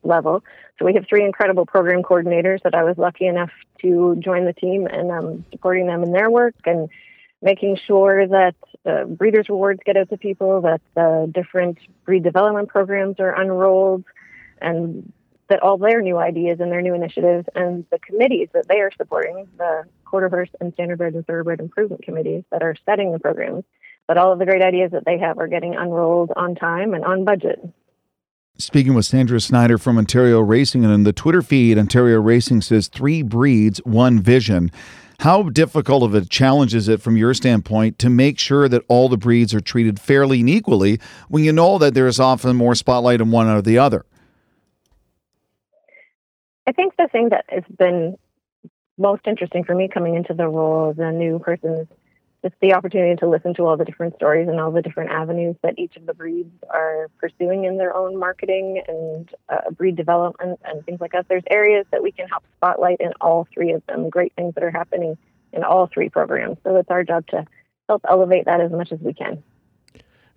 level. 0.06 0.42
So 0.78 0.84
we 0.84 0.94
have 0.94 1.06
three 1.08 1.24
incredible 1.24 1.66
program 1.66 2.02
coordinators 2.02 2.62
that 2.62 2.74
I 2.74 2.84
was 2.84 2.98
lucky 2.98 3.26
enough 3.26 3.50
to 3.82 4.16
join 4.20 4.44
the 4.44 4.52
team 4.52 4.86
and 4.86 5.10
um, 5.10 5.44
supporting 5.50 5.86
them 5.86 6.02
in 6.02 6.12
their 6.12 6.30
work 6.30 6.54
and 6.64 6.88
making 7.42 7.78
sure 7.86 8.26
that 8.26 8.54
uh, 8.84 9.04
breeders' 9.04 9.48
rewards 9.48 9.80
get 9.84 9.96
out 9.96 10.08
to 10.10 10.16
people, 10.16 10.62
that 10.62 10.80
the 10.94 11.30
different 11.32 11.78
breed 12.04 12.22
development 12.22 12.68
programs 12.68 13.20
are 13.20 13.38
unrolled, 13.40 14.04
and 14.60 15.12
that 15.48 15.62
all 15.62 15.78
their 15.78 16.00
new 16.00 16.16
ideas 16.16 16.58
and 16.60 16.72
their 16.72 16.82
new 16.82 16.94
initiatives 16.94 17.46
and 17.54 17.84
the 17.90 17.98
committees 17.98 18.48
that 18.52 18.66
they 18.68 18.80
are 18.80 18.90
supporting, 18.96 19.46
the 19.58 19.84
quarter 20.04 20.28
horse 20.28 20.48
and 20.60 20.74
standardbred 20.74 21.14
and 21.14 21.26
thoroughbred 21.26 21.60
improvement 21.60 22.02
committees 22.02 22.42
that 22.50 22.62
are 22.62 22.74
setting 22.84 23.12
the 23.12 23.18
programs, 23.18 23.64
that 24.08 24.18
all 24.18 24.32
of 24.32 24.38
the 24.38 24.44
great 24.44 24.62
ideas 24.62 24.90
that 24.92 25.04
they 25.04 25.18
have 25.18 25.38
are 25.38 25.46
getting 25.46 25.76
unrolled 25.76 26.32
on 26.36 26.54
time 26.54 26.94
and 26.94 27.04
on 27.04 27.24
budget. 27.24 27.60
Speaking 28.58 28.94
with 28.94 29.04
Sandra 29.04 29.38
Snyder 29.38 29.76
from 29.76 29.98
Ontario 29.98 30.40
Racing, 30.40 30.82
and 30.82 30.92
in 30.92 31.02
the 31.02 31.12
Twitter 31.12 31.42
feed, 31.42 31.76
Ontario 31.76 32.18
Racing 32.20 32.62
says 32.62 32.88
three 32.88 33.20
breeds, 33.20 33.78
one 33.84 34.18
vision. 34.18 34.70
How 35.20 35.42
difficult 35.44 36.02
of 36.02 36.14
a 36.14 36.24
challenge 36.24 36.74
is 36.74 36.88
it 36.88 37.02
from 37.02 37.18
your 37.18 37.34
standpoint 37.34 37.98
to 37.98 38.08
make 38.08 38.38
sure 38.38 38.66
that 38.68 38.82
all 38.88 39.10
the 39.10 39.18
breeds 39.18 39.52
are 39.52 39.60
treated 39.60 40.00
fairly 40.00 40.40
and 40.40 40.48
equally 40.48 41.00
when 41.28 41.44
you 41.44 41.52
know 41.52 41.76
that 41.76 41.92
there 41.92 42.06
is 42.06 42.18
often 42.18 42.56
more 42.56 42.74
spotlight 42.74 43.20
on 43.20 43.30
one 43.30 43.46
or 43.46 43.60
the 43.60 43.78
other? 43.78 44.06
I 46.66 46.72
think 46.72 46.96
the 46.96 47.08
thing 47.12 47.28
that 47.30 47.44
has 47.48 47.64
been 47.78 48.16
most 48.96 49.26
interesting 49.26 49.64
for 49.64 49.74
me 49.74 49.88
coming 49.92 50.14
into 50.14 50.32
the 50.32 50.48
role 50.48 50.90
as 50.90 50.98
a 50.98 51.12
new 51.12 51.38
person 51.38 51.86
just 52.46 52.60
the 52.60 52.72
opportunity 52.72 53.16
to 53.16 53.28
listen 53.28 53.52
to 53.54 53.66
all 53.66 53.76
the 53.76 53.84
different 53.84 54.14
stories 54.14 54.46
and 54.48 54.60
all 54.60 54.70
the 54.70 54.80
different 54.80 55.10
avenues 55.10 55.56
that 55.64 55.76
each 55.78 55.96
of 55.96 56.06
the 56.06 56.14
breeds 56.14 56.52
are 56.70 57.10
pursuing 57.18 57.64
in 57.64 57.76
their 57.76 57.94
own 57.96 58.16
marketing 58.16 58.80
and 58.86 59.28
uh, 59.48 59.68
breed 59.72 59.96
development 59.96 60.60
and 60.64 60.84
things 60.84 61.00
like 61.00 61.10
that. 61.10 61.26
There's 61.28 61.42
areas 61.50 61.86
that 61.90 62.04
we 62.04 62.12
can 62.12 62.28
help 62.28 62.44
spotlight 62.56 63.00
in 63.00 63.12
all 63.20 63.48
three 63.52 63.72
of 63.72 63.84
them, 63.86 64.08
great 64.10 64.32
things 64.36 64.54
that 64.54 64.62
are 64.62 64.70
happening 64.70 65.18
in 65.52 65.64
all 65.64 65.88
three 65.92 66.08
programs. 66.08 66.58
So 66.62 66.76
it's 66.76 66.88
our 66.88 67.02
job 67.02 67.26
to 67.28 67.44
help 67.88 68.02
elevate 68.08 68.44
that 68.44 68.60
as 68.60 68.70
much 68.70 68.92
as 68.92 69.00
we 69.00 69.12
can. 69.12 69.42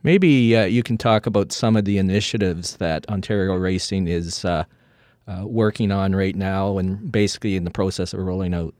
Maybe 0.01 0.55
uh, 0.55 0.65
you 0.65 0.81
can 0.81 0.97
talk 0.97 1.27
about 1.27 1.51
some 1.51 1.75
of 1.75 1.85
the 1.85 1.99
initiatives 1.99 2.77
that 2.77 3.07
Ontario 3.07 3.53
Racing 3.55 4.07
is 4.07 4.43
uh, 4.45 4.63
uh 5.27 5.43
working 5.45 5.91
on 5.91 6.15
right 6.15 6.35
now 6.35 6.79
and 6.79 7.11
basically 7.11 7.55
in 7.55 7.65
the 7.65 7.71
process 7.71 8.13
of 8.13 8.19
rolling 8.21 8.55
out 8.55 8.73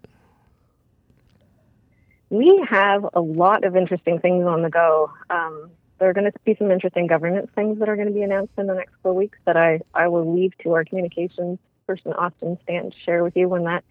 we 2.30 2.65
have 2.69 3.05
a 3.13 3.21
lot 3.21 3.63
of 3.63 3.75
interesting 3.75 4.19
things 4.19 4.45
on 4.45 4.61
the 4.61 4.69
go. 4.69 5.11
Um, 5.30 5.71
there 5.99 6.09
are 6.09 6.13
going 6.13 6.32
to 6.32 6.39
be 6.45 6.55
some 6.57 6.71
interesting 6.71 7.07
governance 7.07 7.49
things 7.55 7.80
that 7.80 7.89
are 7.89 7.95
going 7.95 8.07
to 8.07 8.13
be 8.13 8.21
announced 8.21 8.53
in 8.57 8.67
the 8.67 8.73
next 8.73 8.93
four 9.03 9.13
weeks 9.13 9.38
that 9.45 9.57
I, 9.57 9.82
I 9.93 10.07
will 10.07 10.34
leave 10.34 10.57
to 10.59 10.73
our 10.73 10.86
communications 10.86 11.59
person, 11.86 12.13
Austin 12.13 12.57
Stant, 12.63 12.93
to 12.93 12.99
share 12.99 13.23
with 13.23 13.36
you 13.36 13.49
when 13.49 13.63
that 13.63 13.84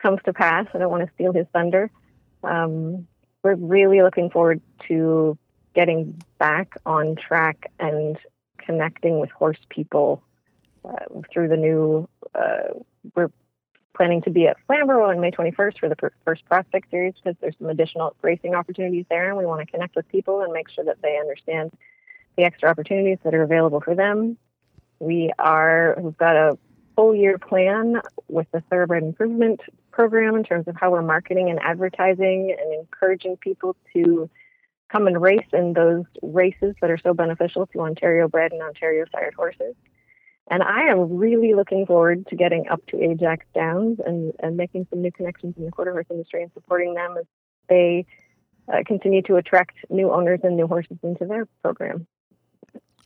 comes 0.00 0.18
to 0.24 0.32
pass. 0.32 0.66
I 0.74 0.78
don't 0.78 0.90
want 0.90 1.06
to 1.06 1.14
steal 1.14 1.32
his 1.32 1.46
thunder. 1.52 1.90
Um, 2.42 3.06
we're 3.42 3.54
really 3.54 4.02
looking 4.02 4.30
forward 4.30 4.60
to 4.88 5.38
getting 5.74 6.20
back 6.38 6.74
on 6.84 7.14
track 7.14 7.70
and 7.78 8.18
connecting 8.58 9.20
with 9.20 9.30
horse 9.30 9.58
people 9.68 10.22
uh, 10.84 11.20
through 11.32 11.48
the 11.48 11.56
new. 11.56 12.08
Uh, 12.34 12.80
we're 13.14 13.30
planning 13.94 14.22
to 14.22 14.30
be 14.30 14.46
at 14.46 14.56
Flamborough 14.66 15.10
on 15.10 15.20
May 15.20 15.30
21st 15.30 15.78
for 15.78 15.88
the 15.88 15.96
pr- 15.96 16.06
first 16.24 16.44
prospect 16.44 16.90
series 16.90 17.14
because 17.14 17.36
there's 17.40 17.56
some 17.58 17.68
additional 17.68 18.14
racing 18.22 18.54
opportunities 18.54 19.06
there, 19.10 19.28
and 19.28 19.36
we 19.36 19.46
want 19.46 19.60
to 19.60 19.66
connect 19.66 19.96
with 19.96 20.08
people 20.08 20.42
and 20.42 20.52
make 20.52 20.68
sure 20.70 20.84
that 20.84 21.02
they 21.02 21.18
understand 21.18 21.72
the 22.36 22.44
extra 22.44 22.70
opportunities 22.70 23.18
that 23.24 23.34
are 23.34 23.42
available 23.42 23.80
for 23.80 23.94
them. 23.94 24.36
We 25.00 25.32
are 25.38 25.96
we've 25.98 26.16
got 26.16 26.36
a 26.36 26.58
full 26.96 27.14
year 27.14 27.38
plan 27.38 28.00
with 28.28 28.46
the 28.52 28.60
thoroughbred 28.70 29.02
improvement 29.02 29.60
program 29.90 30.36
in 30.36 30.44
terms 30.44 30.66
of 30.68 30.76
how 30.76 30.90
we're 30.90 31.02
marketing 31.02 31.50
and 31.50 31.60
advertising 31.60 32.56
and 32.58 32.74
encouraging 32.74 33.36
people 33.36 33.76
to 33.92 34.28
come 34.88 35.06
and 35.06 35.20
race 35.20 35.46
in 35.52 35.74
those 35.74 36.04
races 36.22 36.74
that 36.80 36.90
are 36.90 36.98
so 36.98 37.14
beneficial 37.14 37.66
to 37.66 37.80
Ontario 37.80 38.26
bred 38.26 38.52
and 38.52 38.62
Ontario 38.62 39.04
sired 39.12 39.34
horses. 39.34 39.74
And 40.50 40.62
I 40.62 40.84
am 40.90 41.16
really 41.16 41.54
looking 41.54 41.84
forward 41.84 42.26
to 42.28 42.36
getting 42.36 42.68
up 42.68 42.84
to 42.86 43.02
Ajax 43.02 43.44
Downs 43.54 43.98
and, 44.04 44.32
and 44.40 44.56
making 44.56 44.86
some 44.90 45.02
new 45.02 45.12
connections 45.12 45.54
in 45.58 45.64
the 45.64 45.70
quarter 45.70 45.92
horse 45.92 46.06
industry 46.10 46.42
and 46.42 46.50
supporting 46.54 46.94
them 46.94 47.16
as 47.18 47.26
they 47.68 48.06
uh, 48.72 48.78
continue 48.86 49.22
to 49.22 49.36
attract 49.36 49.76
new 49.90 50.10
owners 50.10 50.40
and 50.42 50.56
new 50.56 50.66
horses 50.66 50.96
into 51.02 51.26
their 51.26 51.46
program. 51.62 52.06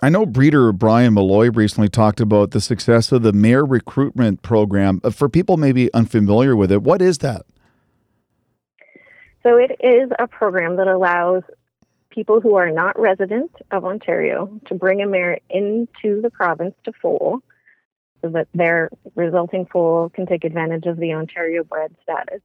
I 0.00 0.08
know 0.08 0.26
breeder 0.26 0.72
Brian 0.72 1.14
Malloy 1.14 1.50
recently 1.50 1.88
talked 1.88 2.20
about 2.20 2.50
the 2.50 2.60
success 2.60 3.12
of 3.12 3.22
the 3.22 3.32
mare 3.32 3.64
recruitment 3.64 4.42
program. 4.42 5.00
Uh, 5.04 5.10
for 5.10 5.28
people 5.28 5.56
maybe 5.56 5.92
unfamiliar 5.94 6.56
with 6.56 6.72
it, 6.72 6.82
what 6.82 7.02
is 7.02 7.18
that? 7.18 7.42
So 9.42 9.56
it 9.56 9.72
is 9.80 10.10
a 10.18 10.28
program 10.28 10.76
that 10.76 10.86
allows 10.86 11.42
people 12.12 12.40
who 12.40 12.54
are 12.54 12.70
not 12.70 12.98
resident 12.98 13.50
of 13.70 13.84
Ontario 13.84 14.60
to 14.66 14.74
bring 14.74 15.02
a 15.02 15.06
mare 15.06 15.38
into 15.50 16.20
the 16.20 16.30
province 16.30 16.74
to 16.84 16.92
foal 17.00 17.40
so 18.22 18.28
that 18.30 18.48
their 18.54 18.90
resulting 19.16 19.66
foal 19.66 20.10
can 20.10 20.26
take 20.26 20.44
advantage 20.44 20.86
of 20.86 20.98
the 20.98 21.12
Ontario 21.12 21.64
bred 21.64 21.94
status. 22.02 22.40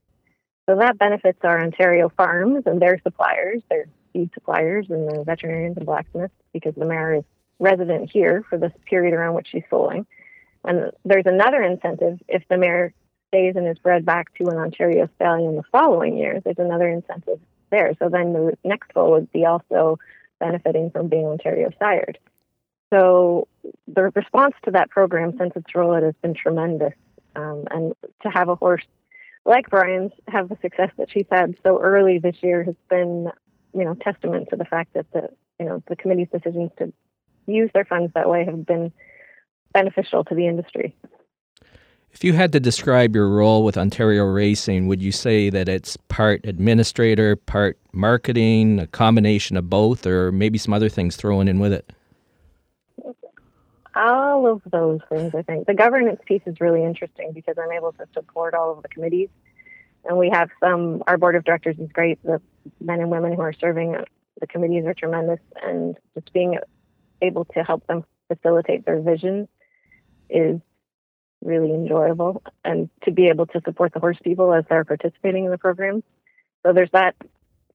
So 0.67 0.75
that 0.77 0.97
benefits 0.97 1.39
our 1.43 1.61
Ontario 1.61 2.09
farms 2.09 2.63
and 2.65 2.81
their 2.81 2.99
suppliers, 3.03 3.61
their 3.69 3.87
feed 4.13 4.31
suppliers 4.33 4.87
and 4.89 5.07
the 5.07 5.23
veterinarians 5.23 5.77
and 5.77 5.85
blacksmiths 5.85 6.33
because 6.51 6.73
the 6.75 6.85
mare 6.85 7.15
is 7.15 7.23
resident 7.59 8.09
here 8.11 8.43
for 8.49 8.57
this 8.57 8.73
period 8.89 9.13
around 9.13 9.35
which 9.35 9.47
she's 9.51 9.63
foaling. 9.69 10.05
And 10.63 10.91
there's 11.05 11.25
another 11.25 11.61
incentive 11.61 12.19
if 12.27 12.43
the 12.49 12.57
mare 12.57 12.93
stays 13.29 13.55
and 13.55 13.67
is 13.67 13.77
bred 13.77 14.05
back 14.05 14.33
to 14.35 14.47
an 14.47 14.57
Ontario 14.57 15.09
stallion 15.15 15.55
the 15.55 15.63
following 15.71 16.17
year. 16.17 16.41
There's 16.43 16.59
another 16.59 16.87
incentive 16.87 17.39
there. 17.69 17.93
So 17.99 18.09
then 18.09 18.33
the 18.33 18.57
next 18.63 18.91
foal 18.93 19.11
would 19.11 19.31
be 19.31 19.45
also 19.45 19.99
benefiting 20.39 20.91
from 20.91 21.07
being 21.07 21.25
Ontario 21.25 21.69
sired. 21.79 22.19
So 22.91 23.47
the 23.87 24.11
response 24.15 24.55
to 24.65 24.71
that 24.71 24.89
program 24.89 25.35
since 25.37 25.53
its 25.55 25.71
rollout 25.73 26.03
has 26.03 26.15
been 26.21 26.33
tremendous. 26.33 26.93
Um, 27.35 27.65
and 27.69 27.93
to 28.23 28.29
have 28.29 28.49
a 28.49 28.55
horse 28.55 28.85
like 29.47 29.69
Brian's 29.69 30.11
have 30.27 30.49
the 30.49 30.57
success 30.61 30.91
that 30.97 31.09
she's 31.09 31.25
had 31.31 31.55
so 31.63 31.79
early 31.79 32.19
this 32.19 32.35
year 32.41 32.63
has 32.63 32.75
been, 32.89 33.31
you 33.73 33.85
know, 33.85 33.95
testament 33.95 34.49
to 34.49 34.57
the 34.57 34.65
fact 34.65 34.93
that 34.93 35.05
the 35.13 35.29
you 35.59 35.65
know 35.65 35.81
the 35.87 35.95
committee's 35.95 36.27
decisions 36.31 36.69
to 36.77 36.91
use 37.47 37.71
their 37.73 37.85
funds 37.85 38.11
that 38.13 38.29
way 38.29 38.45
have 38.45 38.65
been 38.65 38.91
beneficial 39.73 40.23
to 40.25 40.35
the 40.35 40.47
industry. 40.47 40.95
If 42.17 42.23
you 42.23 42.33
had 42.33 42.51
to 42.53 42.59
describe 42.59 43.13
your 43.15 43.29
role 43.29 43.63
with 43.63 43.77
Ontario 43.77 44.23
Racing, 44.23 44.87
would 44.87 45.03
you 45.03 45.11
say 45.11 45.51
that 45.51 45.69
it's 45.69 45.97
part 46.07 46.41
administrator, 46.45 47.35
part 47.35 47.77
marketing, 47.91 48.79
a 48.79 48.87
combination 48.87 49.55
of 49.55 49.69
both, 49.69 50.07
or 50.07 50.31
maybe 50.31 50.57
some 50.57 50.73
other 50.73 50.89
things 50.89 51.15
thrown 51.15 51.47
in 51.47 51.59
with 51.59 51.73
it? 51.73 51.93
All 53.95 54.47
of 54.47 54.63
those 54.71 54.99
things, 55.09 55.35
I 55.35 55.43
think. 55.43 55.67
The 55.67 55.75
governance 55.75 56.19
piece 56.25 56.41
is 56.47 56.59
really 56.59 56.83
interesting 56.83 57.33
because 57.33 57.55
I'm 57.59 57.71
able 57.71 57.91
to 57.91 58.07
support 58.15 58.55
all 58.55 58.71
of 58.71 58.81
the 58.81 58.89
committees. 58.89 59.29
And 60.05 60.17
we 60.17 60.31
have 60.31 60.49
some, 60.59 61.03
our 61.05 61.19
board 61.19 61.35
of 61.35 61.43
directors 61.43 61.77
is 61.77 61.91
great. 61.91 62.17
The 62.23 62.41
men 62.81 62.99
and 62.99 63.11
women 63.11 63.33
who 63.33 63.41
are 63.41 63.53
serving 63.53 63.95
the 64.39 64.47
committees 64.47 64.85
are 64.87 64.95
tremendous. 64.95 65.39
And 65.61 65.95
just 66.15 66.33
being 66.33 66.57
able 67.21 67.45
to 67.45 67.63
help 67.63 67.85
them 67.85 68.03
facilitate 68.27 68.87
their 68.87 69.01
vision 69.01 69.47
is 70.31 70.59
really 71.43 71.73
enjoyable 71.73 72.41
and 72.65 72.89
to 73.03 73.11
be 73.11 73.27
able 73.27 73.45
to 73.47 73.61
support 73.63 73.93
the 73.93 73.99
horse 73.99 74.17
people 74.23 74.53
as 74.53 74.65
they're 74.69 74.83
participating 74.83 75.45
in 75.45 75.51
the 75.51 75.57
program. 75.57 76.03
So 76.65 76.73
there's 76.73 76.91
that 76.91 77.15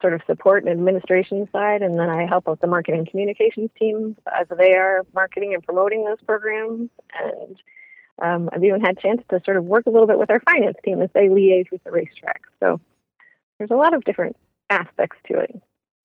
sort 0.01 0.15
of 0.15 0.21
support 0.27 0.65
and 0.65 0.73
administration 0.73 1.49
side, 1.53 1.83
and 1.83 1.99
then 1.99 2.11
I 2.11 2.27
help 2.27 2.49
out 2.49 2.61
the 2.61 2.67
marketing 2.67 3.07
communications 3.09 3.71
team 3.79 4.17
as 4.27 4.47
they 4.57 4.73
are 4.73 5.07
marketing 5.15 5.55
and 5.55 5.63
promoting 5.63 6.05
those 6.05 6.21
programs. 6.27 6.91
And 7.19 7.57
um, 8.21 8.51
I've 8.53 8.65
even 8.65 8.81
had 8.81 8.99
a 8.99 9.01
chance 9.01 9.23
to 9.31 9.41
sort 9.45 9.57
of 9.57 9.65
work 9.65 9.87
a 9.87 9.91
little 9.91 10.09
bit 10.09 10.19
with 10.19 10.31
our 10.31 10.41
finance 10.41 10.77
team 10.85 11.01
as 11.01 11.11
they 11.15 11.29
liaise 11.29 11.71
with 11.71 11.83
the 11.85 11.93
racetrack. 11.93 12.43
So 12.61 12.81
there's 13.59 13.71
a 13.71 13.77
lot 13.77 13.95
of 13.95 14.05
different 14.05 14.37
aspects 14.69 15.17
to 15.29 15.39
it. 15.39 15.63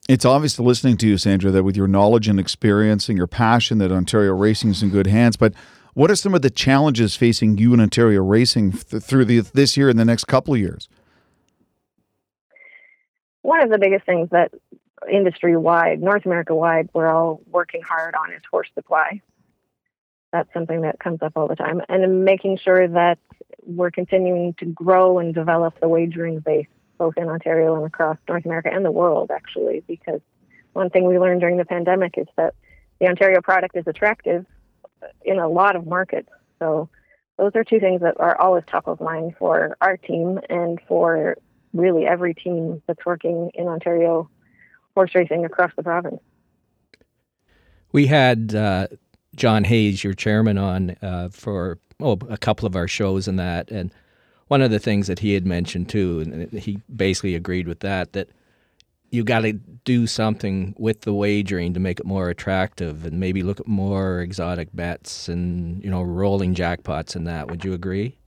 It's 0.08 0.24
obvious 0.24 0.58
listening 0.58 0.96
to 0.98 1.08
you, 1.08 1.18
Sandra, 1.18 1.52
that 1.52 1.64
with 1.64 1.76
your 1.76 1.88
knowledge 1.88 2.30
and 2.30 2.40
experience 2.40 3.10
and 3.10 3.18
your 3.18 3.28
passion, 3.28 3.80
that 3.80 3.92
Ontario 3.92 4.34
Racing 4.34 4.70
is 4.70 4.82
in 4.82 4.90
good 4.90 5.08
hands. 5.08 5.36
But 5.36 5.54
what 5.98 6.12
are 6.12 6.16
some 6.16 6.36
of 6.36 6.44
the 6.44 6.52
challenges 6.52 7.16
facing 7.16 7.58
you 7.58 7.74
and 7.74 7.82
Ontario 7.82 8.22
Racing 8.22 8.72
th- 8.72 9.02
through 9.02 9.26
the, 9.26 9.40
this 9.40 9.76
year 9.76 9.90
and 9.90 9.98
the 9.98 10.06
next 10.06 10.26
couple 10.26 10.54
of 10.54 10.60
years? 10.60 10.88
One 13.42 13.64
of 13.64 13.72
the 13.72 13.80
biggest 13.80 14.06
things 14.06 14.30
that 14.30 14.52
industry 15.12 15.58
wide, 15.58 16.00
North 16.00 16.24
America 16.28 16.54
wide, 16.54 16.90
we're 16.94 17.08
all 17.08 17.42
working 17.48 17.82
hard 17.82 18.14
on 18.14 18.32
is 18.32 18.44
horse 18.52 18.68
supply. 18.76 19.24
That's 20.32 20.54
something 20.54 20.82
that 20.82 21.00
comes 21.00 21.24
up 21.24 21.32
all 21.36 21.48
the 21.48 21.56
time. 21.56 21.82
And 21.90 22.24
making 22.24 22.60
sure 22.60 22.88
that 22.88 23.18
we're 23.66 23.90
continuing 23.90 24.54
to 24.60 24.66
grow 24.66 25.18
and 25.18 25.34
develop 25.34 25.80
the 25.80 25.88
wagering 25.88 26.42
base 26.42 26.68
both 27.00 27.18
in 27.18 27.28
Ontario 27.28 27.76
and 27.76 27.88
across 27.88 28.20
North 28.30 28.46
America 28.46 28.70
and 28.72 28.86
the 28.86 28.92
world, 28.92 29.32
actually, 29.32 29.84
because 29.88 30.22
one 30.74 30.92
thing 30.92 31.08
we 31.08 31.18
learned 31.18 31.42
during 31.42 31.58
the 31.58 31.66
pandemic 31.66 32.20
is 32.20 32.28
that 32.36 32.54
the 33.00 33.08
Ontario 33.08 33.42
product 33.42 33.76
is 33.76 33.88
attractive 33.88 34.46
in 35.24 35.40
a 35.40 35.48
lot 35.48 35.76
of 35.76 35.86
markets. 35.86 36.30
So 36.60 36.90
those 37.38 37.52
are 37.56 37.64
two 37.64 37.80
things 37.80 38.02
that 38.02 38.20
are 38.20 38.40
always 38.40 38.64
top 38.68 38.88
of 38.88 39.00
mind 39.00 39.36
for 39.38 39.78
our 39.82 39.98
team 39.98 40.40
and 40.50 40.80
for 40.88 41.38
really 41.74 42.06
every 42.06 42.34
team 42.34 42.82
that's 42.88 43.06
working 43.06 43.52
in 43.54 43.68
Ontario 43.68 44.30
horse 44.96 45.14
racing 45.14 45.46
across 45.46 45.72
the 45.76 45.84
province. 45.84 46.20
We 47.92 48.08
had 48.08 48.56
uh, 48.56 48.88
John 49.36 49.64
Hayes, 49.64 50.04
your 50.04 50.14
chairman, 50.14 50.58
on 50.58 50.96
uh, 51.02 51.30
for 51.30 51.78
oh, 52.00 52.18
a 52.30 52.38
couple 52.38 52.66
of 52.66 52.76
our 52.76 52.88
shows 52.88 53.28
and 53.28 53.38
that, 53.40 53.70
and 53.70 53.94
one 54.48 54.62
of 54.62 54.72
the 54.72 54.80
things 54.80 55.08
that 55.08 55.20
he 55.20 55.34
had 55.34 55.46
mentioned 55.46 55.90
too, 55.90 56.22
and 56.22 56.52
he 56.52 56.80
basically 56.94 57.36
agreed 57.36 57.68
with 57.68 57.82
that, 57.82 58.14
that 58.14 58.30
you 59.10 59.24
got 59.24 59.42
to 59.42 59.54
do 59.54 60.06
something 60.06 60.76
with 60.78 61.02
the 61.02 61.14
wagering 61.14 61.74
to 61.74 61.80
make 61.80 62.00
it 62.00 62.06
more 62.06 62.30
attractive 62.30 63.06
and 63.06 63.20
maybe 63.20 63.42
look 63.42 63.60
at 63.60 63.68
more 63.68 64.22
exotic 64.22 64.70
bets 64.74 65.30
and 65.30 65.84
you 65.84 65.90
know 65.90 66.02
rolling 66.02 66.54
jackpots 66.54 67.16
and 67.16 67.28
that. 67.28 67.50
Would 67.50 67.64
you 67.64 67.74
agree? 67.74 68.18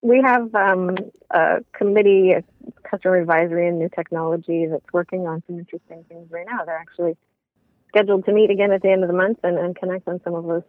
We 0.00 0.22
have 0.22 0.54
um, 0.54 0.96
a 1.30 1.58
committee 1.72 2.32
a 2.32 2.42
customer 2.88 3.16
advisory 3.16 3.68
and 3.68 3.78
new 3.78 3.88
technology 3.88 4.66
that's 4.66 4.92
working 4.92 5.26
on 5.26 5.42
some 5.46 5.58
interesting 5.58 6.04
things 6.08 6.30
right 6.30 6.46
now. 6.50 6.64
They're 6.64 6.76
actually 6.76 7.16
scheduled 7.88 8.24
to 8.24 8.32
meet 8.32 8.50
again 8.50 8.72
at 8.72 8.82
the 8.82 8.90
end 8.90 9.02
of 9.02 9.08
the 9.08 9.14
month 9.14 9.38
and, 9.42 9.58
and 9.58 9.76
connect 9.76 10.08
on 10.08 10.20
some 10.24 10.34
of 10.34 10.44
those 10.44 10.62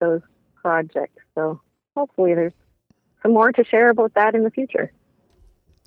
those 0.00 0.20
projects. 0.54 1.22
So 1.34 1.60
hopefully 1.96 2.34
there's 2.34 2.52
some 3.22 3.32
more 3.32 3.52
to 3.52 3.64
share 3.64 3.90
about 3.90 4.14
that 4.14 4.34
in 4.34 4.44
the 4.44 4.50
future. 4.50 4.92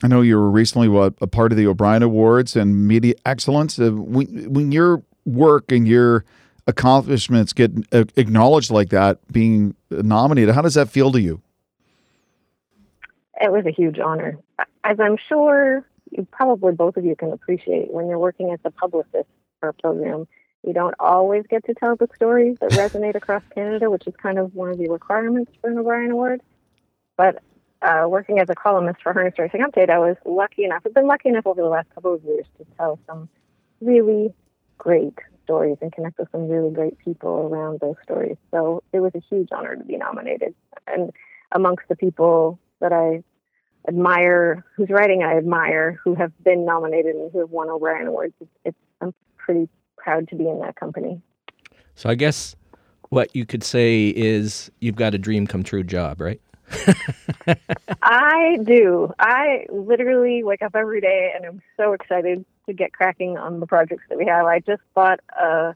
I 0.01 0.07
know 0.07 0.21
you 0.21 0.35
were 0.37 0.49
recently 0.49 0.89
what, 0.89 1.13
a 1.21 1.27
part 1.27 1.51
of 1.51 1.57
the 1.57 1.67
O'Brien 1.67 2.03
Awards 2.03 2.55
and 2.55 2.87
Media 2.87 3.13
Excellence. 3.25 3.79
Uh, 3.79 3.91
when, 3.91 4.51
when 4.51 4.71
your 4.71 5.03
work 5.25 5.71
and 5.71 5.87
your 5.87 6.25
accomplishments 6.67 7.53
get 7.53 7.71
uh, 7.93 8.05
acknowledged 8.15 8.71
like 8.71 8.89
that, 8.89 9.19
being 9.31 9.75
nominated, 9.89 10.55
how 10.55 10.61
does 10.61 10.73
that 10.73 10.89
feel 10.89 11.11
to 11.11 11.21
you? 11.21 11.41
It 13.41 13.51
was 13.51 13.65
a 13.65 13.71
huge 13.71 13.99
honor. 13.99 14.37
As 14.83 14.99
I'm 14.99 15.17
sure 15.29 15.85
you 16.11 16.27
probably 16.31 16.73
both 16.73 16.97
of 16.97 17.05
you 17.05 17.15
can 17.15 17.31
appreciate 17.31 17.91
when 17.91 18.07
you're 18.07 18.19
working 18.19 18.51
as 18.51 18.59
a 18.63 18.71
publicist 18.71 19.27
for 19.59 19.69
a 19.69 19.73
program, 19.73 20.27
you 20.65 20.73
don't 20.73 20.95
always 20.99 21.45
get 21.49 21.65
to 21.65 21.73
tell 21.73 21.95
the 21.95 22.07
stories 22.15 22.57
that 22.61 22.71
resonate 22.71 23.15
across 23.15 23.43
Canada, 23.53 23.89
which 23.89 24.07
is 24.07 24.15
kind 24.15 24.37
of 24.37 24.53
one 24.55 24.69
of 24.69 24.77
the 24.77 24.87
requirements 24.89 25.51
for 25.59 25.69
an 25.69 25.77
O'Brien 25.77 26.11
Award. 26.11 26.41
But 27.17 27.41
uh, 27.83 28.07
working 28.07 28.39
as 28.39 28.49
a 28.49 28.55
columnist 28.55 29.01
for 29.01 29.13
Harness 29.13 29.33
Racing 29.37 29.61
Update, 29.61 29.89
I 29.89 29.99
was 29.99 30.15
lucky 30.25 30.63
enough, 30.63 30.83
I've 30.85 30.93
been 30.93 31.07
lucky 31.07 31.29
enough 31.29 31.45
over 31.45 31.61
the 31.61 31.67
last 31.67 31.89
couple 31.93 32.13
of 32.13 32.23
years 32.23 32.45
to 32.57 32.65
tell 32.77 32.99
some 33.07 33.29
really 33.81 34.33
great 34.77 35.17
stories 35.43 35.77
and 35.81 35.91
connect 35.91 36.17
with 36.17 36.29
some 36.31 36.47
really 36.47 36.71
great 36.71 36.97
people 36.99 37.49
around 37.51 37.79
those 37.81 37.95
stories. 38.03 38.37
So 38.51 38.81
it 38.93 39.01
was 39.01 39.11
a 39.15 39.21
huge 39.29 39.49
honor 39.51 39.75
to 39.75 39.83
be 39.83 39.97
nominated. 39.97 40.55
And 40.87 41.11
amongst 41.51 41.83
the 41.89 41.95
people 41.95 42.59
that 42.79 42.93
I 42.93 43.23
admire, 43.87 44.65
whose 44.75 44.89
writing 44.89 45.23
I 45.23 45.37
admire, 45.37 45.99
who 46.03 46.15
have 46.15 46.31
been 46.43 46.65
nominated 46.65 47.15
and 47.15 47.31
who 47.31 47.39
have 47.39 47.49
won 47.49 47.69
O'Brien 47.69 48.07
Awards, 48.07 48.33
it's, 48.39 48.49
it's 48.63 48.77
I'm 49.01 49.13
pretty 49.37 49.67
proud 49.97 50.29
to 50.29 50.35
be 50.35 50.47
in 50.47 50.59
that 50.61 50.77
company. 50.77 51.21
So 51.95 52.09
I 52.09 52.15
guess 52.15 52.55
what 53.09 53.35
you 53.35 53.45
could 53.45 53.63
say 53.63 54.07
is 54.07 54.71
you've 54.79 54.95
got 54.95 55.13
a 55.13 55.17
dream 55.17 55.45
come 55.45 55.63
true 55.63 55.83
job, 55.83 56.21
right? 56.21 56.41
I 58.01 58.57
do. 58.63 59.13
I 59.19 59.65
literally 59.69 60.43
wake 60.43 60.61
up 60.61 60.75
every 60.75 61.01
day 61.01 61.31
and 61.35 61.45
I'm 61.45 61.61
so 61.77 61.93
excited 61.93 62.45
to 62.65 62.73
get 62.73 62.93
cracking 62.93 63.37
on 63.37 63.59
the 63.59 63.67
projects 63.67 64.03
that 64.09 64.17
we 64.17 64.25
have. 64.25 64.45
I 64.45 64.59
just 64.59 64.81
bought 64.93 65.19
a 65.37 65.75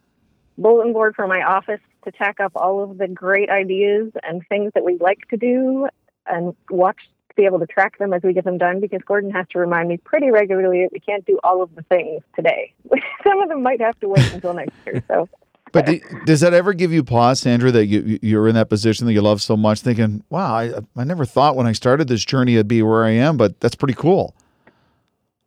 bulletin 0.58 0.94
board 0.94 1.16
for 1.16 1.28
my 1.28 1.42
office 1.44 1.82
to 2.06 2.12
tack 2.12 2.40
up 2.40 2.54
all 2.56 2.84
of 2.84 2.98
the 2.98 3.08
great 3.08 3.50
ideas 3.50 4.12
and 4.24 4.42
things 4.48 4.72
that 4.74 4.84
we 4.84 4.98
like 5.00 5.28
to 5.30 5.38
do 5.38 5.88
and 6.26 6.56
watch 6.70 6.98
to 7.30 7.36
be 7.36 7.46
able 7.46 7.60
to 7.60 7.68
track 7.68 7.98
them 8.00 8.14
as 8.14 8.24
we 8.24 8.34
get 8.34 8.46
them 8.46 8.58
done 8.58 8.80
because 8.80 9.02
Gordon 9.06 9.32
has 9.32 9.46
to 9.52 9.60
remind 9.60 9.90
me 9.90 9.98
pretty 9.98 10.32
regularly 10.32 10.84
that 10.84 10.92
we 10.92 11.00
can't 11.00 11.26
do 11.26 11.40
all 11.44 11.62
of 11.62 11.74
the 11.76 11.84
things 11.84 12.24
today. 12.36 12.74
Some 13.24 13.42
of 13.42 13.50
them 13.50 13.62
might 13.62 13.82
have 13.82 14.00
to 14.00 14.10
wait 14.10 14.34
until 14.34 14.54
next 14.54 14.74
year. 14.86 15.04
So 15.08 15.28
But 15.72 15.86
do, 15.86 16.00
does 16.26 16.40
that 16.42 16.54
ever 16.54 16.74
give 16.74 16.94
you 16.94 17.04
pause, 17.04 17.40
Sandra, 17.42 17.72
that 17.72 17.86
you 17.88 18.20
you're 18.22 18.48
in 18.48 18.56
that 18.56 18.70
position 18.70 19.06
that 19.06 19.14
you 19.14 19.22
love 19.22 19.42
so 19.42 19.58
much, 19.58 19.82
thinking, 19.82 20.24
"Wow, 20.30 20.54
I 20.56 20.74
I 20.96 21.04
never 21.04 21.26
thought 21.26 21.56
when 21.56 21.68
I 21.68 21.74
started 21.74 22.08
this 22.08 22.24
journey 22.26 22.58
I'd 22.58 22.68
be 22.68 22.82
where 22.82 23.04
I 23.04 23.12
am," 23.12 23.38
but 23.38 23.60
that's 23.60 23.76
pretty 23.76 23.94
cool. 23.96 24.34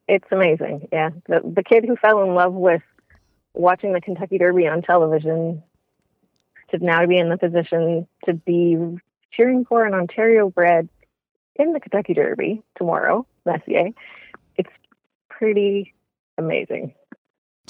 it's 0.08 0.26
amazing. 0.32 0.88
Yeah. 0.92 1.10
The 1.28 1.40
the 1.44 1.62
kid 1.62 1.84
who 1.86 1.96
fell 1.96 2.22
in 2.22 2.34
love 2.34 2.52
with 2.52 2.82
watching 3.54 3.92
the 3.92 4.00
Kentucky 4.00 4.38
Derby 4.38 4.66
on 4.68 4.82
television 4.82 5.62
to 6.70 6.78
now 6.78 7.04
be 7.06 7.18
in 7.18 7.28
the 7.30 7.38
position 7.38 8.06
to 8.26 8.34
be 8.34 8.76
cheering 9.32 9.64
for 9.64 9.84
an 9.84 9.94
Ontario 9.94 10.50
bred 10.50 10.88
in 11.56 11.72
the 11.72 11.80
Kentucky 11.80 12.14
Derby 12.14 12.62
tomorrow, 12.76 13.26
Messier. 13.44 13.90
It's 14.56 14.70
pretty 15.28 15.94
amazing. 16.38 16.94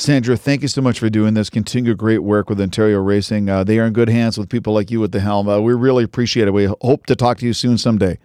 Sandra, 0.01 0.34
thank 0.34 0.62
you 0.62 0.68
so 0.68 0.80
much 0.80 0.98
for 0.98 1.11
doing 1.11 1.34
this. 1.34 1.51
Continue 1.51 1.94
great 1.94 2.20
work 2.20 2.48
with 2.48 2.59
Ontario 2.59 3.03
Racing. 3.03 3.51
Uh, 3.51 3.64
they 3.64 3.78
are 3.78 3.84
in 3.84 3.92
good 3.92 4.09
hands 4.09 4.38
with 4.38 4.48
people 4.48 4.72
like 4.72 4.90
you 4.90 5.05
at 5.05 5.12
the 5.12 5.20
helm. 5.20 5.46
Uh, 5.46 5.61
we 5.61 5.74
really 5.74 6.05
appreciate 6.05 6.48
it. 6.48 6.53
We 6.53 6.64
hope 6.80 7.05
to 7.05 7.14
talk 7.14 7.36
to 7.38 7.46
you 7.46 7.53
soon 7.53 7.76
someday. 7.76 8.18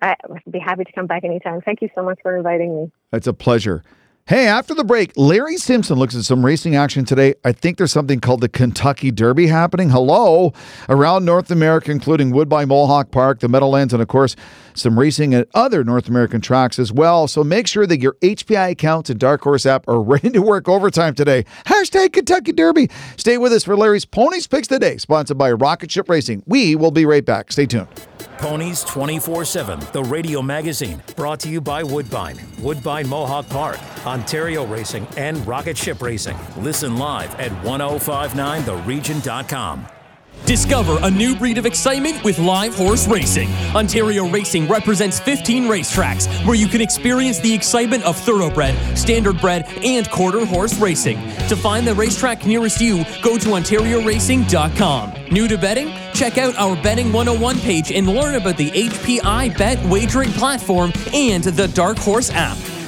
I 0.00 0.16
would 0.30 0.40
be 0.50 0.58
happy 0.58 0.84
to 0.84 0.92
come 0.92 1.06
back 1.06 1.24
anytime. 1.24 1.60
Thank 1.60 1.82
you 1.82 1.90
so 1.94 2.02
much 2.02 2.18
for 2.22 2.34
inviting 2.34 2.74
me. 2.74 2.90
It's 3.12 3.26
a 3.26 3.34
pleasure. 3.34 3.84
Hey, 4.30 4.46
after 4.46 4.76
the 4.76 4.84
break, 4.84 5.10
Larry 5.16 5.56
Simpson 5.56 5.98
looks 5.98 6.14
at 6.14 6.22
some 6.22 6.46
racing 6.46 6.76
action 6.76 7.04
today. 7.04 7.34
I 7.44 7.50
think 7.50 7.78
there's 7.78 7.90
something 7.90 8.20
called 8.20 8.42
the 8.42 8.48
Kentucky 8.48 9.10
Derby 9.10 9.48
happening. 9.48 9.90
Hello, 9.90 10.52
around 10.88 11.24
North 11.24 11.50
America, 11.50 11.90
including 11.90 12.30
Woodbine 12.30 12.68
Mohawk 12.68 13.10
Park, 13.10 13.40
the 13.40 13.48
Meadowlands, 13.48 13.92
and 13.92 14.00
of 14.00 14.06
course, 14.06 14.36
some 14.72 14.96
racing 14.96 15.34
at 15.34 15.48
other 15.52 15.82
North 15.82 16.06
American 16.06 16.40
tracks 16.40 16.78
as 16.78 16.92
well. 16.92 17.26
So 17.26 17.42
make 17.42 17.66
sure 17.66 17.88
that 17.88 18.00
your 18.00 18.12
HPI 18.22 18.70
accounts 18.70 19.10
and 19.10 19.18
Dark 19.18 19.42
Horse 19.42 19.66
app 19.66 19.88
are 19.88 20.00
ready 20.00 20.30
to 20.30 20.42
work 20.42 20.68
overtime 20.68 21.16
today. 21.16 21.44
Hashtag 21.66 22.12
Kentucky 22.12 22.52
Derby. 22.52 22.88
Stay 23.16 23.36
with 23.36 23.52
us 23.52 23.64
for 23.64 23.76
Larry's 23.76 24.04
Ponies 24.04 24.46
Picks 24.46 24.68
today, 24.68 24.96
sponsored 24.98 25.38
by 25.38 25.50
Rocket 25.50 25.90
Ship 25.90 26.08
Racing. 26.08 26.44
We 26.46 26.76
will 26.76 26.92
be 26.92 27.04
right 27.04 27.24
back. 27.24 27.50
Stay 27.50 27.66
tuned. 27.66 27.88
Ponies 28.38 28.84
24 28.84 29.44
7, 29.44 29.80
the 29.92 30.02
radio 30.02 30.40
magazine, 30.40 31.02
brought 31.14 31.40
to 31.40 31.50
you 31.50 31.60
by 31.60 31.82
Woodbine, 31.82 32.38
Woodbine 32.60 33.06
Mohawk 33.06 33.46
Park, 33.50 33.78
Ontario 34.20 34.66
Racing, 34.66 35.06
and 35.16 35.44
Rocket 35.46 35.78
Ship 35.78 36.02
Racing. 36.02 36.36
Listen 36.58 36.98
live 36.98 37.34
at 37.40 37.50
1059theregion.com. 37.62 39.86
Discover 40.44 40.98
a 41.02 41.10
new 41.10 41.34
breed 41.36 41.56
of 41.56 41.64
excitement 41.64 42.22
with 42.22 42.38
live 42.38 42.74
horse 42.74 43.08
racing. 43.08 43.48
Ontario 43.74 44.28
Racing 44.28 44.68
represents 44.68 45.18
15 45.20 45.64
racetracks 45.64 46.28
where 46.44 46.54
you 46.54 46.66
can 46.66 46.82
experience 46.82 47.40
the 47.40 47.54
excitement 47.54 48.04
of 48.04 48.14
thoroughbred, 48.18 48.74
standardbred, 48.94 49.64
and 49.84 50.10
quarter 50.10 50.44
horse 50.44 50.78
racing. 50.78 51.16
To 51.48 51.56
find 51.56 51.86
the 51.86 51.94
racetrack 51.94 52.44
nearest 52.44 52.78
you, 52.78 53.06
go 53.22 53.38
to 53.38 53.48
OntarioRacing.com. 53.48 55.14
New 55.30 55.48
to 55.48 55.56
betting? 55.56 55.94
Check 56.12 56.36
out 56.36 56.54
our 56.56 56.76
Betting 56.82 57.10
101 57.10 57.58
page 57.60 57.90
and 57.90 58.06
learn 58.06 58.34
about 58.34 58.58
the 58.58 58.70
HPI 58.70 59.56
Bet 59.56 59.82
wagering 59.88 60.32
platform 60.32 60.92
and 61.14 61.42
the 61.42 61.68
Dark 61.68 61.96
Horse 61.96 62.28
app. 62.30 62.58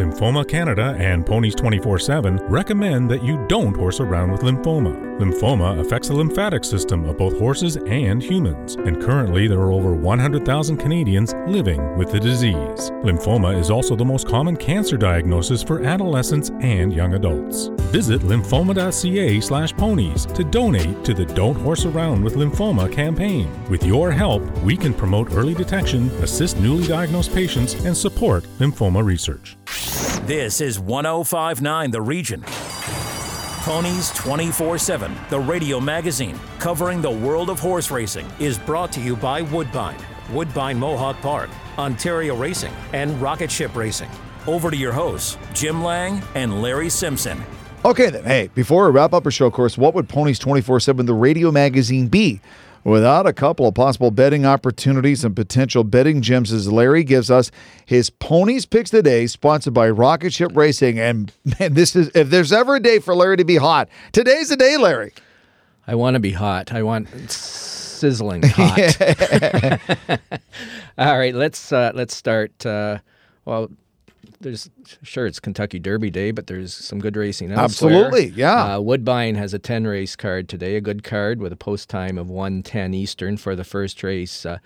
Lymphoma 0.00 0.48
Canada 0.48 0.96
and 0.98 1.26
Ponies 1.26 1.54
24 1.54 1.98
7 1.98 2.38
recommend 2.48 3.10
that 3.10 3.22
you 3.22 3.44
don't 3.48 3.76
horse 3.76 4.00
around 4.00 4.32
with 4.32 4.40
lymphoma. 4.40 5.09
Lymphoma 5.20 5.78
affects 5.78 6.08
the 6.08 6.14
lymphatic 6.14 6.64
system 6.64 7.04
of 7.04 7.18
both 7.18 7.38
horses 7.38 7.76
and 7.76 8.22
humans, 8.22 8.76
and 8.76 9.02
currently 9.02 9.46
there 9.46 9.60
are 9.60 9.70
over 9.70 9.92
100,000 9.92 10.78
Canadians 10.78 11.34
living 11.46 11.98
with 11.98 12.10
the 12.10 12.18
disease. 12.18 12.90
Lymphoma 13.04 13.60
is 13.60 13.70
also 13.70 13.94
the 13.94 14.02
most 14.02 14.26
common 14.26 14.56
cancer 14.56 14.96
diagnosis 14.96 15.62
for 15.62 15.84
adolescents 15.84 16.48
and 16.62 16.94
young 16.94 17.12
adults. 17.12 17.68
Visit 17.92 18.22
lymphoma.ca/ponies 18.22 20.24
to 20.24 20.42
donate 20.42 21.04
to 21.04 21.12
the 21.12 21.26
Don't 21.26 21.56
Horse 21.56 21.84
Around 21.84 22.24
with 22.24 22.36
Lymphoma 22.36 22.90
campaign. 22.90 23.46
With 23.68 23.84
your 23.84 24.10
help, 24.10 24.40
we 24.62 24.74
can 24.74 24.94
promote 24.94 25.34
early 25.34 25.52
detection, 25.52 26.08
assist 26.22 26.58
newly 26.60 26.88
diagnosed 26.88 27.34
patients, 27.34 27.74
and 27.84 27.94
support 27.94 28.44
lymphoma 28.58 29.04
research. 29.04 29.58
This 30.24 30.62
is 30.62 30.80
1059 30.80 31.90
The 31.90 32.00
Region. 32.00 32.42
Ponies 33.70 34.10
24 34.14 34.78
7, 34.78 35.14
the 35.28 35.38
radio 35.38 35.78
magazine 35.78 36.36
covering 36.58 37.00
the 37.00 37.08
world 37.08 37.48
of 37.48 37.60
horse 37.60 37.88
racing, 37.88 38.26
is 38.40 38.58
brought 38.58 38.90
to 38.90 39.00
you 39.00 39.14
by 39.14 39.42
Woodbine, 39.42 39.96
Woodbine 40.32 40.76
Mohawk 40.76 41.20
Park, 41.20 41.50
Ontario 41.78 42.34
Racing, 42.34 42.72
and 42.92 43.22
Rocket 43.22 43.48
Ship 43.48 43.72
Racing. 43.76 44.10
Over 44.48 44.72
to 44.72 44.76
your 44.76 44.90
hosts, 44.90 45.38
Jim 45.54 45.84
Lang 45.84 46.20
and 46.34 46.60
Larry 46.60 46.90
Simpson. 46.90 47.40
Okay, 47.84 48.10
then. 48.10 48.24
Hey, 48.24 48.50
before 48.56 48.86
we 48.86 48.90
wrap 48.90 49.12
up 49.12 49.24
our 49.24 49.30
show, 49.30 49.46
of 49.46 49.52
course, 49.52 49.78
what 49.78 49.94
would 49.94 50.08
Ponies 50.08 50.40
24 50.40 50.80
7, 50.80 51.06
the 51.06 51.14
radio 51.14 51.52
magazine, 51.52 52.08
be 52.08 52.40
without 52.84 53.26
a 53.26 53.32
couple 53.32 53.66
of 53.66 53.74
possible 53.74 54.10
betting 54.10 54.46
opportunities 54.46 55.24
and 55.24 55.34
potential 55.36 55.84
betting 55.84 56.22
gems 56.22 56.52
as 56.52 56.70
Larry 56.70 57.04
gives 57.04 57.30
us 57.30 57.50
his 57.84 58.10
Ponies 58.10 58.66
Picks 58.66 58.90
today, 58.90 59.26
sponsored 59.26 59.74
by 59.74 59.90
Rocket 59.90 60.32
Ship 60.32 60.50
Racing. 60.54 60.98
And 60.98 61.32
man, 61.58 61.74
this 61.74 61.94
is, 61.94 62.10
if 62.14 62.30
there's 62.30 62.52
ever 62.52 62.76
a 62.76 62.80
day 62.80 62.98
for 62.98 63.14
Larry 63.14 63.36
to 63.36 63.44
be 63.44 63.56
hot, 63.56 63.88
today's 64.12 64.48
the 64.48 64.56
day, 64.56 64.76
Larry. 64.76 65.12
I 65.86 65.94
want 65.94 66.14
to 66.14 66.20
be 66.20 66.32
hot. 66.32 66.72
I 66.72 66.82
want 66.82 67.08
sizzling 67.30 68.42
hot. 68.46 69.00
All 70.98 71.18
right, 71.18 71.34
let's 71.34 71.72
uh, 71.72 71.92
let's 71.94 72.14
start. 72.14 72.64
Uh, 72.64 72.98
well, 73.44 73.70
there's 74.40 74.68
sure 75.02 75.26
it's 75.26 75.38
Kentucky 75.38 75.78
Derby 75.78 76.10
Day, 76.10 76.30
but 76.30 76.46
there's 76.46 76.72
some 76.74 76.98
good 76.98 77.14
racing 77.16 77.52
elsewhere. 77.52 77.92
Absolutely, 77.92 78.28
yeah. 78.30 78.76
Uh, 78.76 78.80
Woodbine 78.80 79.34
has 79.34 79.52
a 79.54 79.58
10 79.58 79.86
race 79.86 80.16
card 80.16 80.48
today, 80.48 80.76
a 80.76 80.80
good 80.80 81.04
card 81.04 81.40
with 81.40 81.52
a 81.52 81.56
post 81.56 81.90
time 81.90 82.16
of 82.18 82.30
110 82.30 82.94
Eastern 82.94 83.36
for 83.36 83.54
the 83.54 83.64
first 83.64 84.02
race. 84.02 84.46
Uh, 84.46 84.58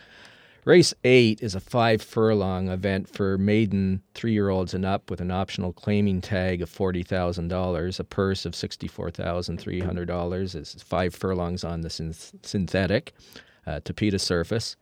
race 0.64 0.94
8 1.02 1.42
is 1.42 1.56
a 1.56 1.60
5 1.60 2.00
furlong 2.00 2.68
event 2.68 3.08
for 3.08 3.36
maiden 3.36 4.02
3-year-olds 4.14 4.74
and 4.74 4.84
up 4.84 5.10
with 5.10 5.20
an 5.20 5.32
optional 5.32 5.72
claiming 5.72 6.20
tag 6.20 6.62
of 6.62 6.70
$40,000, 6.70 8.00
a 8.00 8.04
purse 8.04 8.46
of 8.46 8.52
$64,300. 8.52 10.54
It's 10.54 10.82
5 10.82 11.14
furlongs 11.14 11.64
on 11.64 11.80
the 11.80 11.88
synth- 11.88 12.46
synthetic 12.46 13.12
uh, 13.66 13.80
Tapeta 13.80 14.20
surface. 14.20 14.76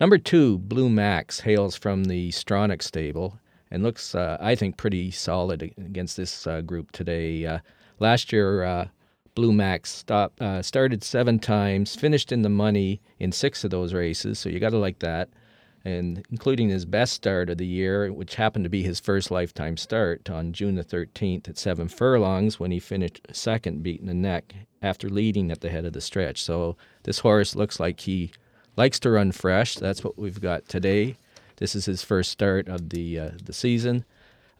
Number 0.00 0.18
2, 0.18 0.58
Blue 0.58 0.88
Max 0.88 1.40
hails 1.40 1.76
from 1.76 2.04
the 2.04 2.30
Stronach 2.30 2.82
stable 2.82 3.38
and 3.74 3.82
looks, 3.82 4.14
uh, 4.14 4.36
I 4.40 4.54
think, 4.54 4.76
pretty 4.76 5.10
solid 5.10 5.60
against 5.62 6.16
this 6.16 6.46
uh, 6.46 6.60
group 6.60 6.92
today. 6.92 7.44
Uh, 7.44 7.58
last 7.98 8.32
year, 8.32 8.62
uh, 8.62 8.86
Blue 9.34 9.52
Max 9.52 9.90
stop, 9.90 10.40
uh, 10.40 10.62
started 10.62 11.02
seven 11.02 11.40
times, 11.40 11.96
finished 11.96 12.30
in 12.30 12.42
the 12.42 12.48
money 12.48 13.02
in 13.18 13.32
six 13.32 13.64
of 13.64 13.70
those 13.70 13.92
races, 13.92 14.38
so 14.38 14.48
you 14.48 14.60
got 14.60 14.70
to 14.70 14.78
like 14.78 15.00
that. 15.00 15.28
and 15.84 16.24
including 16.30 16.70
his 16.70 16.86
best 16.86 17.12
start 17.12 17.50
of 17.50 17.58
the 17.58 17.66
year, 17.66 18.10
which 18.12 18.36
happened 18.36 18.64
to 18.64 18.70
be 18.70 18.82
his 18.82 19.00
first 19.00 19.30
lifetime 19.30 19.76
start 19.76 20.30
on 20.30 20.52
June 20.52 20.76
the 20.76 20.84
13th 20.84 21.48
at 21.48 21.58
seven 21.58 21.88
furlongs 21.88 22.58
when 22.58 22.70
he 22.70 22.78
finished 22.78 23.20
second, 23.32 23.82
beating 23.82 24.06
the 24.06 24.14
neck 24.14 24.54
after 24.80 25.08
leading 25.10 25.50
at 25.50 25.60
the 25.60 25.68
head 25.68 25.84
of 25.84 25.92
the 25.92 26.00
stretch. 26.00 26.42
So 26.42 26.76
this 27.02 27.18
horse 27.18 27.54
looks 27.54 27.78
like 27.78 28.00
he 28.00 28.30
likes 28.76 28.98
to 29.00 29.10
run 29.10 29.32
fresh. 29.32 29.74
That's 29.74 30.02
what 30.02 30.16
we've 30.18 30.40
got 30.40 30.68
today. 30.68 31.18
This 31.56 31.74
is 31.74 31.84
his 31.86 32.02
first 32.02 32.30
start 32.30 32.68
of 32.68 32.90
the 32.90 33.18
uh, 33.18 33.30
the 33.42 33.52
season. 33.52 34.04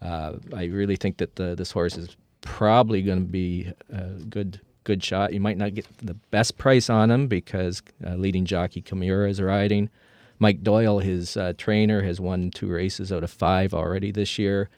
Uh, 0.02 0.34
I 0.54 0.64
really 0.64 0.96
think 0.96 1.16
that 1.18 1.36
the, 1.36 1.54
this 1.54 1.70
horse 1.72 1.96
is 1.96 2.16
probably 2.42 3.02
going 3.02 3.18
to 3.20 3.30
be 3.30 3.72
a 3.90 4.02
good 4.28 4.60
good 4.84 5.02
shot. 5.02 5.32
You 5.32 5.40
might 5.40 5.56
not 5.56 5.74
get 5.74 5.86
the 5.98 6.14
best 6.14 6.58
price 6.58 6.90
on 6.90 7.10
him 7.10 7.26
because 7.26 7.82
uh, 8.06 8.14
leading 8.14 8.44
jockey 8.44 8.82
Kimura 8.82 9.30
is 9.30 9.40
riding. 9.40 9.90
Mike 10.38 10.62
Doyle, 10.62 10.98
his 10.98 11.36
uh, 11.36 11.54
trainer, 11.56 12.02
has 12.02 12.20
won 12.20 12.50
two 12.50 12.68
races 12.68 13.12
out 13.12 13.24
of 13.24 13.30
five 13.30 13.72
already 13.72 14.10
this 14.10 14.38
year. 14.38 14.68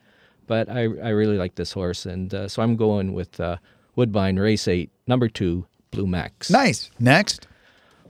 But 0.47 0.69
I, 0.69 0.83
I 0.83 1.09
really 1.09 1.39
like 1.39 1.57
this 1.57 1.73
horse, 1.73 2.07
and 2.07 2.33
uh, 2.33 2.47
so 2.47 2.62
I'm 2.62 2.77
going 2.77 3.14
with 3.14 3.41
uh, 3.41 3.57
Woodbine 3.97 4.39
Race 4.39 4.69
8, 4.69 4.91
number 5.09 5.29
two, 5.29 5.67
Blue 5.91 6.07
Max. 6.07 6.51
Nice. 6.51 6.91
Next. 7.01 7.49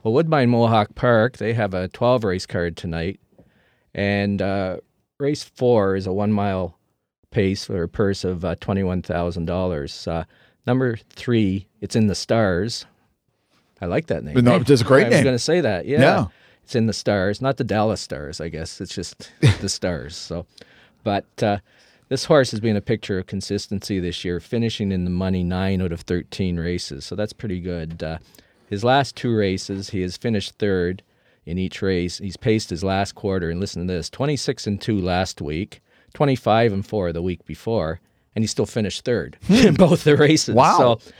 Well, 0.03 0.13
Woodbine 0.13 0.49
Mohawk 0.49 0.93
Park, 0.93 1.37
they 1.37 1.53
have 1.53 1.73
a 1.73 1.87
12 1.87 2.23
race 2.23 2.45
card 2.45 2.77
tonight. 2.77 3.19
And 3.97 4.41
uh, 4.41 4.77
race 5.19 5.43
four 5.43 5.95
is 5.95 6.07
a 6.07 6.13
one 6.13 6.31
mile 6.31 6.77
pace 7.31 7.65
for 7.65 7.83
a 7.83 7.89
purse 7.89 8.23
of 8.23 8.45
uh, 8.45 8.55
$21,000. 8.55 10.07
Uh, 10.07 10.23
number 10.65 10.97
three, 11.09 11.67
it's 11.81 11.95
in 11.95 12.07
the 12.07 12.15
stars. 12.15 12.85
I 13.81 13.85
like 13.85 14.07
that 14.07 14.23
name. 14.23 14.35
No, 14.43 14.55
it's 14.55 14.69
a 14.69 14.83
great 14.83 15.01
I 15.07 15.09
name. 15.09 15.17
was 15.17 15.23
going 15.23 15.35
to 15.35 15.39
say 15.39 15.61
that. 15.61 15.85
Yeah. 15.85 15.99
Yeah. 15.99 16.25
It's 16.63 16.75
in 16.75 16.85
the 16.85 16.93
stars, 16.93 17.41
not 17.41 17.57
the 17.57 17.63
Dallas 17.63 18.01
Stars, 18.01 18.41
I 18.41 18.49
guess. 18.49 18.81
It's 18.81 18.93
just 18.93 19.31
the 19.61 19.69
stars. 19.69 20.15
So, 20.15 20.45
but 21.03 21.25
uh, 21.41 21.59
this 22.09 22.25
horse 22.25 22.51
has 22.51 22.59
been 22.59 22.75
a 22.75 22.81
picture 22.81 23.17
of 23.19 23.25
consistency 23.27 23.99
this 23.99 24.25
year, 24.25 24.39
finishing 24.39 24.91
in 24.91 25.03
the 25.05 25.09
money 25.09 25.43
nine 25.43 25.81
out 25.81 25.91
of 25.91 26.01
13 26.01 26.57
races. 26.57 27.05
So 27.05 27.15
that's 27.15 27.33
pretty 27.33 27.59
good. 27.61 28.03
Uh, 28.03 28.17
his 28.69 28.83
last 28.83 29.15
two 29.15 29.33
races, 29.35 29.91
he 29.91 30.01
has 30.01 30.17
finished 30.17 30.55
third 30.59 31.03
in 31.47 31.57
each 31.57 31.81
race. 31.81 32.17
He's 32.17 32.37
paced 32.37 32.69
his 32.69 32.83
last 32.83 33.15
quarter, 33.15 33.49
and 33.49 33.59
listen 33.59 33.87
to 33.87 33.93
this 33.93 34.09
26 34.09 34.67
and 34.67 34.81
2 34.81 34.99
last 34.99 35.41
week, 35.41 35.81
25 36.13 36.73
and 36.73 36.85
4 36.85 37.13
the 37.13 37.21
week 37.21 37.45
before, 37.45 38.01
and 38.35 38.43
he 38.43 38.47
still 38.47 38.65
finished 38.65 39.05
third 39.05 39.37
in 39.49 39.73
both 39.73 40.03
the 40.03 40.17
races. 40.17 40.53
Wow. 40.53 40.77
So 40.77 41.11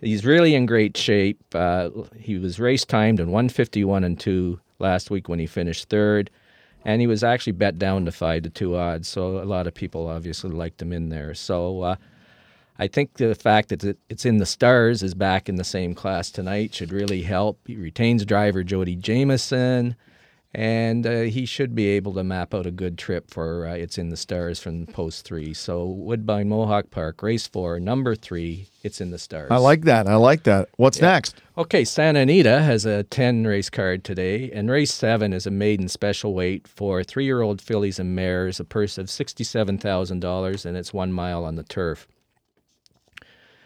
he's 0.00 0.24
really 0.24 0.54
in 0.54 0.64
great 0.64 0.96
shape. 0.96 1.38
Uh, 1.54 1.90
he 2.16 2.38
was 2.38 2.58
race 2.58 2.86
timed 2.86 3.20
in 3.20 3.26
151 3.26 4.04
and 4.04 4.18
2 4.18 4.58
last 4.78 5.10
week 5.10 5.28
when 5.28 5.38
he 5.38 5.46
finished 5.46 5.90
third. 5.90 6.30
And 6.86 7.00
he 7.00 7.06
was 7.06 7.22
actually 7.22 7.52
bet 7.52 7.78
down 7.78 8.04
to 8.06 8.12
five 8.12 8.42
to 8.42 8.50
two 8.50 8.76
odds, 8.76 9.08
so 9.08 9.38
a 9.38 9.44
lot 9.44 9.66
of 9.66 9.72
people 9.72 10.06
obviously 10.06 10.50
liked 10.50 10.82
him 10.82 10.92
in 10.92 11.08
there. 11.08 11.32
So 11.32 11.80
uh, 11.80 11.96
I 12.78 12.88
think 12.88 13.14
the 13.14 13.34
fact 13.34 13.68
that 13.68 13.96
it's 14.08 14.24
in 14.24 14.38
the 14.38 14.46
stars 14.46 15.02
is 15.02 15.14
back 15.14 15.48
in 15.48 15.56
the 15.56 15.64
same 15.64 15.94
class 15.94 16.30
tonight 16.30 16.74
should 16.74 16.92
really 16.92 17.22
help. 17.22 17.60
He 17.66 17.76
retains 17.76 18.24
driver 18.24 18.64
Jody 18.64 18.96
Jamieson, 18.96 19.94
and 20.52 21.06
uh, 21.06 21.20
he 21.22 21.46
should 21.46 21.74
be 21.76 21.86
able 21.88 22.14
to 22.14 22.24
map 22.24 22.52
out 22.52 22.66
a 22.66 22.72
good 22.72 22.98
trip 22.98 23.30
for 23.30 23.66
uh, 23.68 23.74
it's 23.74 23.96
in 23.96 24.08
the 24.08 24.16
stars 24.16 24.58
from 24.58 24.86
post 24.86 25.24
three. 25.24 25.54
So 25.54 25.84
Woodbine 25.84 26.48
Mohawk 26.48 26.90
Park, 26.90 27.22
race 27.22 27.46
four, 27.46 27.78
number 27.78 28.16
three, 28.16 28.68
it's 28.82 29.00
in 29.00 29.10
the 29.12 29.18
stars. 29.18 29.52
I 29.52 29.56
like 29.56 29.82
that. 29.82 30.08
I 30.08 30.16
like 30.16 30.42
that. 30.42 30.68
What's 30.76 31.00
next? 31.00 31.40
Okay, 31.56 31.84
Santa 31.84 32.20
Anita 32.20 32.60
has 32.60 32.84
a 32.84 33.04
10 33.04 33.46
race 33.46 33.70
card 33.70 34.02
today, 34.02 34.50
and 34.50 34.68
race 34.68 34.92
7 34.92 35.32
is 35.32 35.46
a 35.46 35.50
maiden 35.52 35.88
special 35.88 36.34
weight 36.34 36.66
for 36.66 37.04
three 37.04 37.24
year 37.24 37.40
old 37.40 37.60
fillies 37.60 38.00
and 38.00 38.16
mares, 38.16 38.58
a 38.58 38.64
purse 38.64 38.98
of 38.98 39.06
$67,000, 39.06 40.66
and 40.66 40.76
it's 40.76 40.92
one 40.92 41.12
mile 41.12 41.44
on 41.44 41.54
the 41.54 41.62
turf. 41.62 42.08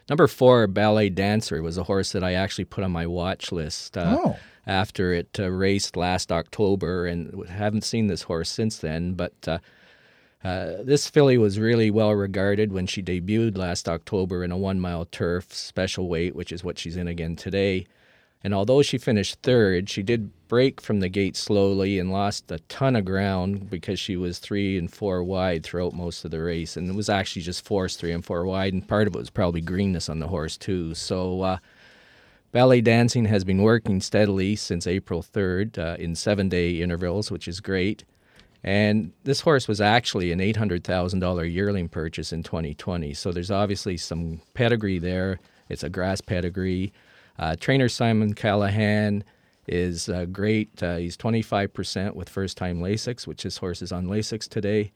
Number 0.08 0.26
four, 0.26 0.66
Ballet 0.66 1.10
Dancer, 1.10 1.62
was 1.62 1.76
a 1.76 1.84
horse 1.84 2.12
that 2.12 2.24
I 2.24 2.32
actually 2.34 2.64
put 2.64 2.84
on 2.84 2.90
my 2.92 3.06
watch 3.06 3.52
list 3.52 3.96
uh, 3.96 4.16
Oh. 4.18 4.36
after 4.66 5.12
it 5.12 5.38
uh, 5.38 5.50
raced 5.50 5.96
last 5.96 6.32
October, 6.32 7.06
and 7.06 7.46
haven't 7.48 7.84
seen 7.84 8.06
this 8.06 8.22
horse 8.22 8.48
since 8.50 8.78
then. 8.78 9.12
But 9.14 9.34
uh, 9.46 9.58
uh, 10.42 10.82
this 10.82 11.08
filly 11.10 11.36
was 11.36 11.58
really 11.58 11.90
well 11.90 12.12
regarded 12.14 12.72
when 12.72 12.86
she 12.86 13.02
debuted 13.02 13.58
last 13.58 13.88
October 13.88 14.42
in 14.44 14.50
a 14.52 14.56
one 14.56 14.80
mile 14.80 15.04
turf 15.04 15.52
special 15.52 16.08
weight, 16.08 16.34
which 16.34 16.52
is 16.52 16.64
what 16.64 16.78
she's 16.78 16.96
in 16.96 17.08
again 17.08 17.36
today. 17.36 17.86
And 18.42 18.54
although 18.54 18.82
she 18.82 18.98
finished 18.98 19.42
third, 19.42 19.90
she 19.90 20.02
did 20.02 20.30
break 20.48 20.80
from 20.80 21.00
the 21.00 21.08
gate 21.08 21.36
slowly 21.36 21.98
and 21.98 22.10
lost 22.10 22.50
a 22.50 22.58
ton 22.60 22.96
of 22.96 23.04
ground 23.04 23.70
because 23.70 24.00
she 24.00 24.16
was 24.16 24.38
three 24.38 24.78
and 24.78 24.92
four 24.92 25.22
wide 25.22 25.62
throughout 25.62 25.92
most 25.92 26.24
of 26.24 26.30
the 26.30 26.42
race. 26.42 26.76
And 26.76 26.88
it 26.88 26.94
was 26.94 27.08
actually 27.08 27.42
just 27.42 27.64
forced 27.64 28.00
three 28.00 28.12
and 28.12 28.24
four 28.24 28.44
wide, 28.46 28.72
and 28.72 28.86
part 28.86 29.06
of 29.06 29.14
it 29.14 29.18
was 29.18 29.30
probably 29.30 29.60
greenness 29.60 30.08
on 30.08 30.18
the 30.18 30.28
horse, 30.28 30.56
too. 30.56 30.94
So, 30.94 31.42
uh, 31.42 31.58
Ballet 32.50 32.80
dancing 32.80 33.26
has 33.26 33.44
been 33.44 33.62
working 33.62 34.00
steadily 34.00 34.56
since 34.56 34.86
April 34.86 35.22
3rd 35.22 35.78
uh, 35.78 35.96
in 35.98 36.14
seven 36.14 36.48
day 36.48 36.80
intervals, 36.80 37.30
which 37.30 37.46
is 37.46 37.60
great. 37.60 38.04
And 38.64 39.12
this 39.24 39.42
horse 39.42 39.68
was 39.68 39.80
actually 39.80 40.32
an 40.32 40.40
$800,000 40.40 41.52
yearling 41.52 41.88
purchase 41.88 42.32
in 42.32 42.42
2020. 42.42 43.12
So 43.14 43.32
there's 43.32 43.50
obviously 43.50 43.98
some 43.98 44.40
pedigree 44.54 44.98
there. 44.98 45.38
It's 45.68 45.82
a 45.82 45.90
grass 45.90 46.22
pedigree. 46.22 46.92
Uh, 47.38 47.54
trainer 47.60 47.88
Simon 47.88 48.32
Callaghan 48.32 49.24
is 49.68 50.08
uh, 50.08 50.26
great. 50.26 50.82
Uh, 50.82 50.96
he's 50.96 51.16
25% 51.16 52.14
with 52.14 52.28
first 52.28 52.56
time 52.56 52.80
Lasix, 52.80 53.26
which 53.26 53.42
his 53.42 53.58
horse 53.58 53.82
is 53.82 53.92
on 53.92 54.06
Lasix 54.06 54.48
today. 54.48 54.92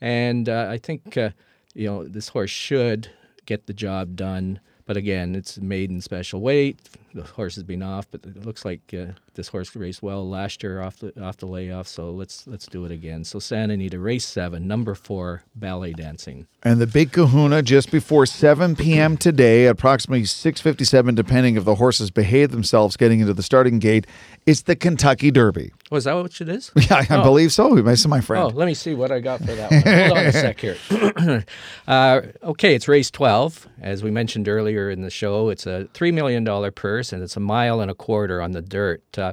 And 0.00 0.48
uh, 0.48 0.68
I 0.70 0.78
think, 0.78 1.16
uh, 1.16 1.30
you 1.74 1.86
know, 1.86 2.06
this 2.06 2.28
horse 2.28 2.50
should 2.50 3.10
get 3.46 3.66
the 3.66 3.74
job 3.74 4.16
done. 4.16 4.60
But 4.86 4.96
again, 4.96 5.34
it's 5.34 5.58
maiden 5.58 6.00
special 6.00 6.40
weight. 6.40 6.80
The 7.12 7.22
horse 7.24 7.56
has 7.56 7.64
been 7.64 7.82
off, 7.82 8.06
but 8.10 8.20
it 8.24 8.44
looks 8.46 8.64
like 8.64 8.80
uh, 8.94 9.12
this 9.34 9.48
horse 9.48 9.74
raced 9.74 10.00
well 10.00 10.28
last 10.28 10.62
year 10.62 10.80
off 10.80 10.98
the 10.98 11.12
off 11.20 11.38
the 11.38 11.46
layoff. 11.46 11.88
So 11.88 12.10
let's 12.10 12.46
let's 12.46 12.66
do 12.66 12.84
it 12.84 12.92
again. 12.92 13.24
So 13.24 13.40
Santa 13.40 13.74
Anita, 13.74 13.98
race 13.98 14.24
seven, 14.24 14.68
number 14.68 14.94
four, 14.94 15.42
ballet 15.56 15.92
dancing. 15.92 16.46
And 16.62 16.80
the 16.80 16.86
big 16.86 17.10
kahuna 17.10 17.62
just 17.62 17.90
before 17.90 18.26
7 18.26 18.76
p.m. 18.76 19.16
today, 19.16 19.64
approximately 19.66 20.24
6.57, 20.24 21.14
depending 21.14 21.56
if 21.56 21.64
the 21.64 21.76
horses 21.76 22.10
behave 22.10 22.50
themselves 22.50 22.98
getting 22.98 23.20
into 23.20 23.32
the 23.32 23.42
starting 23.42 23.78
gate, 23.78 24.06
it's 24.44 24.60
the 24.62 24.76
Kentucky 24.76 25.30
Derby. 25.30 25.72
Was 25.90 26.04
that 26.04 26.12
what 26.16 26.38
it 26.38 26.48
is? 26.50 26.70
Yeah, 26.90 26.96
I 26.96 27.06
Oh. 27.08 27.22
believe 27.22 27.50
so. 27.50 27.74
This 27.76 28.00
is 28.00 28.08
my 28.08 28.20
friend. 28.20 28.44
Oh, 28.44 28.48
let 28.48 28.66
me 28.66 28.74
see 28.74 28.94
what 28.94 29.10
I 29.10 29.20
got 29.20 29.38
for 29.40 29.54
that 29.54 29.70
one. 29.70 29.80
Hold 29.82 30.18
on 30.18 30.26
a 30.26 30.32
sec 30.32 30.60
here. 30.60 30.76
uh, 31.88 32.20
okay, 32.44 32.74
it's 32.74 32.86
race 32.88 33.10
12. 33.10 33.66
As 33.80 34.02
we 34.02 34.10
mentioned 34.10 34.46
earlier 34.46 34.90
in 34.90 35.00
the 35.00 35.08
show, 35.10 35.48
it's 35.48 35.66
a 35.66 35.88
$3 35.94 36.12
million 36.12 36.44
purse 36.72 36.99
and 37.12 37.22
it's 37.22 37.36
a 37.36 37.40
mile 37.40 37.80
and 37.80 37.90
a 37.90 37.94
quarter 37.94 38.40
on 38.42 38.52
the 38.52 38.62
dirt. 38.62 39.02
Uh, 39.18 39.32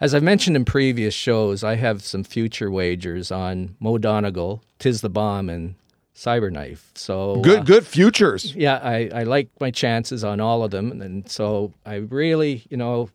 as 0.00 0.14
I've 0.14 0.22
mentioned 0.22 0.56
in 0.56 0.64
previous 0.64 1.12
shows, 1.12 1.62
I 1.62 1.74
have 1.76 2.02
some 2.02 2.24
future 2.24 2.70
wagers 2.70 3.30
on 3.30 3.76
Mo 3.80 3.98
Donegal, 3.98 4.62
Tiz 4.78 5.02
the 5.02 5.10
Bomb, 5.10 5.50
and 5.50 5.74
Cyberknife. 6.14 6.80
So 6.94 7.40
Good, 7.42 7.60
uh, 7.60 7.62
good 7.64 7.86
futures. 7.86 8.54
yeah, 8.54 8.80
I, 8.82 9.10
I 9.14 9.22
like 9.24 9.48
my 9.60 9.70
chances 9.70 10.24
on 10.24 10.40
all 10.40 10.64
of 10.64 10.70
them. 10.70 11.02
And 11.02 11.28
so 11.28 11.72
I 11.84 11.96
really, 11.96 12.64
you 12.70 12.76
know, 12.76 13.10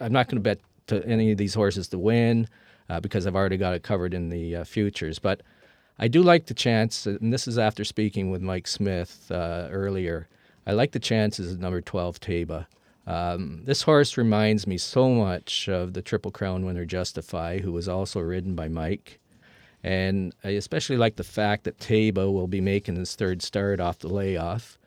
I'm 0.00 0.12
not 0.12 0.28
going 0.28 0.36
to 0.36 0.42
bet 0.42 0.58
to 0.88 1.06
any 1.06 1.32
of 1.32 1.38
these 1.38 1.54
horses 1.54 1.88
to 1.88 1.98
win 1.98 2.48
uh, 2.88 3.00
because 3.00 3.26
I've 3.26 3.36
already 3.36 3.56
got 3.56 3.74
it 3.74 3.82
covered 3.82 4.14
in 4.14 4.28
the 4.28 4.56
uh, 4.56 4.64
futures. 4.64 5.18
But 5.18 5.42
I 5.98 6.08
do 6.08 6.22
like 6.22 6.46
the 6.46 6.54
chance, 6.54 7.06
and 7.06 7.32
this 7.32 7.46
is 7.46 7.58
after 7.58 7.84
speaking 7.84 8.30
with 8.30 8.42
Mike 8.42 8.66
Smith 8.66 9.30
uh, 9.30 9.68
earlier. 9.70 10.28
I 10.66 10.72
like 10.72 10.92
the 10.92 10.98
chances 11.00 11.52
of 11.52 11.60
number 11.60 11.80
12 11.80 12.20
Taiba. 12.20 12.66
Um, 13.06 13.62
this 13.64 13.82
horse 13.82 14.16
reminds 14.16 14.66
me 14.66 14.78
so 14.78 15.10
much 15.10 15.68
of 15.68 15.92
the 15.92 16.02
Triple 16.02 16.30
Crown 16.30 16.64
winner 16.64 16.84
Justify, 16.84 17.58
who 17.58 17.72
was 17.72 17.88
also 17.88 18.20
ridden 18.20 18.54
by 18.54 18.68
Mike. 18.68 19.18
And 19.82 20.34
I 20.44 20.50
especially 20.50 20.96
like 20.96 21.16
the 21.16 21.24
fact 21.24 21.64
that 21.64 21.78
Taiba 21.78 22.32
will 22.32 22.46
be 22.46 22.60
making 22.60 22.96
his 22.96 23.16
third 23.16 23.42
start 23.42 23.80
off 23.80 23.98
the 23.98 24.08
layoff, 24.08 24.78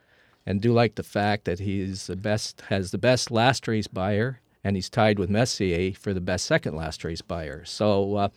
and 0.45 0.61
do 0.61 0.71
like 0.71 0.95
the 0.95 1.03
fact 1.03 1.45
that 1.45 1.59
he's 1.59 2.07
the 2.07 2.15
best, 2.15 2.61
has 2.69 2.91
the 2.91 2.97
best 2.97 3.31
last 3.31 3.67
race 3.67 3.87
Beyer, 3.87 4.39
and 4.63 4.75
he's 4.75 4.89
tied 4.89 5.19
with 5.19 5.29
Messier 5.29 5.91
for 5.93 6.13
the 6.13 6.21
best 6.21 6.45
second 6.45 6.75
last 6.75 7.03
race 7.03 7.21
Beyer. 7.21 7.65
So, 7.65 8.15
uh, 8.15 8.29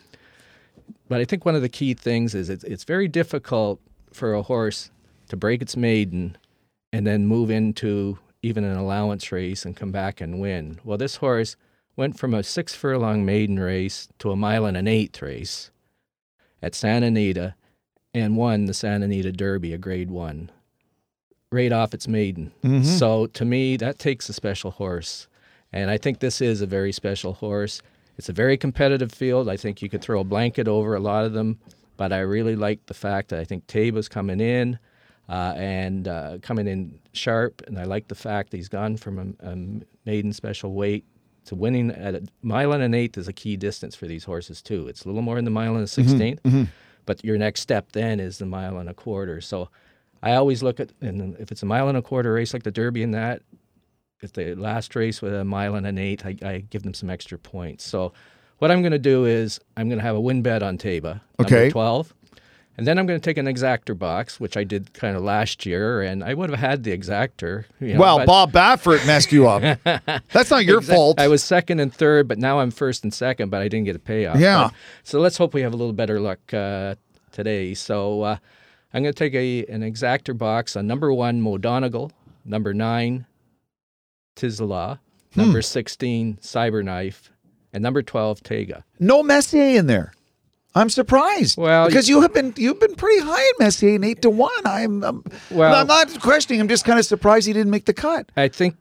but 1.09 1.21
I 1.21 1.25
think 1.25 1.45
one 1.45 1.55
of 1.55 1.63
the 1.63 1.69
key 1.69 1.95
things 1.95 2.35
is 2.35 2.51
it's, 2.51 2.65
it's 2.65 2.85
very 2.85 3.09
difficult 3.09 3.81
for 4.13 4.35
a 4.35 4.43
horse 4.43 4.91
to 5.29 5.37
break 5.37 5.63
its 5.63 5.77
maiden 5.77 6.37
and 6.93 7.07
then 7.07 7.27
move 7.27 7.51
into 7.51 8.19
even 8.43 8.65
an 8.65 8.77
allowance 8.77 9.33
race 9.33 9.65
and 9.65 9.77
come 9.77 9.91
back 9.93 10.21
and 10.21 10.41
win. 10.41 10.79
Well, 10.85 10.99
this 10.99 11.17
horse 11.17 11.57
went 11.97 12.19
from 12.19 12.35
a 12.35 12.43
six 12.43 12.75
furlong 12.75 13.25
maiden 13.25 13.59
race 13.59 14.09
to 14.21 14.31
a 14.31 14.37
mile 14.37 14.67
and 14.67 14.77
an 14.77 14.87
eighth 14.87 15.21
race 15.21 15.71
at 16.63 16.75
Santa 16.75 17.07
Anita 17.07 17.55
and 18.15 18.37
won 18.37 18.67
the 18.67 18.75
Santa 18.75 19.05
Anita 19.07 19.33
Derby, 19.33 19.73
a 19.73 19.79
grade 19.79 20.11
one, 20.11 20.51
right 21.51 21.73
off 21.73 21.95
its 21.95 22.07
maiden. 22.07 22.53
Mhm. 22.63 22.85
So 22.85 23.27
to 23.27 23.45
me, 23.45 23.77
that 23.77 23.99
takes 23.99 24.29
a 24.29 24.33
special 24.33 24.71
horse. 24.71 25.27
And 25.73 25.91
I 25.91 25.99
think 25.99 26.21
this 26.21 26.41
is 26.41 26.61
a 26.61 26.67
very 26.67 26.93
special 26.93 27.35
horse. 27.35 27.83
It's 28.17 28.29
a 28.29 28.33
very 28.33 28.57
competitive 28.57 29.13
field. 29.13 29.49
I 29.49 29.57
think 29.57 29.83
you 29.83 29.89
could 29.89 30.01
throw 30.01 30.21
a 30.21 30.25
blanket 30.25 30.67
over 30.67 30.95
a 30.95 31.01
lot 31.01 31.25
of 31.25 31.33
them, 31.33 31.59
but 31.97 32.13
I 32.13 32.21
really 32.21 32.57
like 32.57 32.87
the 32.87 32.95
fact 32.95 33.29
that 33.29 33.39
I 33.41 33.45
think 33.45 33.67
Taiba's 33.67 34.09
coming 34.09 34.41
in 34.41 34.79
uh, 35.29 35.55
and 35.57 36.09
uh, 36.09 36.39
coming 36.43 36.67
in 36.67 36.99
sharp, 37.13 37.63
and 37.67 37.79
I 37.79 37.85
like 37.85 38.09
the 38.09 38.15
fact 38.15 38.51
that 38.51 38.57
he's 38.57 38.69
gone 38.69 38.97
from 38.97 39.37
a, 39.41 39.51
a 39.51 39.57
maiden 40.07 40.33
special 40.33 40.73
weight 40.73 41.05
to 41.47 41.55
winning 41.55 41.91
at 41.91 42.15
a 42.15 42.23
mile 42.43 42.73
and 42.73 42.83
an 42.83 42.95
eighth 42.95 43.17
is 43.19 43.29
a 43.29 43.33
key 43.33 43.57
distance 43.57 43.95
for 43.95 44.07
these 44.07 44.25
horses 44.25 44.61
too. 44.63 44.87
It's 44.87 45.05
a 45.05 45.09
little 45.09 45.23
more 45.23 45.39
in 45.39 45.45
the 45.45 45.51
mile 45.51 45.75
and 45.75 45.85
a 45.85 45.87
16th, 45.87 46.41
mhm. 46.43 46.69
but 47.07 47.25
your 47.25 47.39
next 47.39 47.61
step 47.63 47.93
then 47.93 48.21
is 48.21 48.39
the 48.39 48.47
mile 48.47 48.79
and 48.79 48.89
a 48.89 48.95
quarter. 48.95 49.41
So 49.41 49.71
I 50.23 50.35
always 50.35 50.63
look 50.63 50.79
at, 50.79 50.93
and 51.01 51.37
if 51.39 51.51
it's 51.51 51.63
a 51.63 51.67
mile 51.67 51.89
and 51.89 51.97
a 51.97 52.03
quarter 52.03 52.33
race 52.35 52.53
like 52.53 52.65
the 52.65 52.71
Derby 52.71 53.03
and 53.03 53.15
that, 53.15 53.43
if 54.21 54.33
the 54.33 54.55
last 54.57 54.95
race 54.97 55.23
with 55.23 55.35
a 55.35 55.45
mile 55.45 55.75
and 55.75 55.87
an 55.87 55.97
eighth, 55.97 56.27
I, 56.27 56.37
I 56.43 56.59
give 56.71 56.83
them 56.83 56.95
some 56.95 57.09
extra 57.09 57.39
points. 57.39 57.85
So 57.85 58.13
what 58.59 58.71
I'm 58.71 58.83
going 58.83 58.93
to 58.93 58.99
do 58.99 59.25
is 59.25 59.61
I'm 59.77 59.89
going 59.89 59.99
to 59.99 60.05
have 60.05 60.17
a 60.17 60.21
win 60.21 60.43
bet 60.43 60.63
on 60.63 60.77
Taiba, 60.77 61.21
number 61.39 61.45
Okay. 61.45 61.71
12. 61.71 62.15
And 62.79 62.87
then 62.87 62.97
I'm 62.97 63.07
going 63.07 63.19
to 63.21 63.25
take 63.25 63.39
an 63.39 63.47
exacta 63.47 63.99
box, 63.99 64.39
which 64.39 64.57
I 64.57 64.63
did 64.63 64.95
kind 64.95 65.17
of 65.17 65.23
last 65.25 65.67
year, 65.67 66.01
and 66.01 66.23
I 66.23 66.33
would 66.33 66.49
have 66.49 66.61
had 66.61 66.85
the 66.85 66.97
exacta. 66.97 67.65
You 67.81 67.95
know, 67.95 68.01
well, 68.01 68.19
but- 68.19 68.27
Bob 68.27 68.53
Baffert 68.53 69.05
messed 69.05 69.33
you 69.33 69.49
up. 69.49 69.63
That's 70.33 70.51
not 70.51 70.65
your 70.65 70.79
Exact- 70.79 70.97
fault. 70.97 71.19
I 71.21 71.27
was 71.27 71.43
second 71.43 71.81
and 71.81 71.93
third, 71.93 72.29
but 72.29 72.39
now 72.39 72.61
I'm 72.61 72.71
first 72.71 73.03
and 73.03 73.13
second, 73.13 73.51
but 73.51 73.61
I 73.63 73.67
didn't 73.69 73.87
get 73.87 73.97
a 73.97 73.99
payoff. 73.99 74.39
Yeah. 74.39 74.69
But- 74.69 74.75
so 75.03 75.19
let's 75.19 75.37
hope 75.37 75.55
we 75.55 75.63
have 75.63 75.75
a 75.75 75.77
little 75.77 75.93
better 75.93 76.21
luck 76.21 76.39
uh, 76.55 76.95
today. 77.33 77.75
So 77.75 78.23
uh, 78.23 78.37
I'm 78.95 79.03
going 79.03 79.13
to 79.13 79.19
take 79.19 79.35
a 79.35 79.67
an 79.67 79.81
exacta 79.83 80.39
box 80.39 80.77
on 80.77 80.87
number 80.87 81.13
one, 81.13 81.41
Mo 81.43 81.59
Donegal, 81.59 82.13
number 82.45 82.73
nine, 82.73 83.27
Tizla, 84.37 85.01
Hmm. 85.35 85.41
number 85.41 85.63
16, 85.63 86.39
Cyberknife, 86.41 87.31
and 87.73 87.83
number 87.83 88.03
12, 88.03 88.41
Taiba. 88.43 88.83
No 88.99 89.23
Messier 89.23 89.79
in 89.79 89.87
there. 89.89 90.13
I'm 90.75 90.91
surprised. 90.91 91.57
Well, 91.59 91.87
because 91.87 92.09
you 92.09 92.21
have 92.21 92.33
been 92.35 92.53
you've 92.57 92.79
been 92.79 92.95
pretty 92.95 93.21
high 93.23 93.41
in 93.41 93.53
Messier, 93.59 93.95
and 93.97 94.05
eight 94.05 94.23
to 94.23 94.31
one. 94.31 94.51
I'm, 94.65 95.03
I'm 95.03 95.25
Well- 95.51 95.75
I'm 95.75 95.87
not 95.87 96.21
questioning. 96.21 96.61
I'm 96.61 96.69
just 96.69 96.85
kind 96.85 96.99
of 96.99 97.05
surprised 97.05 97.47
he 97.47 97.53
didn't 97.53 97.71
make 97.71 97.87
the 97.87 97.95
cut. 97.95 98.31
I 98.37 98.49
think 98.49 98.77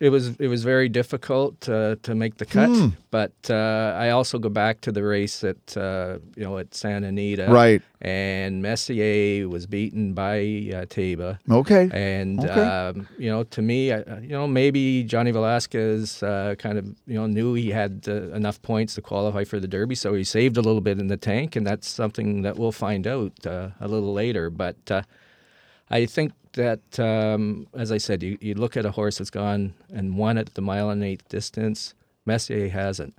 it 0.00 0.10
was 0.10 0.36
it 0.38 0.48
was 0.48 0.62
very 0.64 0.88
difficult 0.88 1.68
uh, 1.68 1.96
to 2.02 2.14
make 2.14 2.36
the 2.36 2.46
cut, 2.46 2.68
Hmm. 2.70 2.88
but 3.10 3.32
uh, 3.50 3.94
I 4.04 4.10
also 4.10 4.38
go 4.38 4.48
back 4.48 4.80
to 4.82 4.92
the 4.92 5.02
race 5.02 5.42
at 5.44 5.76
uh, 5.76 6.18
you 6.36 6.44
know 6.44 6.58
at 6.58 6.74
Santa 6.74 7.08
Anita, 7.08 7.46
Right. 7.50 7.82
And 8.00 8.60
Messier 8.60 9.48
was 9.48 9.66
beaten 9.66 10.12
by 10.12 10.36
uh, 10.76 10.84
Taiba. 10.94 11.38
Okay. 11.50 11.88
And 11.92 12.40
Okay. 12.44 12.60
um, 12.60 13.08
you 13.16 13.30
know, 13.30 13.44
to 13.44 13.62
me, 13.62 13.92
I, 13.92 13.98
you 14.20 14.28
know, 14.36 14.46
maybe 14.46 15.04
Johnny 15.04 15.30
Velazquez 15.32 16.22
uh, 16.22 16.54
kind 16.58 16.76
of 16.78 16.84
you 17.06 17.14
know 17.14 17.26
knew 17.26 17.54
he 17.54 17.70
had 17.70 18.04
uh, 18.08 18.30
enough 18.36 18.60
points 18.60 18.94
to 18.96 19.00
qualify 19.02 19.44
for 19.44 19.58
the 19.60 19.68
Derby, 19.68 19.94
so 19.94 20.12
he 20.14 20.24
saved 20.24 20.56
a 20.56 20.62
little 20.62 20.82
bit 20.82 20.98
in 20.98 21.06
the 21.08 21.16
tank, 21.16 21.56
and 21.56 21.66
that's 21.66 21.88
something 21.88 22.42
that 22.42 22.56
we'll 22.58 22.72
find 22.72 23.06
out 23.06 23.32
uh, 23.46 23.68
a 23.80 23.88
little 23.88 24.12
later. 24.12 24.50
But 24.50 24.76
uh, 24.90 25.02
I 25.90 26.06
think 26.06 26.32
that, 26.54 26.98
um, 26.98 27.66
as 27.74 27.92
I 27.92 27.98
said, 27.98 28.22
you, 28.22 28.38
you 28.40 28.54
look 28.54 28.76
at 28.76 28.86
a 28.86 28.90
horse 28.90 29.18
that's 29.18 29.30
gone 29.30 29.74
and 29.92 30.16
won 30.16 30.38
at 30.38 30.54
the 30.54 30.62
mile 30.62 30.90
and 30.90 31.02
eighth 31.04 31.28
distance. 31.28 31.94
Messier 32.26 32.68
hasn't. 32.68 33.14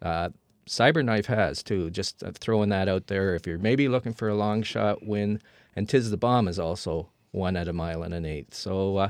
Uh, 0.00 0.30
Cyberknife 0.66 1.26
has 1.26 1.62
too. 1.62 1.90
Just 1.90 2.22
uh, 2.22 2.32
throwing 2.34 2.68
that 2.68 2.88
out 2.88 3.06
there. 3.06 3.34
If 3.34 3.46
you're 3.46 3.58
maybe 3.58 3.88
looking 3.88 4.12
for 4.12 4.28
a 4.28 4.34
long 4.34 4.62
shot 4.62 5.04
win, 5.04 5.40
and 5.74 5.88
Tiz 5.88 6.10
the 6.10 6.16
Bomb 6.16 6.48
is 6.48 6.58
also 6.58 7.08
won 7.32 7.56
at 7.56 7.68
a 7.68 7.72
mile 7.72 8.02
and 8.02 8.14
an 8.14 8.26
eighth. 8.26 8.54
So 8.54 8.96
uh, 8.98 9.08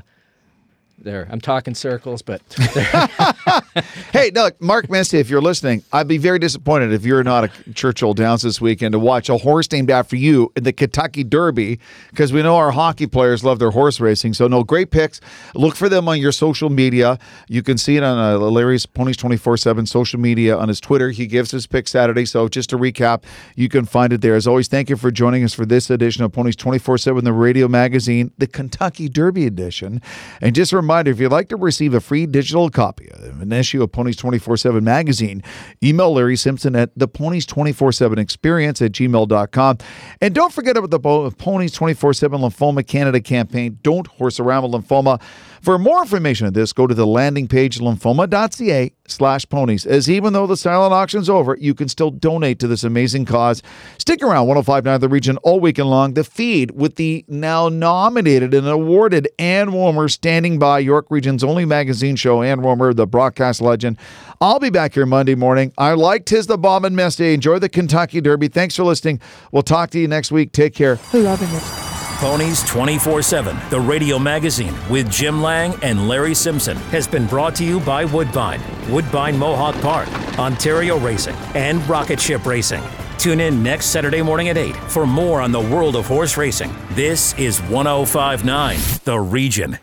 there, 0.97 1.27
I'm 1.29 1.41
talking 1.41 1.75
circles, 1.75 2.21
but 2.21 2.41
hey, 4.13 4.31
look, 4.31 4.61
Mark 4.61 4.89
Messier, 4.89 5.19
if 5.19 5.29
you're 5.29 5.41
listening, 5.41 5.83
I'd 5.91 6.07
be 6.07 6.17
very 6.17 6.39
disappointed 6.39 6.93
if 6.93 7.05
you're 7.05 7.23
not 7.23 7.45
at 7.45 7.75
Churchill 7.75 8.13
Downs 8.13 8.43
this 8.43 8.61
weekend 8.61 8.93
to 8.93 8.99
watch 8.99 9.29
a 9.29 9.37
horse 9.37 9.71
named 9.71 9.89
after 9.89 10.15
you 10.15 10.51
in 10.55 10.63
the 10.63 10.73
Kentucky 10.73 11.23
Derby, 11.23 11.79
because 12.09 12.31
we 12.31 12.43
know 12.43 12.55
our 12.57 12.71
hockey 12.71 13.07
players 13.07 13.43
love 13.43 13.59
their 13.59 13.71
horse 13.71 13.99
racing. 13.99 14.33
So, 14.33 14.47
no, 14.47 14.63
great 14.63 14.91
picks. 14.91 15.21
Look 15.55 15.75
for 15.75 15.89
them 15.89 16.07
on 16.07 16.19
your 16.19 16.31
social 16.31 16.69
media. 16.69 17.17
You 17.47 17.63
can 17.63 17.77
see 17.77 17.97
it 17.97 18.03
on 18.03 18.17
uh, 18.17 18.37
Larry's 18.37 18.85
Ponies 18.85 19.17
24 19.17 19.57
7 19.57 19.85
social 19.85 20.19
media 20.19 20.57
on 20.57 20.67
his 20.67 20.79
Twitter. 20.79 21.09
He 21.09 21.25
gives 21.25 21.51
his 21.51 21.65
pick 21.65 21.87
Saturday. 21.87 22.25
So, 22.25 22.47
just 22.47 22.69
to 22.71 22.77
recap, 22.77 23.23
you 23.55 23.69
can 23.69 23.85
find 23.85 24.13
it 24.13 24.21
there. 24.21 24.35
As 24.35 24.47
always, 24.47 24.67
thank 24.67 24.89
you 24.89 24.97
for 24.97 25.11
joining 25.11 25.43
us 25.43 25.53
for 25.53 25.65
this 25.65 25.89
edition 25.89 26.23
of 26.23 26.31
Ponies 26.31 26.55
24 26.55 26.97
7, 26.99 27.23
the 27.23 27.33
radio 27.33 27.67
magazine, 27.67 28.31
the 28.37 28.47
Kentucky 28.47 29.09
Derby 29.09 29.45
edition. 29.45 30.01
And 30.41 30.53
just 30.53 30.71
a 30.73 30.75
reminder 30.75 31.11
if 31.11 31.19
you'd 31.19 31.31
like 31.31 31.49
to 31.49 31.55
receive 31.55 31.93
a 31.93 32.01
free 32.01 32.25
digital 32.25 32.69
copy 32.69 33.09
of 33.11 33.41
an 33.41 33.51
issue 33.63 33.81
of 33.81 33.91
Ponies 33.91 34.17
24 34.17 34.57
7 34.57 34.83
magazine, 34.83 35.41
email 35.81 36.13
Larry 36.13 36.35
Simpson 36.35 36.75
at 36.75 36.91
the 36.97 37.07
Ponies 37.07 37.45
24 37.45 37.93
7 37.93 38.19
experience 38.19 38.81
at 38.81 38.91
gmail.com. 38.91 39.77
And 40.19 40.35
don't 40.35 40.51
forget 40.51 40.75
about 40.75 40.91
the 40.91 40.99
Ponies 40.99 41.71
24 41.71 42.13
7 42.13 42.41
Lymphoma 42.41 42.85
Canada 42.85 43.21
campaign. 43.21 43.79
Don't 43.81 44.07
horse 44.07 44.39
around 44.39 44.63
with 44.63 44.73
lymphoma. 44.73 45.21
For 45.63 45.79
more 45.79 46.01
information 46.01 46.45
on 46.45 46.51
this, 46.51 46.73
go 46.73 46.87
to 46.87 46.93
the 46.93 47.07
landing 47.07 47.47
page 47.47 47.79
lymphoma.ca 47.79 48.91
slash 49.07 49.47
ponies. 49.47 49.85
As 49.85 50.09
even 50.09 50.33
though 50.33 50.45
the 50.45 50.57
silent 50.57 50.91
auction's 50.91 51.29
over, 51.29 51.55
you 51.57 51.73
can 51.73 51.87
still 51.87 52.11
donate 52.11 52.59
to 52.59 52.67
this 52.67 52.83
amazing 52.83 53.23
cause. 53.23 53.63
Stick 53.97 54.21
around 54.21 54.47
1059 54.47 54.99
The 54.99 55.07
Region 55.07 55.37
all 55.37 55.61
weekend 55.61 55.89
long. 55.89 56.15
The 56.15 56.25
feed 56.25 56.71
with 56.71 56.97
the 56.97 57.23
now 57.29 57.69
nominated 57.69 58.53
and 58.53 58.67
awarded 58.67 59.29
Ann 59.39 59.69
Womer 59.69 60.11
standing 60.11 60.59
by 60.59 60.79
York 60.79 61.05
Region's 61.09 61.45
only 61.45 61.63
magazine 61.63 62.17
show, 62.17 62.41
Ann 62.41 62.59
Womer, 62.59 62.93
the 62.93 63.07
broadcast 63.07 63.61
legend. 63.61 63.97
I'll 64.41 64.59
be 64.59 64.69
back 64.69 64.95
here 64.95 65.05
Monday 65.05 65.35
morning. 65.35 65.71
I 65.77 65.93
like 65.93 66.25
Tiz 66.25 66.45
the 66.47 66.57
Bomb 66.57 66.83
and 66.83 66.93
Messier. 66.93 67.31
Enjoy 67.31 67.57
the 67.57 67.69
Kentucky 67.69 68.19
Derby. 68.19 68.49
Thanks 68.49 68.75
for 68.75 68.83
listening. 68.83 69.21
We'll 69.53 69.63
talk 69.63 69.91
to 69.91 69.99
you 69.99 70.09
next 70.09 70.29
week. 70.29 70.51
Take 70.51 70.75
care. 70.75 70.99
Loving 71.13 71.47
it. 71.51 71.82
Ponies 72.23 72.63
24 72.63 73.21
7, 73.21 73.57
the 73.69 73.77
radio 73.77 74.17
magazine 74.17 74.73
with 74.89 75.11
Jim 75.11 75.41
Lang 75.41 75.75
and 75.83 76.07
Larry 76.07 76.33
Simpson, 76.33 76.77
has 76.87 77.05
been 77.05 77.27
brought 77.27 77.53
to 77.55 77.65
you 77.65 77.81
by 77.81 78.05
Woodbine, 78.05 78.61
Woodbine 78.89 79.37
Mohawk 79.37 79.75
Park, 79.81 80.07
Ontario 80.39 80.97
Racing, 80.97 81.35
and 81.53 81.85
Rocket 81.85 82.21
Ship 82.21 82.45
Racing. 82.45 82.81
Tune 83.17 83.41
in 83.41 83.61
next 83.61 83.87
Saturday 83.87 84.21
morning 84.21 84.47
at 84.47 84.55
8 84.55 84.73
for 84.89 85.05
more 85.05 85.41
on 85.41 85.51
the 85.51 85.59
world 85.59 85.97
of 85.97 86.07
horse 86.07 86.37
racing. 86.37 86.73
This 86.91 87.37
is 87.37 87.59
1059 87.63 88.79
The 89.03 89.19
Region. 89.19 89.77